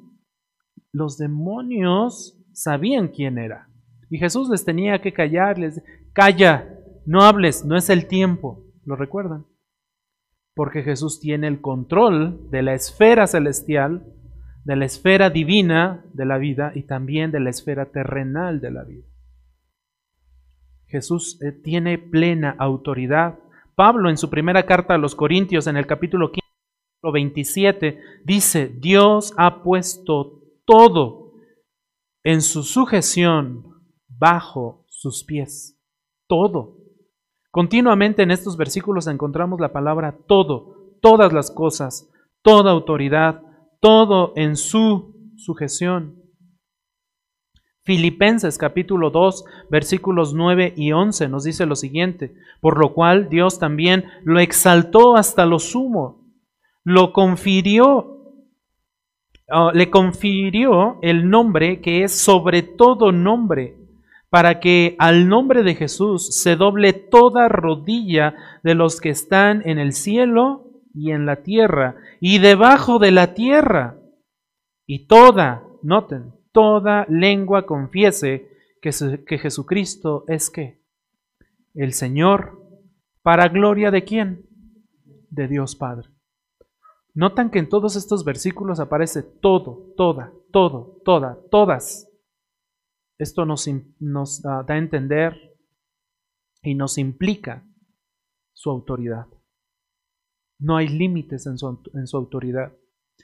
Los 0.91 1.17
demonios 1.17 2.37
sabían 2.51 3.09
quién 3.09 3.37
era. 3.37 3.69
Y 4.09 4.17
Jesús 4.17 4.49
les 4.49 4.65
tenía 4.65 5.01
que 5.01 5.13
callar, 5.13 5.57
les 5.57 5.81
calla, 6.13 6.79
no 7.05 7.21
hables, 7.21 7.63
no 7.65 7.77
es 7.77 7.89
el 7.89 8.07
tiempo. 8.07 8.65
¿Lo 8.85 8.95
recuerdan? 8.95 9.45
Porque 10.55 10.83
Jesús 10.83 11.19
tiene 11.19 11.47
el 11.47 11.61
control 11.61 12.49
de 12.49 12.61
la 12.61 12.73
esfera 12.73 13.27
celestial, 13.27 14.05
de 14.65 14.75
la 14.75 14.85
esfera 14.85 15.29
divina 15.29 16.05
de 16.13 16.25
la 16.25 16.37
vida 16.37 16.71
y 16.75 16.83
también 16.83 17.31
de 17.31 17.39
la 17.39 17.49
esfera 17.49 17.91
terrenal 17.91 18.61
de 18.61 18.71
la 18.71 18.83
vida. 18.83 19.05
Jesús 20.93 21.41
eh, 21.41 21.51
tiene 21.51 21.97
plena 21.97 22.55
autoridad. 22.59 23.39
Pablo 23.73 24.11
en 24.11 24.17
su 24.17 24.29
primera 24.29 24.67
carta 24.67 24.93
a 24.93 24.99
los 24.99 25.15
Corintios 25.15 25.65
en 25.65 25.75
el 25.75 25.87
capítulo 25.87 26.31
15, 26.31 26.43
27 27.11 27.99
dice, 28.23 28.67
Dios 28.67 29.33
ha 29.35 29.63
puesto 29.63 30.43
todo 30.65 31.33
en 32.23 32.43
su 32.43 32.61
sujeción 32.61 33.63
bajo 34.07 34.85
sus 34.87 35.23
pies. 35.23 35.81
Todo. 36.27 36.77
Continuamente 37.49 38.21
en 38.21 38.29
estos 38.29 38.55
versículos 38.55 39.07
encontramos 39.07 39.59
la 39.59 39.73
palabra 39.73 40.15
todo, 40.27 40.93
todas 41.01 41.33
las 41.33 41.49
cosas, 41.49 42.07
toda 42.43 42.69
autoridad, 42.69 43.41
todo 43.81 44.33
en 44.35 44.57
su 44.57 45.31
sujeción. 45.37 46.22
Filipenses 47.83 48.57
capítulo 48.57 49.09
2 49.09 49.45
versículos 49.69 50.33
9 50.33 50.73
y 50.75 50.91
11 50.93 51.27
nos 51.27 51.43
dice 51.43 51.65
lo 51.65 51.75
siguiente, 51.75 52.33
por 52.61 52.77
lo 52.77 52.93
cual 52.93 53.29
Dios 53.29 53.59
también 53.59 54.05
lo 54.23 54.39
exaltó 54.39 55.15
hasta 55.15 55.45
lo 55.45 55.59
sumo, 55.59 56.25
lo 56.83 57.13
confirió 57.13 58.13
Ah, 59.49 59.71
le 59.73 59.89
confirió 59.89 60.97
el 61.01 61.29
nombre 61.29 61.81
que 61.81 62.03
es 62.03 62.17
sobre 62.17 62.63
todo 62.63 63.11
nombre, 63.11 63.77
para 64.29 64.59
que 64.59 64.95
al 64.97 65.27
nombre 65.27 65.63
de 65.63 65.75
Jesús 65.75 66.41
se 66.41 66.55
doble 66.55 66.93
toda 66.93 67.49
rodilla 67.49 68.35
de 68.63 68.73
los 68.73 69.01
que 69.01 69.09
están 69.09 69.61
en 69.65 69.79
el 69.79 69.93
cielo 69.93 70.71
y 70.93 71.11
en 71.11 71.25
la 71.25 71.43
tierra 71.43 71.97
y 72.19 72.39
debajo 72.39 72.99
de 72.99 73.11
la 73.11 73.33
tierra. 73.33 73.97
Y 74.87 75.07
toda, 75.07 75.63
noten, 75.81 76.33
toda 76.53 77.05
lengua 77.09 77.65
confiese 77.65 78.49
que, 78.81 78.91
que 79.25 79.37
Jesucristo 79.37 80.23
es 80.27 80.49
que 80.49 80.81
el 81.73 81.93
Señor, 81.93 82.61
para 83.21 83.49
gloria 83.49 83.91
de 83.91 84.03
quién? 84.03 84.47
De 85.29 85.47
Dios 85.47 85.75
Padre. 85.75 86.09
Notan 87.15 87.51
que 87.51 87.59
en 87.59 87.69
todos 87.69 87.95
estos 87.95 88.23
versículos 88.23 88.79
aparece 88.79 89.21
todo, 89.21 89.93
toda, 89.97 90.31
todo, 90.51 91.01
toda, 91.03 91.37
todas. 91.51 92.09
Esto 93.19 93.45
nos, 93.45 93.69
nos 93.99 94.41
da 94.41 94.65
a 94.67 94.77
entender 94.77 95.35
y 96.61 96.75
nos 96.75 96.97
implica 96.97 97.67
su 98.53 98.69
autoridad. 98.69 99.27
No 100.59 100.77
hay 100.77 100.87
límites 100.87 101.45
en 101.45 101.57
su, 101.57 101.81
en 101.93 102.07
su 102.07 102.17
autoridad. 102.17 102.73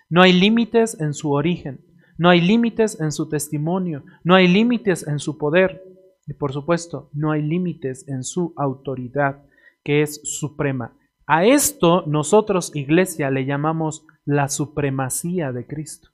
No 0.09 0.21
hay 0.21 0.33
límites 0.33 0.99
en 0.99 1.13
su 1.13 1.31
origen. 1.31 1.88
No 2.19 2.29
hay 2.29 2.41
límites 2.41 2.99
en 2.99 3.13
su 3.13 3.29
testimonio. 3.29 4.03
No 4.23 4.35
hay 4.35 4.47
límites 4.47 5.07
en 5.07 5.19
su 5.19 5.37
poder. 5.37 5.83
Y 6.27 6.33
por 6.33 6.53
supuesto, 6.53 7.09
no 7.13 7.31
hay 7.31 7.41
límites 7.41 8.07
en 8.07 8.23
su 8.23 8.53
autoridad, 8.57 9.43
que 9.83 10.03
es 10.03 10.21
suprema. 10.23 10.95
A 11.25 11.45
esto 11.45 12.03
nosotros, 12.05 12.75
iglesia, 12.75 13.31
le 13.31 13.45
llamamos 13.45 14.05
la 14.25 14.49
supremacía 14.49 15.51
de 15.51 15.65
Cristo, 15.65 16.09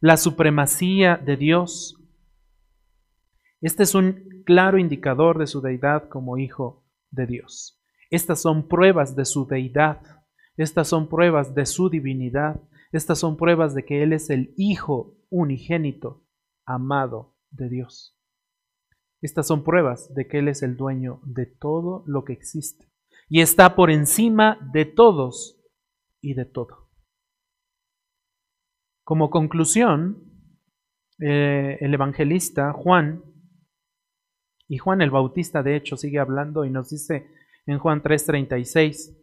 la 0.00 0.16
supremacía 0.16 1.16
de 1.16 1.36
Dios. 1.36 1.96
Este 3.60 3.82
es 3.82 3.94
un 3.94 4.42
claro 4.46 4.78
indicador 4.78 5.38
de 5.38 5.46
su 5.46 5.60
deidad 5.60 6.08
como 6.08 6.38
hijo 6.38 6.84
de 7.10 7.26
Dios. 7.26 7.80
Estas 8.10 8.40
son 8.40 8.66
pruebas 8.66 9.14
de 9.14 9.24
su 9.24 9.46
deidad, 9.46 10.00
estas 10.56 10.88
son 10.88 11.08
pruebas 11.08 11.54
de 11.54 11.66
su 11.66 11.90
divinidad, 11.90 12.60
estas 12.92 13.18
son 13.18 13.36
pruebas 13.36 13.74
de 13.74 13.84
que 13.84 14.02
Él 14.02 14.12
es 14.12 14.30
el 14.30 14.54
Hijo 14.56 15.16
unigénito, 15.30 16.24
amado 16.66 17.36
de 17.50 17.68
Dios. 17.68 18.18
Estas 19.20 19.46
son 19.46 19.64
pruebas 19.64 20.12
de 20.14 20.28
que 20.28 20.38
Él 20.38 20.48
es 20.48 20.62
el 20.62 20.76
dueño 20.76 21.20
de 21.24 21.46
todo 21.46 22.04
lo 22.06 22.24
que 22.24 22.32
existe 22.32 22.92
y 23.28 23.40
está 23.40 23.74
por 23.74 23.90
encima 23.90 24.58
de 24.74 24.84
todos 24.84 25.58
y 26.20 26.34
de 26.34 26.44
todo. 26.44 26.90
Como 29.04 29.30
conclusión, 29.30 30.22
eh, 31.18 31.78
el 31.80 31.94
evangelista 31.94 32.74
Juan, 32.74 33.24
y 34.68 34.76
Juan 34.76 35.00
el 35.00 35.10
Bautista 35.10 35.62
de 35.62 35.76
hecho 35.76 35.96
sigue 35.96 36.18
hablando 36.18 36.66
y 36.66 36.70
nos 36.70 36.90
dice 36.90 37.26
en 37.64 37.78
Juan 37.78 38.02
3:36, 38.02 39.16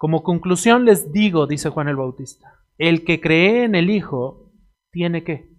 como 0.00 0.22
conclusión 0.22 0.86
les 0.86 1.12
digo, 1.12 1.46
dice 1.46 1.68
Juan 1.68 1.88
el 1.88 1.96
Bautista, 1.96 2.54
el 2.78 3.04
que 3.04 3.20
cree 3.20 3.64
en 3.64 3.74
el 3.74 3.90
Hijo 3.90 4.50
tiene 4.90 5.24
que 5.24 5.50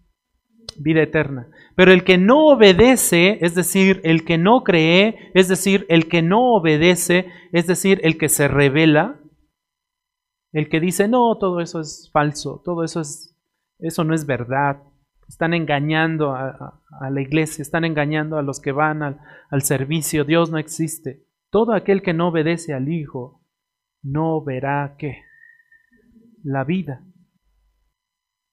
vida 0.80 1.04
eterna. 1.04 1.52
Pero 1.76 1.92
el 1.92 2.04
que 2.04 2.18
no 2.18 2.48
obedece, 2.48 3.38
es 3.46 3.54
decir, 3.54 4.02
el 4.04 4.26
que 4.26 4.40
no 4.40 4.64
cree, 4.64 5.30
es 5.36 5.48
decir, 5.48 5.86
el 5.90 6.08
que 6.08 6.24
no 6.24 6.56
obedece, 6.56 7.28
es 7.52 7.68
decir, 7.68 8.00
el 8.04 8.18
que 8.18 8.30
se 8.30 8.48
revela, 8.48 9.22
el 10.54 10.70
que 10.70 10.80
dice, 10.80 11.08
no, 11.08 11.38
todo 11.38 11.60
eso 11.60 11.80
es 11.80 12.10
falso, 12.12 12.64
todo 12.66 12.84
eso 12.84 13.02
es, 13.02 13.40
eso 13.78 14.04
no 14.04 14.16
es 14.16 14.26
verdad. 14.26 14.82
Están 15.28 15.54
engañando 15.54 16.32
a, 16.32 16.82
la 17.12 17.22
iglesia, 17.22 17.62
están 17.62 17.86
engañando 17.86 18.40
a 18.40 18.42
los 18.42 18.60
que 18.60 18.72
van 18.72 19.04
al, 19.04 19.20
al 19.52 19.62
servicio. 19.62 20.26
Dios 20.26 20.50
no 20.50 20.58
existe. 20.58 21.28
Todo 21.52 21.74
aquel 21.74 22.02
que 22.02 22.14
no 22.14 22.30
obedece 22.30 22.74
al 22.74 22.90
Hijo 22.92 23.41
no 24.02 24.44
verá 24.44 24.96
qué? 24.98 25.24
La 26.44 26.64
vida. 26.64 27.06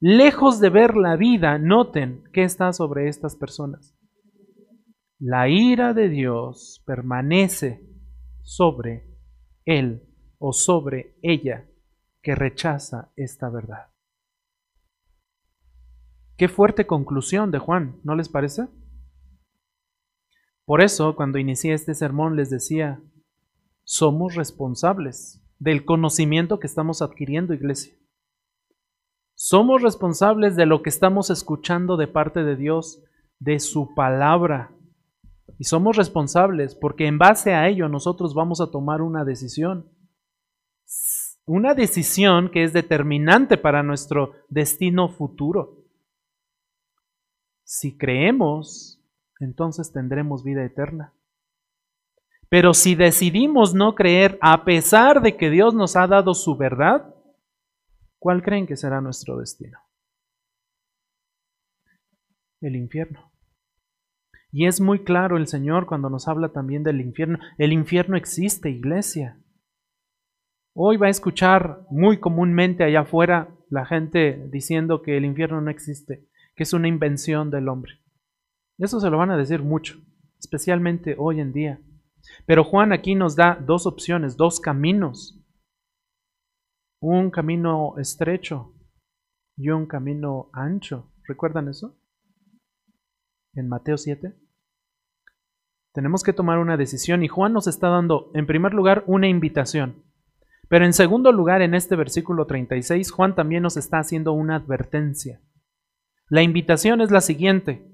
Lejos 0.00 0.60
de 0.60 0.70
ver 0.70 0.96
la 0.96 1.16
vida, 1.16 1.58
noten 1.58 2.22
qué 2.32 2.44
está 2.44 2.72
sobre 2.72 3.08
estas 3.08 3.34
personas. 3.34 3.96
La 5.18 5.48
ira 5.48 5.94
de 5.94 6.08
Dios 6.08 6.82
permanece 6.86 7.84
sobre 8.42 9.08
él 9.64 10.02
o 10.38 10.52
sobre 10.52 11.18
ella 11.22 11.68
que 12.22 12.34
rechaza 12.34 13.12
esta 13.16 13.50
verdad. 13.50 13.88
Qué 16.36 16.48
fuerte 16.48 16.86
conclusión 16.86 17.50
de 17.50 17.58
Juan, 17.58 17.98
¿no 18.04 18.14
les 18.14 18.28
parece? 18.28 18.68
Por 20.64 20.82
eso, 20.82 21.16
cuando 21.16 21.38
inicié 21.38 21.72
este 21.72 21.94
sermón, 21.94 22.36
les 22.36 22.50
decía, 22.50 23.02
somos 23.88 24.34
responsables 24.34 25.42
del 25.58 25.86
conocimiento 25.86 26.60
que 26.60 26.66
estamos 26.66 27.00
adquiriendo, 27.00 27.54
iglesia. 27.54 27.96
Somos 29.34 29.80
responsables 29.80 30.56
de 30.56 30.66
lo 30.66 30.82
que 30.82 30.90
estamos 30.90 31.30
escuchando 31.30 31.96
de 31.96 32.06
parte 32.06 32.44
de 32.44 32.54
Dios 32.54 33.02
de 33.38 33.58
su 33.60 33.94
palabra. 33.94 34.70
Y 35.58 35.64
somos 35.64 35.96
responsables 35.96 36.74
porque 36.74 37.06
en 37.06 37.16
base 37.16 37.54
a 37.54 37.66
ello 37.66 37.88
nosotros 37.88 38.34
vamos 38.34 38.60
a 38.60 38.70
tomar 38.70 39.00
una 39.00 39.24
decisión. 39.24 39.90
Una 41.46 41.72
decisión 41.72 42.50
que 42.50 42.64
es 42.64 42.74
determinante 42.74 43.56
para 43.56 43.82
nuestro 43.82 44.34
destino 44.50 45.08
futuro. 45.08 45.86
Si 47.64 47.96
creemos, 47.96 49.02
entonces 49.40 49.92
tendremos 49.92 50.44
vida 50.44 50.62
eterna. 50.62 51.14
Pero 52.50 52.72
si 52.72 52.94
decidimos 52.94 53.74
no 53.74 53.94
creer 53.94 54.38
a 54.40 54.64
pesar 54.64 55.20
de 55.20 55.36
que 55.36 55.50
Dios 55.50 55.74
nos 55.74 55.96
ha 55.96 56.06
dado 56.06 56.34
su 56.34 56.56
verdad, 56.56 57.14
¿cuál 58.18 58.42
creen 58.42 58.66
que 58.66 58.76
será 58.76 59.00
nuestro 59.00 59.36
destino? 59.36 59.78
El 62.60 62.76
infierno. 62.76 63.30
Y 64.50 64.66
es 64.66 64.80
muy 64.80 65.04
claro 65.04 65.36
el 65.36 65.46
Señor 65.46 65.86
cuando 65.86 66.08
nos 66.08 66.26
habla 66.26 66.48
también 66.48 66.82
del 66.82 67.00
infierno. 67.00 67.38
El 67.58 67.72
infierno 67.72 68.16
existe, 68.16 68.70
iglesia. 68.70 69.38
Hoy 70.74 70.96
va 70.96 71.08
a 71.08 71.10
escuchar 71.10 71.84
muy 71.90 72.18
comúnmente 72.18 72.82
allá 72.82 73.00
afuera 73.00 73.54
la 73.68 73.84
gente 73.84 74.48
diciendo 74.50 75.02
que 75.02 75.18
el 75.18 75.26
infierno 75.26 75.60
no 75.60 75.70
existe, 75.70 76.26
que 76.56 76.62
es 76.62 76.72
una 76.72 76.88
invención 76.88 77.50
del 77.50 77.68
hombre. 77.68 78.00
Eso 78.78 79.00
se 79.00 79.10
lo 79.10 79.18
van 79.18 79.30
a 79.30 79.36
decir 79.36 79.62
mucho, 79.62 79.98
especialmente 80.38 81.14
hoy 81.18 81.40
en 81.40 81.52
día. 81.52 81.80
Pero 82.46 82.64
Juan 82.64 82.92
aquí 82.92 83.14
nos 83.14 83.36
da 83.36 83.54
dos 83.54 83.86
opciones, 83.86 84.36
dos 84.36 84.60
caminos. 84.60 85.38
Un 87.00 87.30
camino 87.30 87.94
estrecho 87.98 88.74
y 89.56 89.70
un 89.70 89.86
camino 89.86 90.50
ancho. 90.52 91.12
¿Recuerdan 91.26 91.68
eso? 91.68 91.96
En 93.54 93.68
Mateo 93.68 93.96
7. 93.96 94.34
Tenemos 95.92 96.22
que 96.22 96.32
tomar 96.32 96.58
una 96.58 96.76
decisión 96.76 97.22
y 97.22 97.28
Juan 97.28 97.52
nos 97.52 97.66
está 97.66 97.88
dando, 97.88 98.30
en 98.34 98.46
primer 98.46 98.72
lugar, 98.72 99.04
una 99.06 99.28
invitación. 99.28 100.04
Pero 100.68 100.84
en 100.84 100.92
segundo 100.92 101.32
lugar, 101.32 101.62
en 101.62 101.74
este 101.74 101.96
versículo 101.96 102.46
36, 102.46 103.10
Juan 103.10 103.34
también 103.34 103.62
nos 103.62 103.76
está 103.76 103.98
haciendo 103.98 104.32
una 104.32 104.56
advertencia. 104.56 105.40
La 106.28 106.42
invitación 106.42 107.00
es 107.00 107.10
la 107.10 107.22
siguiente. 107.22 107.90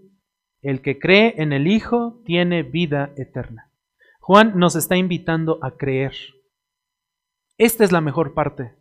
El 0.61 0.82
que 0.82 0.99
cree 0.99 1.35
en 1.39 1.53
el 1.53 1.66
Hijo 1.68 2.20
tiene 2.24 2.62
vida 2.62 3.12
eterna. 3.16 3.70
Juan 4.27 4.59
nos 4.59 4.75
está 4.75 4.97
invitando 4.97 5.59
a 5.61 5.77
creer. 5.77 6.14
Esta 7.59 7.85
es 7.85 7.93
la 7.93 8.01
mejor 8.01 8.33
parte. 8.33 8.75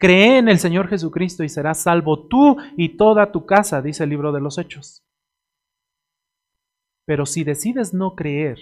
Cree 0.00 0.38
en 0.38 0.48
el 0.48 0.58
Señor 0.58 0.88
Jesucristo 0.88 1.44
y 1.44 1.50
serás 1.50 1.82
salvo 1.82 2.26
tú 2.26 2.56
y 2.74 2.96
toda 2.96 3.30
tu 3.30 3.44
casa, 3.44 3.82
dice 3.82 4.04
el 4.04 4.10
libro 4.10 4.32
de 4.32 4.40
los 4.40 4.56
Hechos. 4.56 5.06
Pero 7.04 7.26
si 7.26 7.44
decides 7.44 7.92
no 7.92 8.14
creer, 8.14 8.58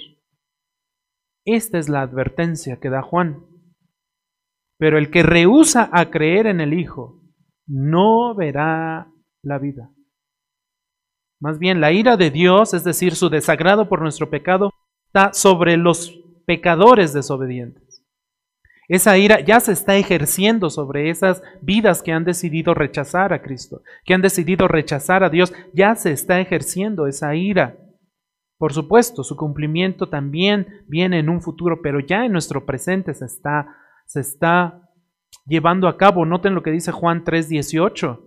esta 1.45 1.79
es 1.79 1.89
la 1.89 2.03
advertencia 2.03 2.81
que 2.81 2.91
da 2.91 3.03
Juan. 3.03 3.47
Pero 4.81 4.99
el 4.99 5.13
que 5.13 5.23
rehúsa 5.23 5.89
a 5.93 6.11
creer 6.11 6.49
en 6.49 6.61
el 6.61 6.75
Hijo 6.75 7.23
no 7.69 8.35
verá 8.35 9.13
la 9.45 9.59
vida. 9.59 9.93
Más 11.41 11.61
bien, 11.61 11.81
la 11.81 11.93
ira 11.93 12.17
de 12.17 12.33
Dios, 12.33 12.75
es 12.75 12.83
decir, 12.83 13.15
su 13.15 13.29
desagrado 13.29 13.89
por 13.89 14.03
nuestro 14.03 14.29
pecado, 14.29 14.73
sobre 15.33 15.77
los 15.77 16.21
pecadores 16.47 17.13
desobedientes. 17.13 17.87
Esa 18.89 19.19
ira 19.19 19.41
ya 19.41 19.59
se 19.59 19.73
está 19.73 19.97
ejerciendo 19.97 20.71
sobre 20.71 21.11
esas 21.11 21.43
vidas 21.61 22.03
que 22.03 22.13
han 22.13 22.25
decidido 22.25 22.73
rechazar 22.73 23.33
a 23.33 23.43
Cristo, 23.43 23.83
que 24.05 24.15
han 24.15 24.23
decidido 24.23 24.69
rechazar 24.69 25.25
a 25.25 25.31
Dios, 25.31 25.53
ya 25.73 25.97
se 25.97 26.13
está 26.13 26.41
ejerciendo 26.41 27.09
esa 27.09 27.35
ira. 27.35 27.77
Por 28.59 28.73
supuesto, 28.73 29.25
su 29.25 29.37
cumplimiento 29.37 30.09
también 30.09 30.85
viene 30.87 31.19
en 31.19 31.29
un 31.29 31.43
futuro, 31.43 31.81
pero 31.83 31.99
ya 32.01 32.25
en 32.25 32.33
nuestro 32.33 32.65
presente 32.65 33.13
se 33.13 33.27
está, 33.27 33.77
se 34.07 34.21
está 34.21 34.89
llevando 35.47 35.89
a 35.89 35.97
cabo. 35.97 36.25
Noten 36.25 36.55
lo 36.55 36.63
que 36.63 36.71
dice 36.71 36.93
Juan 36.93 37.25
3:18. 37.25 38.23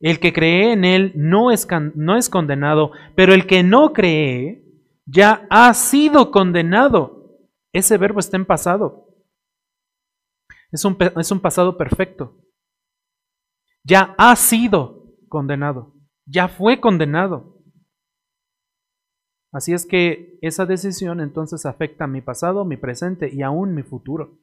El 0.00 0.20
que 0.20 0.32
cree 0.32 0.72
en 0.72 0.84
Él 0.84 1.12
no 1.16 1.50
es, 1.50 1.66
no 1.94 2.16
es 2.16 2.28
condenado, 2.28 2.92
pero 3.14 3.34
el 3.34 3.46
que 3.46 3.62
no 3.62 3.92
cree 3.92 4.67
ya 5.08 5.46
ha 5.48 5.72
sido 5.72 6.30
condenado. 6.30 7.38
Ese 7.72 7.96
verbo 7.96 8.20
está 8.20 8.36
en 8.36 8.44
pasado. 8.44 9.08
Es 10.70 10.84
un, 10.84 10.98
es 11.16 11.30
un 11.30 11.40
pasado 11.40 11.78
perfecto. 11.78 12.44
Ya 13.84 14.14
ha 14.18 14.36
sido 14.36 15.14
condenado. 15.28 15.94
Ya 16.26 16.48
fue 16.48 16.80
condenado. 16.80 17.56
Así 19.50 19.72
es 19.72 19.86
que 19.86 20.38
esa 20.42 20.66
decisión 20.66 21.20
entonces 21.20 21.64
afecta 21.64 22.06
mi 22.06 22.20
pasado, 22.20 22.66
mi 22.66 22.76
presente 22.76 23.32
y 23.32 23.40
aún 23.40 23.74
mi 23.74 23.82
futuro. 23.82 24.38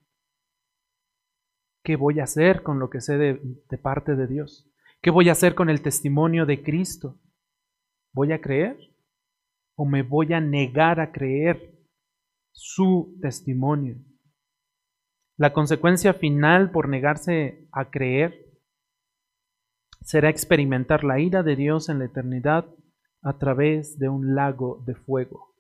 ¿Qué 1.84 1.96
voy 1.96 2.20
a 2.20 2.24
hacer 2.24 2.64
con 2.64 2.80
lo 2.80 2.90
que 2.90 3.02
sé 3.02 3.20
de, 3.20 3.40
de 3.70 3.78
parte 3.78 4.16
de 4.16 4.26
Dios? 4.26 4.68
¿Qué 5.04 5.12
voy 5.12 5.30
a 5.30 5.34
hacer 5.34 5.54
con 5.54 5.70
el 5.70 5.84
testimonio 5.84 6.48
de 6.48 6.64
Cristo? 6.64 7.20
¿Voy 8.12 8.32
a 8.32 8.42
creer? 8.42 8.95
O 9.76 9.86
me 9.86 10.04
voy 10.04 10.34
a 10.34 10.40
negar 10.40 11.00
a 11.00 11.12
creer 11.12 11.76
su 12.52 13.18
testimonio. 13.22 13.98
La 15.38 15.52
consecuencia 15.52 16.14
final 16.14 16.72
por 16.72 16.88
negarse 16.88 17.68
a 17.72 17.90
creer 17.90 18.46
será 20.02 20.30
experimentar 20.30 21.04
la 21.04 21.20
ira 21.20 21.44
de 21.44 21.56
Dios 21.56 21.90
en 21.90 22.00
la 22.00 22.06
eternidad 22.06 22.66
a 23.22 23.38
través 23.38 24.00
de 24.00 24.08
un 24.08 24.36
lago 24.36 24.84
de 24.86 24.96
fuego. 24.96 25.56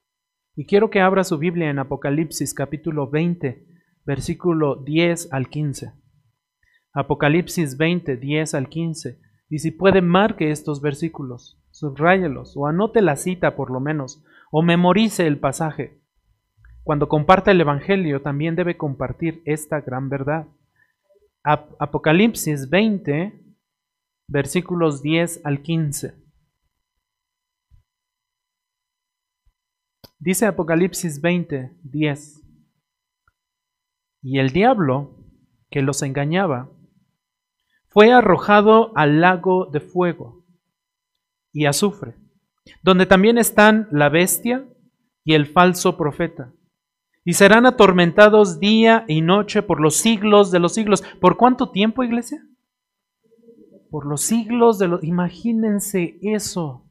Y 0.55 0.65
quiero 0.65 0.89
que 0.89 1.01
abra 1.01 1.25
su 1.25 1.37
Biblia 1.37 1.69
en 1.69 1.79
Apocalipsis 1.79 2.53
capítulo 2.53 3.09
20, 3.09 3.67
versículo 4.05 4.77
10 4.77 5.33
al 5.33 5.49
15. 5.49 5.91
Apocalipsis 6.93 7.75
20, 7.75 8.15
10 8.15 8.53
al 8.53 8.69
15. 8.69 9.19
Y 9.49 9.59
si 9.59 9.71
puede, 9.71 10.01
marque 10.01 10.51
estos 10.51 10.81
versículos 10.81 11.61
subráyelos 11.75 12.55
o 12.55 12.67
anote 12.67 13.01
la 13.01 13.17
cita 13.17 13.57
por 13.57 13.69
lo 13.69 13.81
menos, 13.81 14.23
o 14.49 14.61
memorice 14.61 15.27
el 15.27 15.37
pasaje. 15.39 15.99
Cuando 16.83 17.09
comparta 17.09 17.51
el 17.51 17.59
Evangelio 17.59 18.21
también 18.21 18.55
debe 18.55 18.77
compartir 18.77 19.41
esta 19.45 19.81
gran 19.81 20.07
verdad. 20.07 20.47
Apocalipsis 21.43 22.69
20, 22.69 23.37
versículos 24.29 25.01
10 25.01 25.41
al 25.43 25.61
15. 25.61 26.15
Dice 30.17 30.45
Apocalipsis 30.45 31.19
20, 31.19 31.75
10. 31.83 32.41
Y 34.23 34.39
el 34.39 34.51
diablo 34.51 35.17
que 35.69 35.81
los 35.81 36.01
engañaba 36.03 36.69
fue 37.89 38.13
arrojado 38.13 38.95
al 38.95 39.19
lago 39.19 39.65
de 39.65 39.81
fuego 39.81 40.44
y 41.55 41.67
azufre, 41.67 42.15
donde 42.83 43.05
también 43.05 43.37
están 43.37 43.87
la 43.89 44.09
bestia 44.09 44.67
y 45.23 45.35
el 45.35 45.47
falso 45.47 45.95
profeta. 45.95 46.53
Y 47.23 47.33
serán 47.33 47.65
atormentados 47.65 48.59
día 48.59 49.05
y 49.07 49.21
noche 49.21 49.63
por 49.63 49.79
los 49.79 49.95
siglos 49.95 50.51
de 50.51 50.59
los 50.59 50.73
siglos. 50.73 51.01
¿Por 51.21 51.37
cuánto 51.37 51.71
tiempo, 51.71 52.03
iglesia? 52.03 52.45
Por 53.89 54.05
los 54.05 54.21
siglos 54.21 54.77
de 54.77 54.89
los... 54.89 55.03
Imagínense 55.03 56.19
eso. 56.21 56.85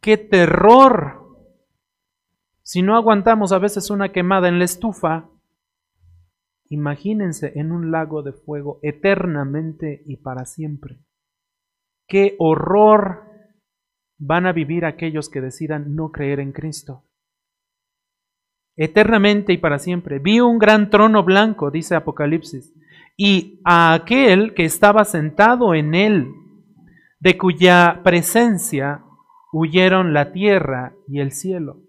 ¡Qué 0.00 0.18
terror! 0.18 1.26
Si 2.62 2.82
no 2.82 2.96
aguantamos 2.96 3.50
a 3.50 3.58
veces 3.58 3.90
una 3.90 4.12
quemada 4.12 4.48
en 4.48 4.58
la 4.58 4.66
estufa, 4.66 5.30
imagínense 6.68 7.58
en 7.58 7.72
un 7.72 7.90
lago 7.90 8.22
de 8.22 8.34
fuego 8.34 8.78
eternamente 8.82 10.02
y 10.04 10.18
para 10.18 10.44
siempre. 10.44 11.00
Qué 12.10 12.34
horror 12.40 13.22
van 14.18 14.44
a 14.44 14.52
vivir 14.52 14.84
aquellos 14.84 15.28
que 15.28 15.40
decidan 15.40 15.94
no 15.94 16.10
creer 16.10 16.40
en 16.40 16.50
Cristo. 16.50 17.04
Eternamente 18.76 19.52
y 19.52 19.58
para 19.58 19.78
siempre. 19.78 20.18
Vi 20.18 20.40
un 20.40 20.58
gran 20.58 20.90
trono 20.90 21.22
blanco, 21.22 21.70
dice 21.70 21.94
Apocalipsis, 21.94 22.74
y 23.16 23.60
a 23.64 23.94
aquel 23.94 24.54
que 24.54 24.64
estaba 24.64 25.04
sentado 25.04 25.72
en 25.72 25.94
él, 25.94 26.32
de 27.20 27.38
cuya 27.38 28.00
presencia 28.02 29.04
huyeron 29.52 30.12
la 30.12 30.32
tierra 30.32 30.96
y 31.06 31.20
el 31.20 31.30
cielo, 31.30 31.80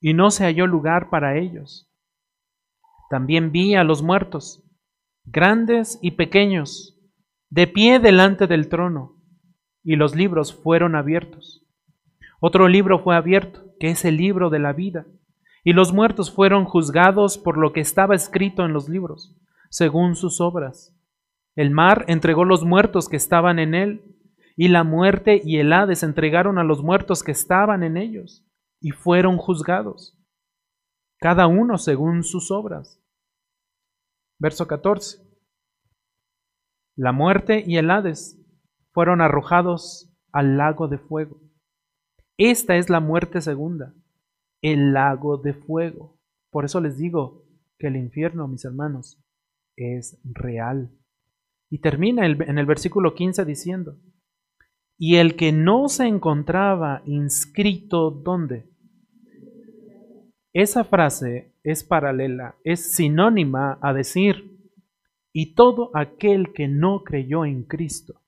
y 0.00 0.14
no 0.14 0.30
se 0.30 0.44
halló 0.44 0.68
lugar 0.68 1.10
para 1.10 1.36
ellos. 1.38 1.90
También 3.10 3.50
vi 3.50 3.74
a 3.74 3.82
los 3.82 4.00
muertos, 4.00 4.62
grandes 5.24 5.98
y 6.02 6.12
pequeños, 6.12 7.00
de 7.50 7.66
pie 7.66 7.98
delante 7.98 8.46
del 8.46 8.68
trono 8.68 9.23
y 9.84 9.96
los 9.96 10.16
libros 10.16 10.54
fueron 10.54 10.96
abiertos. 10.96 11.64
Otro 12.40 12.68
libro 12.68 12.98
fue 12.98 13.14
abierto, 13.14 13.64
que 13.78 13.90
es 13.90 14.04
el 14.04 14.16
libro 14.16 14.50
de 14.50 14.58
la 14.58 14.72
vida, 14.72 15.06
y 15.62 15.72
los 15.72 15.92
muertos 15.92 16.32
fueron 16.32 16.64
juzgados 16.64 17.38
por 17.38 17.58
lo 17.58 17.72
que 17.72 17.80
estaba 17.80 18.14
escrito 18.14 18.64
en 18.64 18.72
los 18.72 18.88
libros, 18.88 19.36
según 19.70 20.16
sus 20.16 20.40
obras. 20.40 20.94
El 21.54 21.70
mar 21.70 22.04
entregó 22.08 22.44
los 22.44 22.64
muertos 22.64 23.08
que 23.08 23.16
estaban 23.16 23.58
en 23.58 23.74
él, 23.74 24.16
y 24.56 24.68
la 24.68 24.84
muerte 24.84 25.40
y 25.44 25.58
el 25.58 25.72
Hades 25.72 26.02
entregaron 26.02 26.58
a 26.58 26.64
los 26.64 26.82
muertos 26.82 27.22
que 27.22 27.32
estaban 27.32 27.82
en 27.82 27.96
ellos 27.96 28.46
y 28.80 28.90
fueron 28.90 29.36
juzgados, 29.36 30.16
cada 31.18 31.46
uno 31.46 31.78
según 31.78 32.22
sus 32.22 32.50
obras. 32.50 33.00
Verso 34.38 34.66
14. 34.66 35.22
La 36.96 37.12
muerte 37.12 37.64
y 37.66 37.78
el 37.78 37.90
Hades 37.90 38.43
fueron 38.94 39.20
arrojados 39.20 40.08
al 40.32 40.56
lago 40.56 40.86
de 40.86 40.98
fuego. 40.98 41.40
Esta 42.38 42.76
es 42.76 42.88
la 42.88 43.00
muerte 43.00 43.40
segunda, 43.40 43.92
el 44.62 44.92
lago 44.92 45.36
de 45.36 45.52
fuego. 45.52 46.16
Por 46.50 46.64
eso 46.64 46.80
les 46.80 46.96
digo 46.96 47.44
que 47.78 47.88
el 47.88 47.96
infierno, 47.96 48.46
mis 48.46 48.64
hermanos, 48.64 49.20
es 49.76 50.20
real. 50.24 50.90
Y 51.70 51.80
termina 51.80 52.24
en 52.24 52.58
el 52.58 52.66
versículo 52.66 53.14
15 53.14 53.44
diciendo, 53.44 53.98
y 54.96 55.16
el 55.16 55.34
que 55.34 55.50
no 55.50 55.88
se 55.88 56.06
encontraba 56.06 57.02
inscrito, 57.04 58.12
¿dónde? 58.12 58.70
Esa 60.52 60.84
frase 60.84 61.52
es 61.64 61.82
paralela, 61.82 62.54
es 62.62 62.92
sinónima 62.92 63.78
a 63.82 63.92
decir, 63.92 64.56
y 65.32 65.54
todo 65.54 65.90
aquel 65.94 66.52
que 66.52 66.68
no 66.68 67.02
creyó 67.02 67.44
en 67.44 67.64
Cristo, 67.64 68.20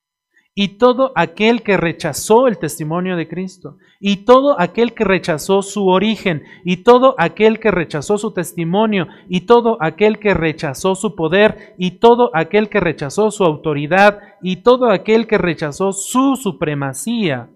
y 0.58 0.78
todo 0.78 1.12
aquel 1.16 1.62
que 1.62 1.76
rechazó 1.76 2.48
el 2.48 2.56
testimonio 2.56 3.14
de 3.14 3.28
Cristo, 3.28 3.76
y 4.00 4.24
todo 4.24 4.58
aquel 4.58 4.94
que 4.94 5.04
rechazó 5.04 5.60
su 5.60 5.86
origen, 5.86 6.44
y 6.64 6.78
todo 6.78 7.14
aquel 7.18 7.60
que 7.60 7.70
rechazó 7.70 8.16
su 8.16 8.32
testimonio, 8.32 9.06
y 9.28 9.42
todo 9.42 9.76
aquel 9.82 10.18
que 10.18 10.32
rechazó 10.32 10.94
su 10.94 11.14
poder, 11.14 11.74
y 11.76 11.98
todo 11.98 12.30
aquel 12.34 12.70
que 12.70 12.80
rechazó 12.80 13.30
su 13.30 13.44
autoridad, 13.44 14.18
y 14.40 14.62
todo 14.62 14.90
aquel 14.90 15.26
que 15.26 15.36
rechazó 15.36 15.92
su 15.92 16.36
supremacía, 16.36 17.50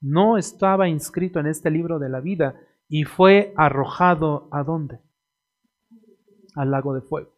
no 0.00 0.38
estaba 0.38 0.88
inscrito 0.88 1.40
en 1.40 1.48
este 1.48 1.72
libro 1.72 1.98
de 1.98 2.08
la 2.08 2.20
vida 2.20 2.54
y 2.88 3.02
fue 3.02 3.52
arrojado 3.56 4.48
a 4.52 4.62
dónde? 4.62 5.00
Al 6.54 6.70
lago 6.70 6.94
de 6.94 7.00
fuego. 7.00 7.32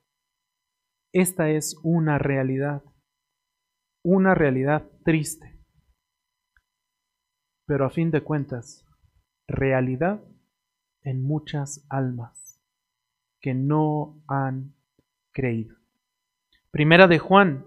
Esta 1.11 1.49
es 1.49 1.79
una 1.83 2.19
realidad 2.19 2.83
una 4.05 4.35
realidad 4.35 4.87
triste, 5.03 5.59
pero 7.67 7.87
a 7.87 7.91
fin 7.91 8.11
de 8.11 8.23
cuentas, 8.23 8.87
realidad 9.49 10.23
en 11.03 11.23
muchas 11.23 11.87
almas 11.89 12.61
que 13.41 13.55
no 13.55 14.23
han 14.29 14.75
creído. 15.33 15.77
Primera 16.71 17.09
de 17.09 17.19
Juan, 17.19 17.65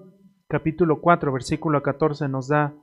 capítulo 0.47 1.01
4, 1.01 1.33
versículo 1.33 1.81
14, 1.81 2.27
nos 2.27 2.47
da 2.49 2.75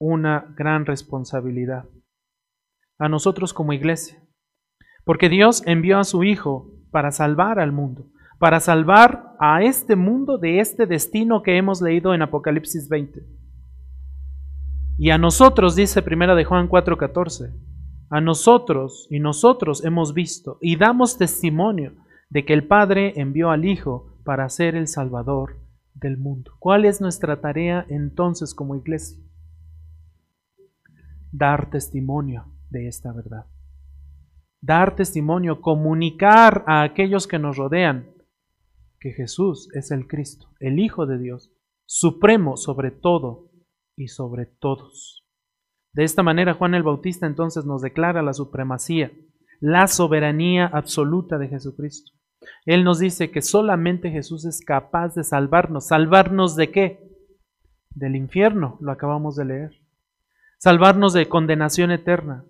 una 0.00 0.54
gran 0.56 0.86
responsabilidad 0.86 1.86
a 2.98 3.08
nosotros 3.08 3.52
como 3.52 3.74
iglesia, 3.74 4.22
porque 5.04 5.28
Dios 5.28 5.62
envió 5.66 5.98
a 5.98 6.04
su 6.04 6.24
Hijo 6.24 6.72
para 6.90 7.10
salvar 7.10 7.60
al 7.60 7.72
mundo 7.72 8.10
para 8.38 8.60
salvar 8.60 9.34
a 9.40 9.62
este 9.62 9.96
mundo 9.96 10.38
de 10.38 10.60
este 10.60 10.86
destino 10.86 11.42
que 11.42 11.56
hemos 11.56 11.82
leído 11.82 12.14
en 12.14 12.22
Apocalipsis 12.22 12.88
20. 12.88 13.24
Y 14.96 15.10
a 15.10 15.18
nosotros, 15.18 15.76
dice 15.76 16.02
primera 16.02 16.34
de 16.34 16.44
Juan 16.44 16.68
4:14, 16.68 17.52
a 18.10 18.20
nosotros 18.20 19.06
y 19.10 19.20
nosotros 19.20 19.84
hemos 19.84 20.14
visto 20.14 20.58
y 20.60 20.76
damos 20.76 21.18
testimonio 21.18 21.92
de 22.30 22.44
que 22.44 22.54
el 22.54 22.66
Padre 22.66 23.14
envió 23.16 23.50
al 23.50 23.64
Hijo 23.64 24.14
para 24.24 24.48
ser 24.48 24.76
el 24.76 24.88
Salvador 24.88 25.56
del 25.94 26.16
mundo. 26.16 26.52
¿Cuál 26.58 26.84
es 26.84 27.00
nuestra 27.00 27.40
tarea 27.40 27.86
entonces 27.88 28.54
como 28.54 28.76
iglesia? 28.76 29.18
Dar 31.32 31.70
testimonio 31.70 32.46
de 32.70 32.88
esta 32.88 33.12
verdad. 33.12 33.46
Dar 34.60 34.96
testimonio, 34.96 35.60
comunicar 35.60 36.64
a 36.66 36.82
aquellos 36.82 37.26
que 37.26 37.38
nos 37.38 37.56
rodean 37.56 38.06
que 39.00 39.12
Jesús 39.12 39.68
es 39.74 39.90
el 39.90 40.06
Cristo, 40.06 40.48
el 40.60 40.78
Hijo 40.78 41.06
de 41.06 41.18
Dios, 41.18 41.52
supremo 41.86 42.56
sobre 42.56 42.90
todo 42.90 43.50
y 43.96 44.08
sobre 44.08 44.46
todos. 44.46 45.26
De 45.92 46.04
esta 46.04 46.22
manera 46.22 46.54
Juan 46.54 46.74
el 46.74 46.82
Bautista 46.82 47.26
entonces 47.26 47.64
nos 47.64 47.82
declara 47.82 48.22
la 48.22 48.34
supremacía, 48.34 49.12
la 49.60 49.86
soberanía 49.86 50.66
absoluta 50.66 51.38
de 51.38 51.48
Jesucristo. 51.48 52.12
Él 52.64 52.84
nos 52.84 52.98
dice 52.98 53.30
que 53.30 53.42
solamente 53.42 54.10
Jesús 54.10 54.44
es 54.44 54.60
capaz 54.60 55.14
de 55.14 55.24
salvarnos. 55.24 55.88
¿Salvarnos 55.88 56.56
de 56.56 56.70
qué? 56.70 57.08
Del 57.90 58.14
infierno, 58.14 58.78
lo 58.80 58.92
acabamos 58.92 59.36
de 59.36 59.44
leer. 59.44 59.82
Salvarnos 60.58 61.12
de 61.12 61.28
condenación 61.28 61.90
eterna, 61.90 62.44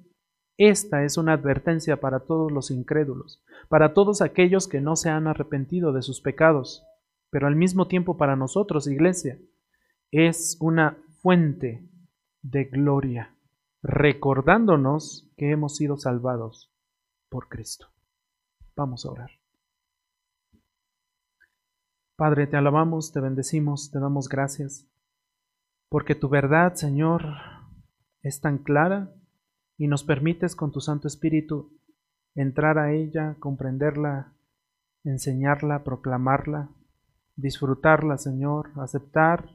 esta 0.59 1.05
es 1.05 1.17
una 1.17 1.35
advertencia 1.35 2.01
para 2.01 2.21
todos 2.21 2.51
los 2.51 2.73
incrédulos, 2.73 3.41
para 3.69 3.95
todos 3.95 4.21
aquellos 4.21 4.67
que 4.67 4.81
no 4.81 4.97
se 4.97 5.09
han 5.09 5.29
arrepentido 5.29 5.93
de 5.93 6.03
sus 6.03 6.21
pecados, 6.21 6.85
pero 7.31 7.47
al 7.47 7.55
mismo 7.55 7.87
tiempo 7.87 8.17
para 8.17 8.35
nosotros, 8.35 8.89
iglesia, 8.89 9.39
es 10.11 10.57
una 10.61 10.99
fuente 11.23 11.89
de 12.43 12.65
gloria, 12.65 13.37
recordándonos 13.83 15.31
que 15.37 15.53
hemos 15.53 15.77
sido 15.77 15.97
salvados 15.97 16.75
por 17.29 17.49
Cristo. 17.49 17.87
Vamos 18.75 19.07
a 19.07 19.11
orar. 19.11 19.31
Padre, 22.17 22.49
te 22.49 22.57
alabamos, 22.57 23.13
te 23.13 23.21
bendecimos, 23.21 23.93
te 23.93 24.01
damos 24.01 24.29
gracias, 24.29 24.89
porque 25.89 26.17
tu 26.17 26.29
verdad, 26.29 26.75
Señor, 26.75 27.23
es 28.23 28.41
tan 28.41 28.59
clara 28.59 29.15
y 29.79 29.87
nos 29.87 30.03
permites 30.03 30.57
con 30.57 30.73
tu 30.73 30.81
Santo 30.81 31.07
Espíritu 31.07 31.79
entrar 32.35 32.79
a 32.79 32.93
ella, 32.93 33.37
comprenderla, 33.39 34.35
enseñarla, 35.05 35.85
proclamarla, 35.85 36.71
disfrutarla, 37.37 38.19
Señor, 38.19 38.73
aceptar 38.77 39.49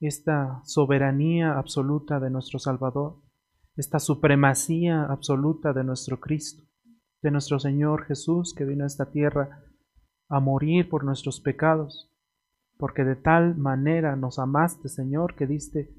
esta 0.00 0.60
soberanía 0.64 1.56
absoluta 1.56 2.18
de 2.18 2.30
nuestro 2.30 2.58
Salvador, 2.58 3.22
esta 3.76 4.00
supremacía 4.00 5.04
absoluta 5.04 5.72
de 5.72 5.84
nuestro 5.84 6.20
Cristo, 6.20 6.64
de 7.22 7.30
nuestro 7.30 7.58
Señor 7.58 8.04
Jesús 8.04 8.54
que 8.54 8.64
vino 8.64 8.84
a 8.84 8.88
esta 8.88 9.10
tierra 9.10 9.64
a 10.28 10.40
morir 10.40 10.88
por 10.88 11.04
nuestros 11.04 11.40
pecados, 11.40 12.10
porque 12.76 13.04
de 13.04 13.16
tal 13.16 13.56
manera 13.56 14.16
nos 14.16 14.38
amaste, 14.40 14.88
Señor, 14.88 15.36
que 15.36 15.46
diste 15.46 15.94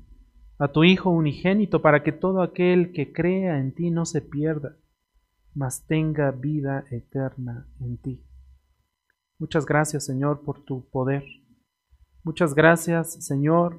a 0.58 0.70
tu 0.70 0.84
Hijo 0.84 1.10
unigénito, 1.10 1.82
para 1.82 2.04
que 2.04 2.12
todo 2.12 2.42
aquel 2.42 2.92
que 2.94 3.12
crea 3.12 3.60
en 3.60 3.74
ti 3.74 3.92
no 3.92 4.06
se 4.06 4.22
pierda, 4.22 4.78
mas 5.54 5.86
tenga 5.86 6.32
vida 6.32 6.86
eterna 6.92 7.68
en 7.80 7.98
ti. 7.98 8.24
Muchas 9.38 9.66
gracias, 9.66 10.06
Señor, 10.06 10.44
por 10.44 10.64
tu 10.64 10.90
poder. 10.90 11.24
Muchas 12.24 12.56
gracias, 12.56 13.26
Señor, 13.26 13.78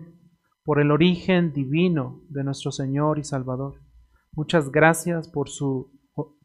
por 0.65 0.81
el 0.81 0.91
origen 0.91 1.53
divino 1.53 2.23
de 2.29 2.45
nuestro 2.45 2.71
Señor 2.71 3.19
y 3.19 3.25
Salvador. 3.25 3.81
Muchas 4.33 4.71
gracias 4.71 5.29
por 5.29 5.49
su, 5.49 5.91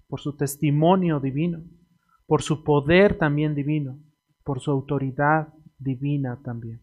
por 0.07 0.21
su 0.21 0.37
testimonio 0.37 1.19
divino, 1.19 1.61
por 2.25 2.41
su 2.41 2.63
poder 2.63 3.17
también 3.17 3.53
divino, 3.53 3.99
por 4.43 4.61
su 4.61 4.71
autoridad 4.71 5.53
divina 5.77 6.39
también. 6.43 6.81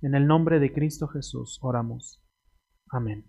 En 0.00 0.14
el 0.14 0.26
nombre 0.26 0.58
de 0.58 0.72
Cristo 0.72 1.06
Jesús 1.08 1.58
oramos. 1.60 2.22
Amén. 2.90 3.24